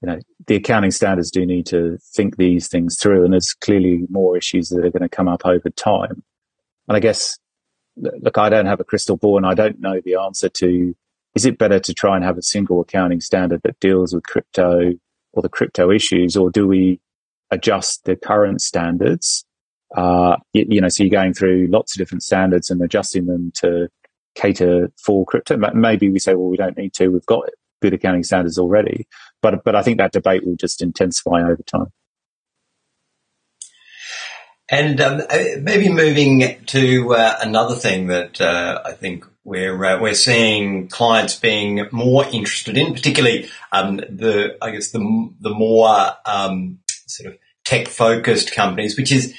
you 0.00 0.08
know, 0.08 0.18
the 0.46 0.56
accounting 0.56 0.90
standards 0.90 1.30
do 1.30 1.46
need 1.46 1.66
to 1.66 1.98
think 2.14 2.36
these 2.36 2.68
things 2.68 2.98
through, 2.98 3.24
and 3.24 3.32
there's 3.32 3.54
clearly 3.54 4.06
more 4.08 4.36
issues 4.36 4.68
that 4.68 4.84
are 4.84 4.90
going 4.90 5.02
to 5.02 5.08
come 5.08 5.28
up 5.28 5.44
over 5.44 5.70
time. 5.70 6.22
And 6.88 6.96
I 6.96 7.00
guess, 7.00 7.38
look, 7.96 8.36
I 8.38 8.48
don't 8.48 8.66
have 8.66 8.80
a 8.80 8.84
crystal 8.84 9.16
ball, 9.16 9.36
and 9.36 9.46
I 9.46 9.54
don't 9.54 9.80
know 9.80 10.00
the 10.04 10.16
answer 10.16 10.48
to 10.48 10.94
is 11.34 11.46
it 11.46 11.56
better 11.56 11.78
to 11.80 11.94
try 11.94 12.16
and 12.16 12.24
have 12.24 12.36
a 12.36 12.42
single 12.42 12.80
accounting 12.80 13.20
standard 13.20 13.62
that 13.62 13.80
deals 13.80 14.14
with 14.14 14.24
crypto 14.24 14.92
or 15.32 15.42
the 15.42 15.48
crypto 15.48 15.90
issues, 15.90 16.36
or 16.36 16.50
do 16.50 16.66
we 16.66 17.00
adjust 17.52 18.04
the 18.04 18.16
current 18.16 18.60
standards? 18.60 19.44
Uh, 19.96 20.36
you, 20.52 20.66
you, 20.68 20.80
know, 20.80 20.88
so 20.88 21.04
you're 21.04 21.10
going 21.10 21.34
through 21.34 21.68
lots 21.70 21.94
of 21.94 21.98
different 21.98 22.22
standards 22.22 22.70
and 22.70 22.82
adjusting 22.82 23.26
them 23.26 23.52
to 23.54 23.88
cater 24.34 24.90
for 24.96 25.24
crypto. 25.24 25.56
Maybe 25.74 26.08
we 26.10 26.18
say, 26.18 26.34
well, 26.34 26.48
we 26.48 26.56
don't 26.56 26.76
need 26.76 26.94
to. 26.94 27.08
We've 27.08 27.26
got 27.26 27.44
good 27.82 27.92
accounting 27.92 28.22
standards 28.22 28.58
already. 28.58 29.06
But 29.42 29.64
but 29.64 29.76
I 29.76 29.82
think 29.82 29.98
that 29.98 30.12
debate 30.12 30.46
will 30.46 30.56
just 30.56 30.80
intensify 30.80 31.42
over 31.42 31.62
time. 31.66 31.92
And 34.68 35.00
um, 35.02 35.20
uh, 35.28 35.38
maybe 35.60 35.90
moving 35.90 36.64
to 36.66 37.14
uh, 37.14 37.36
another 37.42 37.74
thing 37.74 38.06
that 38.06 38.40
uh, 38.40 38.80
I 38.86 38.92
think 38.92 39.26
we're 39.44 39.84
uh, 39.84 40.00
we're 40.00 40.14
seeing 40.14 40.88
clients 40.88 41.38
being 41.38 41.86
more 41.90 42.24
interested 42.24 42.78
in, 42.78 42.94
particularly 42.94 43.50
um, 43.72 43.96
the 43.96 44.56
I 44.62 44.70
guess 44.70 44.92
the 44.92 45.30
the 45.40 45.50
more 45.50 46.12
um, 46.24 46.78
sort 47.06 47.34
of 47.34 47.38
tech 47.64 47.88
focused 47.88 48.52
companies, 48.52 48.96
which 48.96 49.12
is 49.12 49.34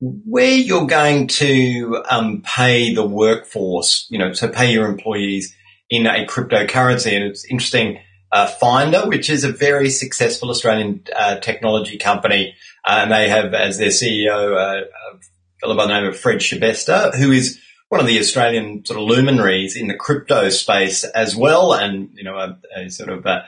where 0.00 0.52
you're 0.52 0.86
going 0.86 1.26
to 1.26 2.02
um, 2.08 2.42
pay 2.42 2.94
the 2.94 3.06
workforce, 3.06 4.06
you 4.10 4.18
know, 4.18 4.32
so 4.32 4.48
pay 4.48 4.72
your 4.72 4.86
employees 4.86 5.54
in 5.90 6.06
a 6.06 6.24
cryptocurrency. 6.24 7.14
And 7.14 7.24
it's 7.24 7.44
interesting, 7.44 8.00
uh, 8.32 8.46
Finder, 8.46 9.06
which 9.06 9.28
is 9.28 9.44
a 9.44 9.52
very 9.52 9.90
successful 9.90 10.50
Australian 10.50 11.04
uh, 11.14 11.36
technology 11.40 11.98
company, 11.98 12.54
uh, 12.84 13.00
and 13.02 13.12
they 13.12 13.28
have 13.28 13.52
as 13.52 13.76
their 13.76 13.88
CEO 13.88 14.56
uh, 14.56 14.84
a 14.84 15.20
fellow 15.60 15.76
by 15.76 15.86
the 15.86 16.00
name 16.00 16.08
of 16.08 16.18
Fred 16.18 16.38
Schebesta, 16.38 17.14
who 17.14 17.32
is 17.32 17.60
one 17.88 18.00
of 18.00 18.06
the 18.06 18.20
Australian 18.20 18.84
sort 18.84 19.00
of 19.00 19.06
luminaries 19.06 19.76
in 19.76 19.88
the 19.88 19.96
crypto 19.96 20.48
space 20.48 21.02
as 21.04 21.34
well, 21.34 21.74
and 21.74 22.10
you 22.14 22.24
know 22.24 22.36
a, 22.36 22.58
a 22.76 22.88
sort 22.88 23.10
of 23.10 23.26
a, 23.26 23.46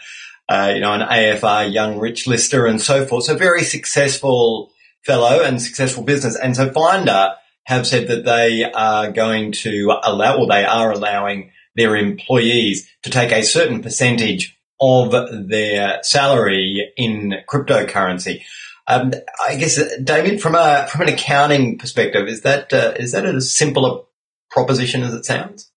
uh, 0.53 0.73
you 0.75 0.81
know 0.81 0.93
an 0.93 1.01
AFR 1.01 1.73
Young 1.73 1.99
Rich 1.99 2.27
lister 2.27 2.67
and 2.67 2.81
so 2.81 3.07
forth. 3.07 3.25
So 3.25 3.37
very 3.37 3.65
successful 3.65 4.71
fellow 5.03 5.43
and 5.43 5.61
successful 5.61 6.05
business. 6.05 6.37
And 6.37 6.55
so 6.55 6.71
Finder 6.71 7.35
have 7.65 7.87
said 7.87 8.09
that 8.09 8.25
they 8.25 8.65
are 8.71 9.11
going 9.11 9.53
to 9.53 9.99
allow, 10.03 10.39
or 10.39 10.47
they 10.47 10.65
are 10.65 10.93
allowing 10.93 11.53
their 11.75 11.97
employees 11.97 12.87
to 13.03 13.11
take 13.11 13.33
a 13.33 13.43
certain 13.43 13.83
percentage 13.83 14.59
of 14.79 15.15
their 15.49 16.03
salary 16.03 16.93
in 16.99 17.35
cryptocurrency. 17.49 18.43
Um, 18.87 19.13
I 19.43 19.57
guess, 19.57 19.81
David, 20.03 20.43
from 20.43 20.55
a 20.55 20.87
from 20.91 21.03
an 21.03 21.15
accounting 21.15 21.79
perspective, 21.79 22.29
is 22.29 22.43
that 22.43 22.73
uh, 22.75 22.93
is 22.97 23.13
that 23.13 23.25
a 23.25 24.03
proposition 24.51 25.03
as 25.03 25.15
it 25.15 25.25
sounds? 25.25 25.72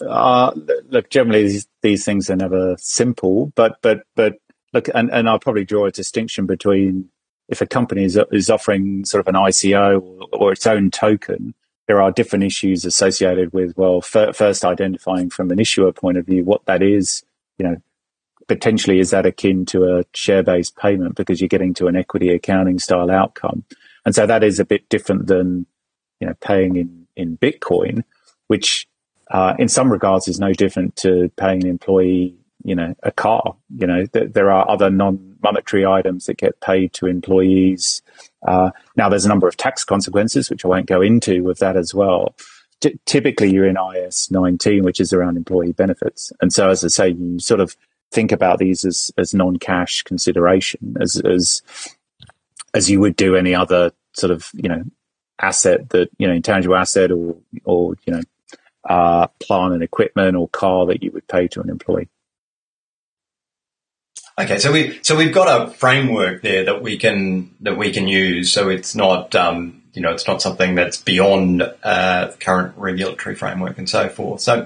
Uh, 0.00 0.52
look, 0.88 1.10
generally 1.10 1.44
these, 1.44 1.68
these, 1.82 2.04
things 2.04 2.30
are 2.30 2.36
never 2.36 2.76
simple, 2.78 3.52
but 3.54 3.78
but 3.82 4.02
but 4.14 4.34
look, 4.72 4.88
and, 4.94 5.10
and 5.10 5.28
I'll 5.28 5.38
probably 5.38 5.64
draw 5.64 5.86
a 5.86 5.90
distinction 5.90 6.46
between 6.46 7.10
if 7.48 7.60
a 7.60 7.66
company 7.66 8.04
is, 8.04 8.18
is 8.30 8.48
offering 8.48 9.04
sort 9.04 9.26
of 9.26 9.34
an 9.34 9.40
ICO 9.40 10.00
or, 10.00 10.28
or 10.32 10.52
its 10.52 10.66
own 10.66 10.90
token, 10.90 11.54
there 11.88 12.00
are 12.00 12.12
different 12.12 12.44
issues 12.44 12.84
associated 12.84 13.52
with 13.52 13.76
well, 13.76 14.00
first 14.00 14.64
identifying 14.64 15.28
from 15.28 15.50
an 15.50 15.58
issuer 15.58 15.92
point 15.92 16.16
of 16.16 16.26
view 16.26 16.44
what 16.44 16.64
that 16.66 16.82
is. 16.82 17.24
You 17.58 17.66
know, 17.66 17.76
potentially 18.46 19.00
is 19.00 19.10
that 19.10 19.26
akin 19.26 19.66
to 19.66 19.98
a 19.98 20.04
share 20.14 20.42
based 20.42 20.76
payment 20.76 21.16
because 21.16 21.40
you're 21.40 21.48
getting 21.48 21.74
to 21.74 21.88
an 21.88 21.96
equity 21.96 22.30
accounting 22.30 22.78
style 22.78 23.10
outcome, 23.10 23.64
and 24.04 24.14
so 24.14 24.24
that 24.26 24.44
is 24.44 24.60
a 24.60 24.64
bit 24.64 24.88
different 24.88 25.26
than 25.26 25.66
you 26.20 26.28
know 26.28 26.34
paying 26.40 26.76
in 26.76 27.06
in 27.16 27.36
Bitcoin, 27.36 28.04
which 28.46 28.86
uh, 29.30 29.54
in 29.58 29.68
some 29.68 29.90
regards 29.90 30.28
is 30.28 30.40
no 30.40 30.52
different 30.52 30.96
to 30.96 31.30
paying 31.36 31.62
an 31.62 31.68
employee, 31.68 32.34
you 32.64 32.74
know, 32.74 32.94
a 33.02 33.12
car. 33.12 33.56
You 33.76 33.86
know, 33.86 34.06
th- 34.06 34.32
there 34.32 34.50
are 34.50 34.68
other 34.68 34.90
non-monetary 34.90 35.86
items 35.86 36.26
that 36.26 36.36
get 36.36 36.60
paid 36.60 36.92
to 36.94 37.06
employees. 37.06 38.02
Uh, 38.46 38.70
now, 38.96 39.08
there's 39.08 39.24
a 39.24 39.28
number 39.28 39.46
of 39.46 39.56
tax 39.56 39.84
consequences, 39.84 40.50
which 40.50 40.64
I 40.64 40.68
won't 40.68 40.86
go 40.86 41.00
into 41.00 41.44
with 41.44 41.58
that 41.58 41.76
as 41.76 41.94
well. 41.94 42.34
T- 42.80 42.98
typically, 43.06 43.50
you're 43.50 43.68
in 43.68 43.76
IS 43.94 44.30
19, 44.30 44.82
which 44.82 45.00
is 45.00 45.12
around 45.12 45.36
employee 45.36 45.72
benefits, 45.72 46.32
and 46.40 46.52
so 46.52 46.70
as 46.70 46.84
I 46.84 46.88
say, 46.88 47.10
you 47.10 47.38
sort 47.38 47.60
of 47.60 47.76
think 48.10 48.32
about 48.32 48.58
these 48.58 48.84
as 48.84 49.12
as 49.16 49.34
non-cash 49.34 50.02
consideration, 50.02 50.96
as 51.00 51.20
as 51.20 51.62
as 52.74 52.90
you 52.90 53.00
would 53.00 53.16
do 53.16 53.36
any 53.36 53.54
other 53.54 53.92
sort 54.14 54.30
of 54.30 54.50
you 54.54 54.68
know 54.68 54.82
asset 55.40 55.90
that 55.90 56.08
you 56.18 56.26
know 56.26 56.34
intangible 56.34 56.76
asset 56.76 57.12
or 57.12 57.36
or 57.64 57.94
you 58.06 58.12
know 58.12 58.22
uh, 58.88 59.26
plant 59.40 59.74
and 59.74 59.82
equipment 59.82 60.36
or 60.36 60.48
car 60.48 60.86
that 60.86 61.02
you 61.02 61.10
would 61.12 61.26
pay 61.28 61.48
to 61.48 61.60
an 61.60 61.70
employee. 61.70 62.08
Okay, 64.38 64.58
so 64.58 64.72
we 64.72 64.98
so 65.02 65.16
we've 65.16 65.34
got 65.34 65.68
a 65.68 65.70
framework 65.70 66.40
there 66.40 66.64
that 66.64 66.82
we 66.82 66.96
can 66.96 67.54
that 67.60 67.76
we 67.76 67.92
can 67.92 68.08
use. 68.08 68.50
So 68.52 68.70
it's 68.70 68.94
not 68.94 69.34
um, 69.34 69.82
you 69.92 70.00
know 70.00 70.12
it's 70.12 70.26
not 70.26 70.40
something 70.40 70.74
that's 70.74 70.96
beyond 70.96 71.62
uh, 71.82 72.32
current 72.40 72.74
regulatory 72.76 73.34
framework 73.34 73.76
and 73.76 73.88
so 73.88 74.08
forth. 74.08 74.40
So, 74.40 74.64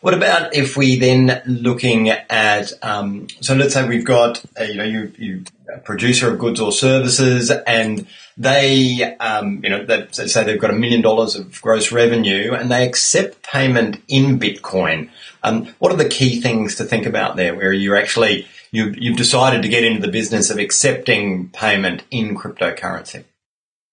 what 0.00 0.14
about 0.14 0.54
if 0.56 0.76
we 0.76 0.98
then 0.98 1.40
looking 1.46 2.08
at 2.08 2.72
um, 2.82 3.28
so 3.40 3.54
let's 3.54 3.74
say 3.74 3.86
we've 3.86 4.04
got 4.04 4.42
uh, 4.58 4.64
you 4.64 4.74
know 4.74 4.84
you 4.84 5.12
you 5.16 5.44
producer 5.84 6.32
of 6.32 6.38
goods 6.38 6.60
or 6.60 6.72
services 6.72 7.50
and 7.50 8.06
they, 8.36 9.02
um, 9.16 9.60
you 9.62 9.70
know, 9.70 9.84
they 9.84 10.06
say 10.10 10.44
they've 10.44 10.60
got 10.60 10.70
a 10.70 10.74
million 10.74 11.02
dollars 11.02 11.34
of 11.34 11.60
gross 11.60 11.92
revenue 11.92 12.54
and 12.54 12.70
they 12.70 12.86
accept 12.86 13.42
payment 13.42 14.02
in 14.08 14.38
Bitcoin. 14.38 15.10
Um, 15.42 15.66
what 15.78 15.92
are 15.92 15.96
the 15.96 16.08
key 16.08 16.40
things 16.40 16.76
to 16.76 16.84
think 16.84 17.06
about 17.06 17.36
there 17.36 17.54
where 17.54 17.72
you're 17.72 17.96
actually, 17.96 18.46
you, 18.70 18.94
you've 18.96 19.16
decided 19.16 19.62
to 19.62 19.68
get 19.68 19.84
into 19.84 20.00
the 20.00 20.12
business 20.12 20.50
of 20.50 20.58
accepting 20.58 21.50
payment 21.50 22.04
in 22.10 22.36
cryptocurrency? 22.36 23.24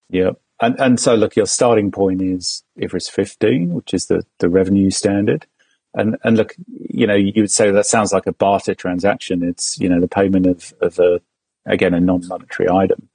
Yeah. 0.10 0.32
And, 0.62 0.80
and 0.80 1.00
so 1.00 1.16
look, 1.16 1.36
your 1.36 1.46
starting 1.46 1.92
point 1.92 2.22
is 2.22 2.64
IFRS 2.78 3.10
15, 3.10 3.74
which 3.74 3.94
is 3.94 4.08
the, 4.08 4.24
the 4.40 4.50
revenue 4.50 4.90
standard. 4.90 5.48
And, 5.94 6.18
and 6.24 6.38
look, 6.38 6.56
you 6.68 7.08
know, 7.08 7.16
you 7.16 7.34
would 7.38 7.52
say 7.52 7.72
that 7.72 7.86
sounds 7.86 8.14
like 8.14 8.28
a 8.28 8.34
barter 8.34 8.76
transaction. 8.76 9.44
It's, 9.44 9.80
you 9.80 9.90
know, 9.90 10.00
the 10.00 10.08
payment 10.08 10.46
of, 10.46 10.74
of 10.82 11.00
a, 11.00 11.20
again, 11.66 11.94
a 11.94 12.00
non-monetary 12.00 12.70
item. 12.70 13.10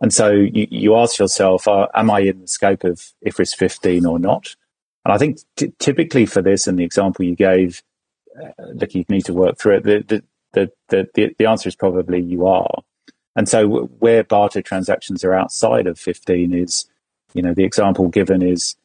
And 0.00 0.12
so 0.12 0.30
you, 0.30 0.66
you 0.70 0.96
ask 0.96 1.18
yourself, 1.18 1.68
uh, 1.68 1.88
am 1.94 2.10
I 2.10 2.20
in 2.20 2.40
the 2.40 2.48
scope 2.48 2.84
of 2.84 3.04
IFRS 3.24 3.54
15 3.54 4.06
or 4.06 4.18
not? 4.18 4.54
And 5.04 5.12
I 5.12 5.18
think 5.18 5.38
t- 5.56 5.72
typically 5.78 6.26
for 6.26 6.42
this 6.42 6.66
and 6.66 6.78
the 6.78 6.84
example 6.84 7.24
you 7.24 7.36
gave, 7.36 7.82
uh, 8.40 8.50
look, 8.74 8.94
you 8.94 9.04
need 9.08 9.26
to 9.26 9.34
work 9.34 9.58
through 9.58 9.76
it. 9.78 9.84
The, 9.84 10.22
the, 10.52 10.72
the, 10.88 11.08
the, 11.14 11.34
the 11.38 11.46
answer 11.46 11.68
is 11.68 11.76
probably 11.76 12.20
you 12.20 12.46
are. 12.46 12.82
And 13.36 13.48
so 13.48 13.84
where 13.98 14.24
barter 14.24 14.62
transactions 14.62 15.22
are 15.24 15.34
outside 15.34 15.86
of 15.86 15.98
15 15.98 16.54
is, 16.54 16.86
you 17.34 17.42
know, 17.42 17.54
the 17.54 17.64
example 17.64 18.08
given 18.08 18.42
is 18.42 18.76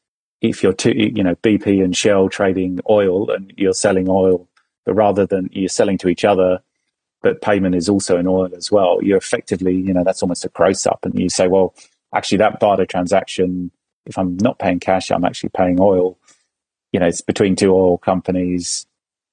if 0.41 0.61
you're 0.61 0.74
two, 0.74 0.93
you 0.93 1.24
know, 1.24 1.36
BP 1.36 1.84
and 1.84 1.95
Shell 1.95 2.30
trading 2.30 2.80
oil 2.89 3.32
and 3.32 3.51
you're 3.57 3.74
selling 3.74 4.07
oil, 4.09 4.47
but 4.86 4.93
rather 4.93 5.26
than 5.26 5.49
you're 5.51 5.70
selling 5.70 5.97
to 5.99 6.09
each 6.09 6.26
other, 6.26 6.61
but 7.26 7.41
payment 7.41 7.73
is 7.73 7.89
also 7.89 8.19
in 8.19 8.28
oil 8.28 8.51
as 8.55 8.71
well, 8.71 8.99
you're 9.01 9.17
effectively, 9.17 9.73
you 9.73 9.91
know, 9.91 10.03
that's 10.03 10.21
almost 10.21 10.45
a 10.45 10.49
gross 10.49 10.86
up. 10.86 10.99
And 11.03 11.19
you 11.19 11.28
say, 11.28 11.47
well, 11.47 11.73
actually, 12.13 12.38
that 12.38 12.59
barter 12.59 12.86
transaction, 12.86 13.71
if 14.05 14.15
I'm 14.19 14.38
not 14.38 14.59
paying 14.59 14.80
cash, 14.80 15.09
I'm 15.09 15.26
actually 15.26 15.49
paying 15.49 15.80
oil. 15.82 16.19
You 16.91 16.99
know, 16.99 17.07
it's 17.07 17.21
between 17.21 17.55
two 17.55 17.73
oil 17.73 17.97
companies. 17.97 18.86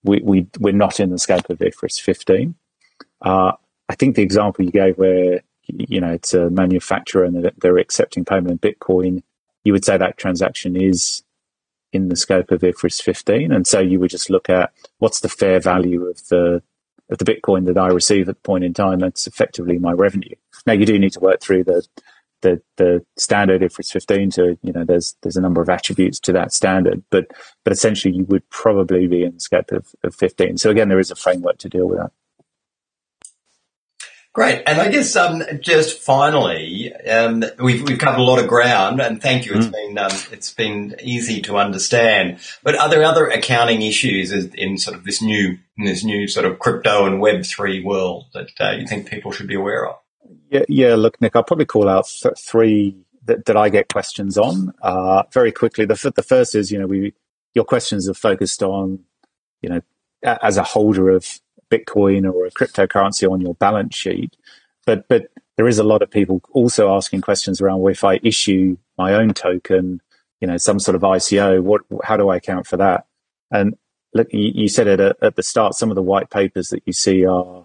we, 0.05 0.22
we, 0.22 0.47
we're 0.59 0.72
not 0.72 1.01
in 1.01 1.11
the 1.11 1.18
scope 1.18 1.51
of 1.51 1.59
IFRS 1.59 2.01
15. 2.01 2.55
Uh, 3.20 3.53
I 3.90 3.95
think 3.95 4.16
the 4.16 4.22
example 4.22 4.64
you 4.64 4.70
gave 4.70 4.97
where, 4.97 5.43
you 5.66 6.01
know, 6.01 6.12
it's 6.12 6.32
a 6.32 6.49
manufacturer 6.49 7.24
and 7.24 7.53
they're 7.59 7.76
accepting 7.76 8.24
payment 8.24 8.53
in 8.53 8.59
Bitcoin, 8.59 9.22
you 9.64 9.74
would 9.74 9.84
say 9.84 9.99
that 9.99 10.16
transaction 10.16 10.76
is 10.76 11.24
in 11.93 12.09
the 12.09 12.16
scope 12.16 12.53
of 12.53 12.62
IFRS 12.62 13.03
15. 13.03 13.53
And 13.53 13.66
so 13.66 13.80
you 13.80 14.01
would 14.01 14.09
just 14.09 14.30
look 14.30 14.49
at 14.49 14.72
what's 14.97 15.20
the 15.20 15.28
fair 15.28 15.61
value 15.61 16.07
of 16.07 16.26
the 16.28 16.62
of 17.12 17.18
the 17.18 17.24
Bitcoin 17.24 17.66
that 17.66 17.78
I 17.78 17.88
receive 17.88 18.28
at 18.28 18.36
the 18.36 18.42
point 18.42 18.64
in 18.64 18.74
time. 18.74 18.98
That's 18.98 19.26
effectively 19.26 19.78
my 19.78 19.92
revenue. 19.92 20.34
Now 20.66 20.72
you 20.72 20.86
do 20.86 20.98
need 20.98 21.12
to 21.12 21.20
work 21.20 21.40
through 21.40 21.64
the 21.64 21.86
the 22.40 22.60
the 22.76 23.04
standard 23.16 23.62
IFRS 23.62 23.92
15 23.92 24.30
to 24.32 24.58
you 24.62 24.72
know 24.72 24.84
there's 24.84 25.16
there's 25.22 25.36
a 25.36 25.40
number 25.40 25.62
of 25.62 25.68
attributes 25.68 26.18
to 26.20 26.32
that 26.32 26.52
standard, 26.52 27.02
but 27.10 27.26
but 27.64 27.72
essentially 27.72 28.14
you 28.14 28.24
would 28.24 28.48
probably 28.50 29.06
be 29.06 29.22
in 29.22 29.34
the 29.34 29.40
scope 29.40 29.70
of, 29.72 29.94
of 30.02 30.14
15. 30.14 30.58
So 30.58 30.70
again, 30.70 30.88
there 30.88 30.98
is 30.98 31.10
a 31.10 31.16
framework 31.16 31.58
to 31.58 31.68
deal 31.68 31.88
with 31.88 31.98
that. 31.98 32.12
Great, 34.35 34.62
and 34.66 34.80
I 34.80 34.89
guess 34.89 35.14
um, 35.14 35.43
just 35.61 36.01
finally, 36.01 36.91
um, 36.95 37.45
we've 37.59 37.87
we've 37.87 37.99
covered 37.99 38.18
a 38.18 38.22
lot 38.22 38.39
of 38.39 38.49
ground, 38.49 38.99
and 38.99 39.20
thank 39.20 39.45
you. 39.45 39.53
It's 39.55 39.66
mm. 39.66 39.72
been 39.72 39.99
um, 39.99 40.12
it's 40.30 40.55
been 40.55 40.97
easy 41.03 41.43
to 41.43 41.59
understand. 41.59 42.39
But 42.62 42.78
are 42.78 42.89
there 42.89 43.03
other 43.05 43.26
accounting 43.26 43.83
issues 43.83 44.33
in 44.33 44.78
sort 44.78 44.97
of 44.97 45.05
this 45.05 45.20
new 45.20 45.59
this 45.76 46.03
new 46.03 46.26
sort 46.28 46.47
of 46.47 46.59
crypto 46.59 47.05
and 47.05 47.20
Web 47.20 47.45
three 47.45 47.85
world 47.85 48.24
that 48.33 48.49
uh, 48.59 48.70
you 48.70 48.87
think 48.87 49.07
people 49.07 49.33
should 49.33 49.49
be 49.49 49.55
aware 49.55 49.87
of? 49.87 49.97
Yeah, 50.49 50.64
yeah. 50.66 50.95
Look, 50.95 51.20
Nick, 51.20 51.37
I'll 51.37 51.45
probably 51.45 51.66
call 51.66 51.87
out 51.87 52.07
th- 52.07 52.39
three 52.39 52.97
that, 53.26 53.45
that 53.45 53.59
I 53.59 53.68
get 53.68 53.93
questions 53.93 54.39
on 54.39 54.72
uh, 54.80 55.24
very 55.30 55.53
quickly. 55.53 55.85
The, 55.85 56.12
the 56.14 56.22
first 56.22 56.55
is, 56.55 56.72
you 56.72 56.78
know, 56.78 56.87
we 56.87 57.12
your 57.53 57.66
questions 57.66 58.09
are 58.09 58.14
focused 58.14 58.62
on, 58.62 59.01
you 59.61 59.68
know, 59.68 59.83
as 60.22 60.57
a 60.57 60.62
holder 60.62 61.11
of 61.11 61.41
Bitcoin 61.72 62.30
or 62.30 62.46
a 62.46 62.50
cryptocurrency 62.50 63.30
on 63.30 63.40
your 63.40 63.54
balance 63.54 63.96
sheet, 63.96 64.36
but 64.86 65.08
but 65.08 65.28
there 65.56 65.68
is 65.68 65.78
a 65.78 65.84
lot 65.84 66.02
of 66.02 66.10
people 66.10 66.40
also 66.52 66.94
asking 66.94 67.20
questions 67.20 67.60
around 67.60 67.80
well, 67.80 67.92
if 67.92 68.04
I 68.04 68.20
issue 68.22 68.76
my 68.98 69.14
own 69.14 69.34
token, 69.34 70.00
you 70.40 70.48
know, 70.48 70.56
some 70.56 70.78
sort 70.78 70.94
of 70.94 71.02
ICO, 71.02 71.62
what 71.62 71.82
how 72.04 72.16
do 72.16 72.28
I 72.28 72.36
account 72.36 72.66
for 72.66 72.76
that? 72.78 73.06
And 73.50 73.76
look, 74.14 74.28
you, 74.32 74.68
said 74.68 74.86
it 74.86 75.00
at, 75.00 75.16
at 75.22 75.36
the 75.36 75.42
start. 75.42 75.74
Some 75.74 75.90
of 75.90 75.94
the 75.94 76.02
white 76.02 76.30
papers 76.30 76.68
that 76.68 76.82
you 76.86 76.92
see 76.92 77.24
are 77.26 77.64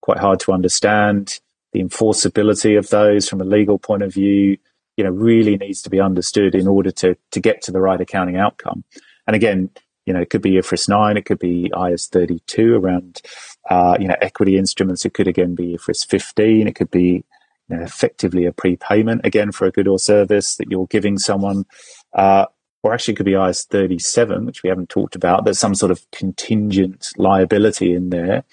quite 0.00 0.18
hard 0.18 0.40
to 0.40 0.52
understand 0.52 1.40
the 1.72 1.82
enforceability 1.82 2.78
of 2.78 2.88
those 2.90 3.28
from 3.28 3.40
a 3.40 3.44
legal 3.44 3.78
point 3.78 4.02
of 4.02 4.12
view, 4.12 4.56
you 4.96 5.04
know, 5.04 5.10
really 5.10 5.56
needs 5.56 5.82
to 5.82 5.90
be 5.90 6.00
understood 6.00 6.54
in 6.54 6.68
order 6.68 6.90
to 6.92 7.16
to 7.32 7.40
get 7.40 7.62
to 7.62 7.72
the 7.72 7.80
right 7.80 8.00
accounting 8.00 8.36
outcome. 8.36 8.84
And 9.26 9.34
again, 9.34 9.70
you 10.06 10.12
know, 10.12 10.20
it 10.20 10.30
could 10.30 10.42
be 10.42 10.52
IFRS 10.52 10.88
9, 10.88 11.16
it 11.16 11.24
could 11.24 11.38
be 11.38 11.70
IS 11.90 12.08
32 12.08 12.74
around, 12.74 13.22
uh, 13.70 13.96
you 13.98 14.08
know, 14.08 14.16
equity 14.20 14.56
instruments. 14.56 15.04
It 15.04 15.14
could 15.14 15.28
again 15.28 15.54
be 15.54 15.76
IFRS 15.76 16.06
15. 16.06 16.68
It 16.68 16.74
could 16.74 16.90
be 16.90 17.24
you 17.68 17.76
know, 17.76 17.82
effectively 17.82 18.46
a 18.46 18.52
prepayment 18.52 19.22
again 19.24 19.52
for 19.52 19.66
a 19.66 19.70
good 19.70 19.88
or 19.88 19.98
service 19.98 20.56
that 20.56 20.70
you're 20.70 20.86
giving 20.86 21.18
someone. 21.18 21.64
Uh, 22.12 22.46
or 22.82 22.92
actually 22.92 23.14
it 23.14 23.16
could 23.16 23.26
be 23.26 23.34
IS 23.34 23.64
37, 23.64 24.44
which 24.44 24.62
we 24.62 24.68
haven't 24.68 24.90
talked 24.90 25.16
about. 25.16 25.44
There's 25.44 25.58
some 25.58 25.74
sort 25.74 25.90
of 25.90 26.04
contingent 26.10 27.12
liability 27.16 27.94
in 27.94 28.10
there 28.10 28.44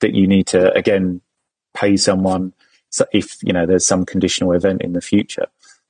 that 0.00 0.12
you 0.12 0.26
need 0.26 0.48
to, 0.48 0.72
again, 0.74 1.20
pay 1.72 1.96
someone 1.96 2.52
if 3.12 3.36
you 3.42 3.52
know 3.52 3.66
there's 3.66 3.86
some 3.86 4.06
conditional 4.06 4.52
event 4.52 4.82
in 4.82 4.92
the 4.92 5.00
future. 5.00 5.46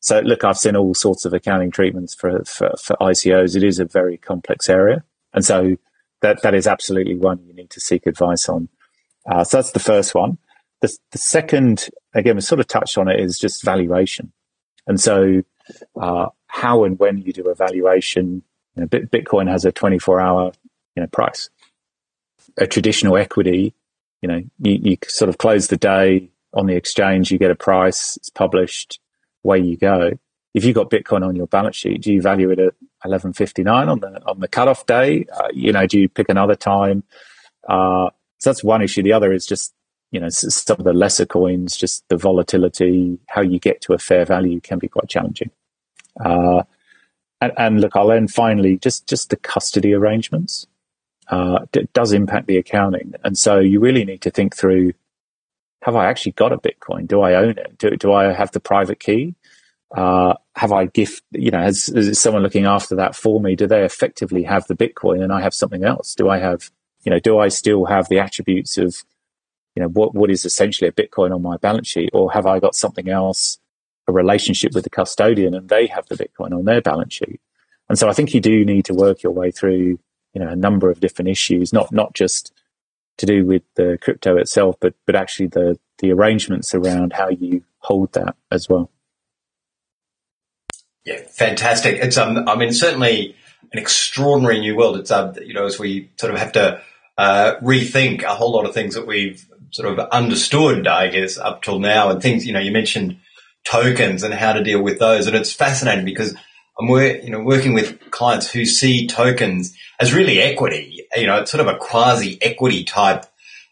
So 0.07 0.21
look, 0.21 0.45
I've 0.45 0.57
seen 0.57 0.77
all 0.77 0.95
sorts 0.95 1.25
of 1.25 1.35
accounting 1.35 1.73
treatments 1.73 2.15
for, 2.15 2.45
for, 2.45 2.71
for 2.81 2.95
ICOs. 3.01 3.57
It 3.57 3.65
is 3.65 3.81
a 3.81 3.85
very 3.85 4.17
complex 4.17 4.71
area, 4.71 5.03
and 5.35 5.45
so 5.45 5.79
that 6.21 6.43
that 6.43 6.55
is 6.55 6.69
absolutely 6.69 7.17
one 7.17 7.45
you 7.45 7.53
need 7.53 7.71
to 7.71 7.81
seek 7.81 8.07
advice 8.07 8.49
on. 8.49 8.69
Uh, 9.29 9.43
so 9.43 9.57
that's 9.57 9.73
the 9.73 9.81
first 9.81 10.15
one. 10.15 10.39
The, 10.81 10.97
the 11.11 11.19
second, 11.19 11.89
again, 12.15 12.37
we 12.37 12.41
sort 12.41 12.61
of 12.61 12.69
touched 12.69 12.97
on 12.97 13.09
it, 13.09 13.19
is 13.19 13.37
just 13.37 13.65
valuation. 13.65 14.31
And 14.87 15.01
so, 15.01 15.43
uh, 16.01 16.27
how 16.47 16.85
and 16.85 16.97
when 17.01 17.19
you 17.19 17.33
do 17.33 17.51
a 17.51 17.57
valuation, 17.57 18.45
you 18.77 18.83
know, 18.83 18.87
Bitcoin 18.87 19.51
has 19.51 19.65
a 19.65 19.73
24 19.73 20.21
hour 20.21 20.53
you 20.95 21.01
know, 21.01 21.09
price. 21.09 21.51
A 22.59 22.69
traditional 22.69 23.17
equity, 23.17 23.75
you 24.23 24.29
know, 24.29 24.45
you, 24.61 24.79
you 24.81 24.99
sort 25.09 25.31
of 25.31 25.39
close 25.39 25.67
the 25.67 25.77
day, 25.77 26.31
on 26.55 26.67
the 26.67 26.77
exchange, 26.77 27.33
you 27.33 27.39
get 27.39 27.51
a 27.51 27.57
price, 27.57 28.17
it's 28.17 28.31
published, 28.31 29.01
away 29.47 29.61
you 29.61 29.77
go. 29.77 30.13
If 30.55 30.65
you've 30.65 30.75
got 30.75 30.91
Bitcoin 30.91 31.27
on 31.27 31.37
your 31.37 31.47
balance 31.47 31.77
sheet, 31.77 32.03
do 32.03 32.13
you 32.13 32.21
value 32.21 32.51
it 32.51 32.59
at 32.59 32.75
11.59 33.05 33.89
on 33.89 34.01
the 34.01 34.23
on 34.27 34.41
the 34.41 34.49
cutoff 34.49 34.87
day? 34.87 35.27
Uh, 35.33 35.49
you 35.53 35.73
know, 35.73 35.87
do 35.87 36.01
you 36.01 36.09
pick 36.09 36.29
another 36.29 36.57
time? 36.57 37.05
Uh, 37.69 38.11
so 38.39 38.51
that's 38.51 38.65
one 38.65 38.83
issue. 38.83 39.03
The 39.03 39.13
other 39.13 39.33
is 39.33 39.47
just 39.47 39.75
you 40.11 40.21
know 40.21 40.29
some 40.31 40.79
of 40.79 40.85
the 40.85 40.93
lesser 40.93 41.27
coins, 41.27 41.77
just 41.77 42.09
the 42.09 42.17
volatility, 42.17 43.19
how 43.29 43.43
you 43.43 43.59
get 43.59 43.81
to 43.83 43.93
a 43.93 43.99
fair 43.99 44.25
value 44.25 44.61
can 44.61 44.79
be 44.79 44.89
quite 44.89 45.09
challenging. 45.09 45.51
Uh, 46.19 46.63
and, 47.43 47.53
and, 47.59 47.81
look, 47.83 47.95
I'll 47.95 48.13
end 48.13 48.33
finally 48.33 48.79
just 48.79 49.07
just 49.07 49.31
the 49.31 49.37
custody 49.37 49.93
arrangements. 49.93 50.67
Uh, 51.29 51.67
it 51.75 51.93
does 51.93 52.13
impact 52.13 52.47
the 52.47 52.57
accounting, 52.57 53.15
and 53.25 53.37
so 53.37 53.59
you 53.59 53.79
really 53.81 54.05
need 54.05 54.23
to 54.23 54.31
think 54.31 54.57
through 54.57 54.93
have 55.87 55.95
I 55.95 56.07
actually 56.07 56.33
got 56.33 56.53
a 56.53 56.59
Bitcoin? 56.59 57.07
Do 57.07 57.21
I 57.21 57.35
own 57.35 57.51
it? 57.51 57.79
Do, 57.79 57.91
do 57.91 58.13
I 58.13 58.33
have 58.33 58.51
the 58.51 58.59
private 58.59 58.99
key? 58.99 59.37
Uh, 59.97 60.35
have 60.57 60.73
I 60.73 60.87
gift, 60.87 61.23
you 61.31 61.53
know, 61.53 61.61
has, 61.61 61.89
is 61.89 62.21
someone 62.21 62.43
looking 62.43 62.67
after 62.67 62.97
that 62.97 63.15
for 63.15 63.41
me? 63.41 63.55
Do 63.55 63.69
they 63.69 63.85
effectively 63.85 64.43
have 64.43 64.67
the 64.67 64.75
Bitcoin 64.75 65.23
and 65.23 65.33
I 65.33 65.43
have 65.43 65.55
something 65.55 65.85
else? 65.85 66.17
Do 66.17 66.29
I 66.29 66.39
have, 66.39 66.73
you 67.05 67.11
know, 67.11 67.21
do 67.21 67.39
I 67.39 67.47
still 67.47 67.85
have 67.85 68.09
the 68.09 68.19
attributes 68.19 68.77
of, 68.79 68.97
you 69.77 69.83
know, 69.83 69.89
what, 69.89 70.13
what 70.13 70.29
is 70.29 70.45
essentially 70.45 70.89
a 70.89 70.93
Bitcoin 70.93 71.33
on 71.33 71.41
my 71.41 71.57
balance 71.57 71.87
sheet? 71.87 72.11
Or 72.13 72.33
have 72.33 72.47
I 72.47 72.59
got 72.59 72.75
something 72.75 73.09
else, 73.09 73.59
a 74.09 74.13
relationship 74.13 74.75
with 74.75 74.83
the 74.83 74.91
custodian 74.91 75.55
and 75.55 75.69
they 75.69 75.87
have 75.87 76.09
the 76.09 76.17
Bitcoin 76.17 76.51
on 76.51 76.65
their 76.65 76.81
balance 76.83 77.15
sheet? 77.15 77.41
And 77.89 77.97
so 77.97 78.09
I 78.09 78.13
think 78.13 78.35
you 78.35 78.41
do 78.41 78.65
need 78.65 78.87
to 78.87 78.95
work 78.95 79.23
your 79.23 79.33
way 79.33 79.53
through, 79.53 80.01
you 80.35 80.41
know, 80.41 80.49
a 80.49 80.57
number 80.57 80.91
of 80.91 80.99
different 80.99 81.29
issues, 81.29 81.73
not, 81.73 81.93
not 81.93 82.13
just 82.13 82.53
to 83.19 83.27
do 83.27 83.47
with 83.47 83.63
the 83.75 83.99
crypto 84.01 84.37
itself, 84.37 84.77
but 84.81 84.95
but 85.07 85.17
actually 85.17 85.49
the 85.49 85.79
the 85.99 86.13
arrangements 86.13 86.75
around 86.75 87.13
how 87.13 87.29
you 87.29 87.63
hold 87.79 88.13
that 88.13 88.37
as 88.51 88.69
well. 88.69 88.91
Yeah, 91.05 91.21
fantastic. 91.29 92.01
It's 92.03 92.19
um, 92.19 92.49
I 92.49 92.57
mean, 92.57 92.73
certainly 92.73 93.37
an 93.73 93.79
extraordinary 93.79 94.61
new 94.61 94.77
world. 94.77 94.99
It's 94.99 95.11
um, 95.11 95.35
you 95.45 95.55
know, 95.55 95.65
as 95.65 95.79
we 95.79 96.11
sort 96.19 96.33
of 96.33 96.39
have 96.39 96.53
to 96.53 96.83
uh, 97.17 97.55
rethink 97.63 98.23
a 98.23 98.35
whole 98.35 98.53
lot 98.53 98.67
of 98.67 98.75
things 98.75 98.95
that 98.95 99.07
we've 99.07 99.47
sort 99.71 99.93
of 99.93 99.99
understood, 100.11 100.87
I 100.87 101.09
guess, 101.09 101.39
up 101.39 101.63
till 101.63 101.79
now, 101.79 102.11
and 102.11 102.21
things. 102.21 102.47
You 102.47 102.53
know, 102.53 102.61
you 102.61 102.73
mentioned 102.73 103.19
tokens 103.65 104.23
and 104.23 104.35
how 104.35 104.53
to 104.53 104.65
deal 104.65 104.83
with 104.83 104.99
those, 104.99 105.27
and 105.27 105.37
it's 105.37 105.53
fascinating 105.53 106.05
because 106.05 106.35
I'm 106.79 106.89
work, 106.89 107.23
you 107.23 107.31
know, 107.31 107.41
working 107.41 107.75
with 107.75 108.11
clients 108.11 108.51
who 108.51 108.65
see 108.65 109.07
tokens 109.07 109.77
as 109.99 110.13
really 110.13 110.41
equity. 110.41 111.07
You 111.17 111.27
know, 111.27 111.41
it's 111.41 111.51
sort 111.51 111.67
of 111.67 111.75
a 111.75 111.79
quasi 111.79 112.39
equity 112.43 112.85
type 112.85 113.25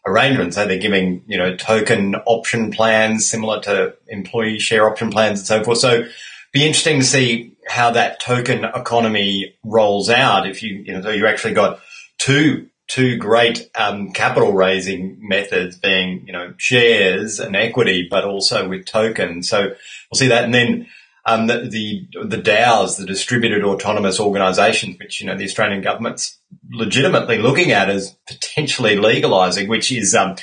arrangement. 0.07 0.53
So 0.53 0.65
they're 0.65 0.79
giving, 0.79 1.23
you 1.27 1.37
know, 1.37 1.55
token 1.55 2.15
option 2.25 2.71
plans 2.71 3.27
similar 3.29 3.61
to 3.61 3.95
employee 4.07 4.59
share 4.59 4.89
option 4.89 5.11
plans 5.11 5.39
and 5.39 5.47
so 5.47 5.63
forth. 5.63 5.77
So 5.77 6.07
be 6.51 6.65
interesting 6.65 6.99
to 6.99 7.05
see 7.05 7.55
how 7.67 7.91
that 7.91 8.19
token 8.19 8.63
economy 8.63 9.55
rolls 9.63 10.09
out. 10.09 10.47
If 10.47 10.63
you, 10.63 10.75
you 10.75 10.93
know, 10.93 11.01
so 11.01 11.09
you 11.11 11.27
actually 11.27 11.53
got 11.53 11.79
two, 12.17 12.69
two 12.87 13.17
great, 13.17 13.69
um, 13.75 14.11
capital 14.13 14.53
raising 14.53 15.17
methods 15.19 15.77
being, 15.77 16.25
you 16.25 16.33
know, 16.33 16.53
shares 16.57 17.39
and 17.39 17.55
equity, 17.55 18.07
but 18.09 18.23
also 18.23 18.67
with 18.69 18.85
tokens. 18.85 19.49
So 19.49 19.61
we'll 19.61 20.17
see 20.17 20.27
that. 20.29 20.43
And 20.43 20.53
then, 20.53 20.87
um, 21.25 21.47
the, 21.47 21.67
the, 21.67 22.07
the 22.25 22.41
DAOs, 22.41 22.97
the 22.97 23.05
distributed 23.05 23.63
autonomous 23.63 24.19
organisations, 24.19 24.97
which 24.99 25.21
you 25.21 25.27
know 25.27 25.35
the 25.35 25.45
Australian 25.45 25.81
government's 25.81 26.37
legitimately 26.71 27.39
looking 27.39 27.71
at 27.71 27.89
as 27.89 28.15
potentially 28.27 28.95
legalising, 28.95 29.67
which 29.67 29.91
is 29.91 30.13
um, 30.13 30.35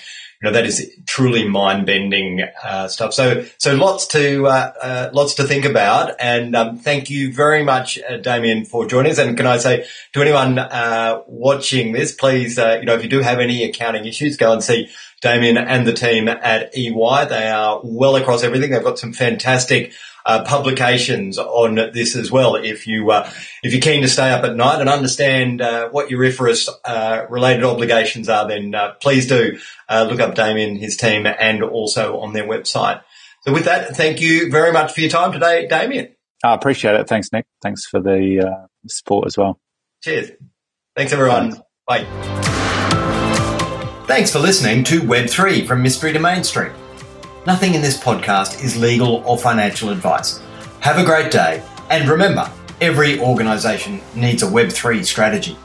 you 0.42 0.48
know 0.48 0.52
that 0.52 0.66
is 0.66 0.90
truly 1.06 1.46
mind 1.46 1.86
bending 1.86 2.44
uh, 2.64 2.88
stuff. 2.88 3.14
So 3.14 3.44
so 3.58 3.76
lots 3.76 4.08
to 4.08 4.46
uh, 4.48 4.72
uh, 4.82 5.10
lots 5.12 5.34
to 5.34 5.44
think 5.44 5.64
about, 5.64 6.16
and 6.18 6.56
um, 6.56 6.78
thank 6.78 7.10
you 7.10 7.32
very 7.32 7.62
much, 7.62 8.00
uh, 8.00 8.16
Damien, 8.16 8.64
for 8.64 8.84
joining 8.84 9.12
us. 9.12 9.18
And 9.18 9.36
can 9.36 9.46
I 9.46 9.58
say 9.58 9.86
to 10.14 10.20
anyone 10.20 10.58
uh, 10.58 11.22
watching 11.28 11.92
this, 11.92 12.12
please, 12.12 12.58
uh, 12.58 12.78
you 12.80 12.86
know, 12.86 12.94
if 12.94 13.04
you 13.04 13.08
do 13.08 13.20
have 13.20 13.38
any 13.38 13.62
accounting 13.62 14.04
issues, 14.04 14.36
go 14.36 14.52
and 14.52 14.62
see. 14.62 14.90
Damien 15.20 15.56
and 15.56 15.86
the 15.86 15.92
team 15.92 16.26
at 16.26 16.76
EY. 16.76 17.26
They 17.28 17.48
are 17.48 17.80
well 17.84 18.16
across 18.16 18.42
everything. 18.42 18.72
They've 18.72 18.82
got 18.82 18.98
some 18.98 19.12
fantastic 19.12 19.92
uh, 20.24 20.44
publications 20.44 21.38
on 21.38 21.74
this 21.92 22.16
as 22.16 22.30
well. 22.30 22.56
If 22.56 22.86
you 22.86 23.10
uh, 23.10 23.30
if 23.62 23.72
you're 23.72 23.80
keen 23.80 24.02
to 24.02 24.08
stay 24.08 24.30
up 24.30 24.44
at 24.44 24.56
night 24.56 24.80
and 24.80 24.88
understand 24.88 25.60
uh, 25.60 25.88
what 25.90 26.10
your 26.10 26.20
IFRS 26.20 26.68
uh, 26.84 27.26
related 27.28 27.64
obligations 27.64 28.28
are, 28.28 28.46
then 28.46 28.74
uh, 28.74 28.94
please 29.00 29.26
do 29.26 29.58
uh, 29.88 30.06
look 30.08 30.20
up 30.20 30.34
Damien, 30.34 30.76
his 30.76 30.96
team, 30.96 31.26
and 31.26 31.62
also 31.62 32.20
on 32.20 32.32
their 32.32 32.46
website. 32.46 33.02
So 33.42 33.52
with 33.52 33.64
that, 33.64 33.96
thank 33.96 34.20
you 34.20 34.50
very 34.50 34.72
much 34.72 34.92
for 34.92 35.00
your 35.00 35.10
time 35.10 35.32
today, 35.32 35.66
Damien. 35.66 36.14
I 36.44 36.54
appreciate 36.54 36.94
it. 36.94 37.08
Thanks, 37.08 37.32
Nick. 37.32 37.46
Thanks 37.60 37.86
for 37.86 38.00
the 38.00 38.68
support 38.86 39.26
as 39.26 39.36
well. 39.36 39.60
Cheers. 40.02 40.32
Thanks, 40.96 41.12
everyone. 41.12 41.52
Thanks. 41.52 41.66
Bye. 41.86 42.04
Thanks 44.06 44.32
for 44.32 44.40
listening 44.40 44.84
to 44.84 45.00
Web3 45.00 45.66
from 45.66 45.82
Mystery 45.82 46.12
to 46.12 46.18
Main 46.18 46.44
Street. 46.44 46.72
Nothing 47.44 47.74
in 47.74 47.82
this 47.82 47.98
podcast 47.98 48.62
is 48.62 48.76
legal 48.76 49.16
or 49.26 49.36
financial 49.36 49.90
advice. 49.90 50.40
Have 50.78 50.98
a 50.98 51.04
great 51.04 51.32
day, 51.32 51.60
and 51.90 52.08
remember, 52.08 52.48
every 52.80 53.18
organisation 53.18 54.00
needs 54.14 54.44
a 54.44 54.46
Web3 54.46 55.04
strategy. 55.04 55.56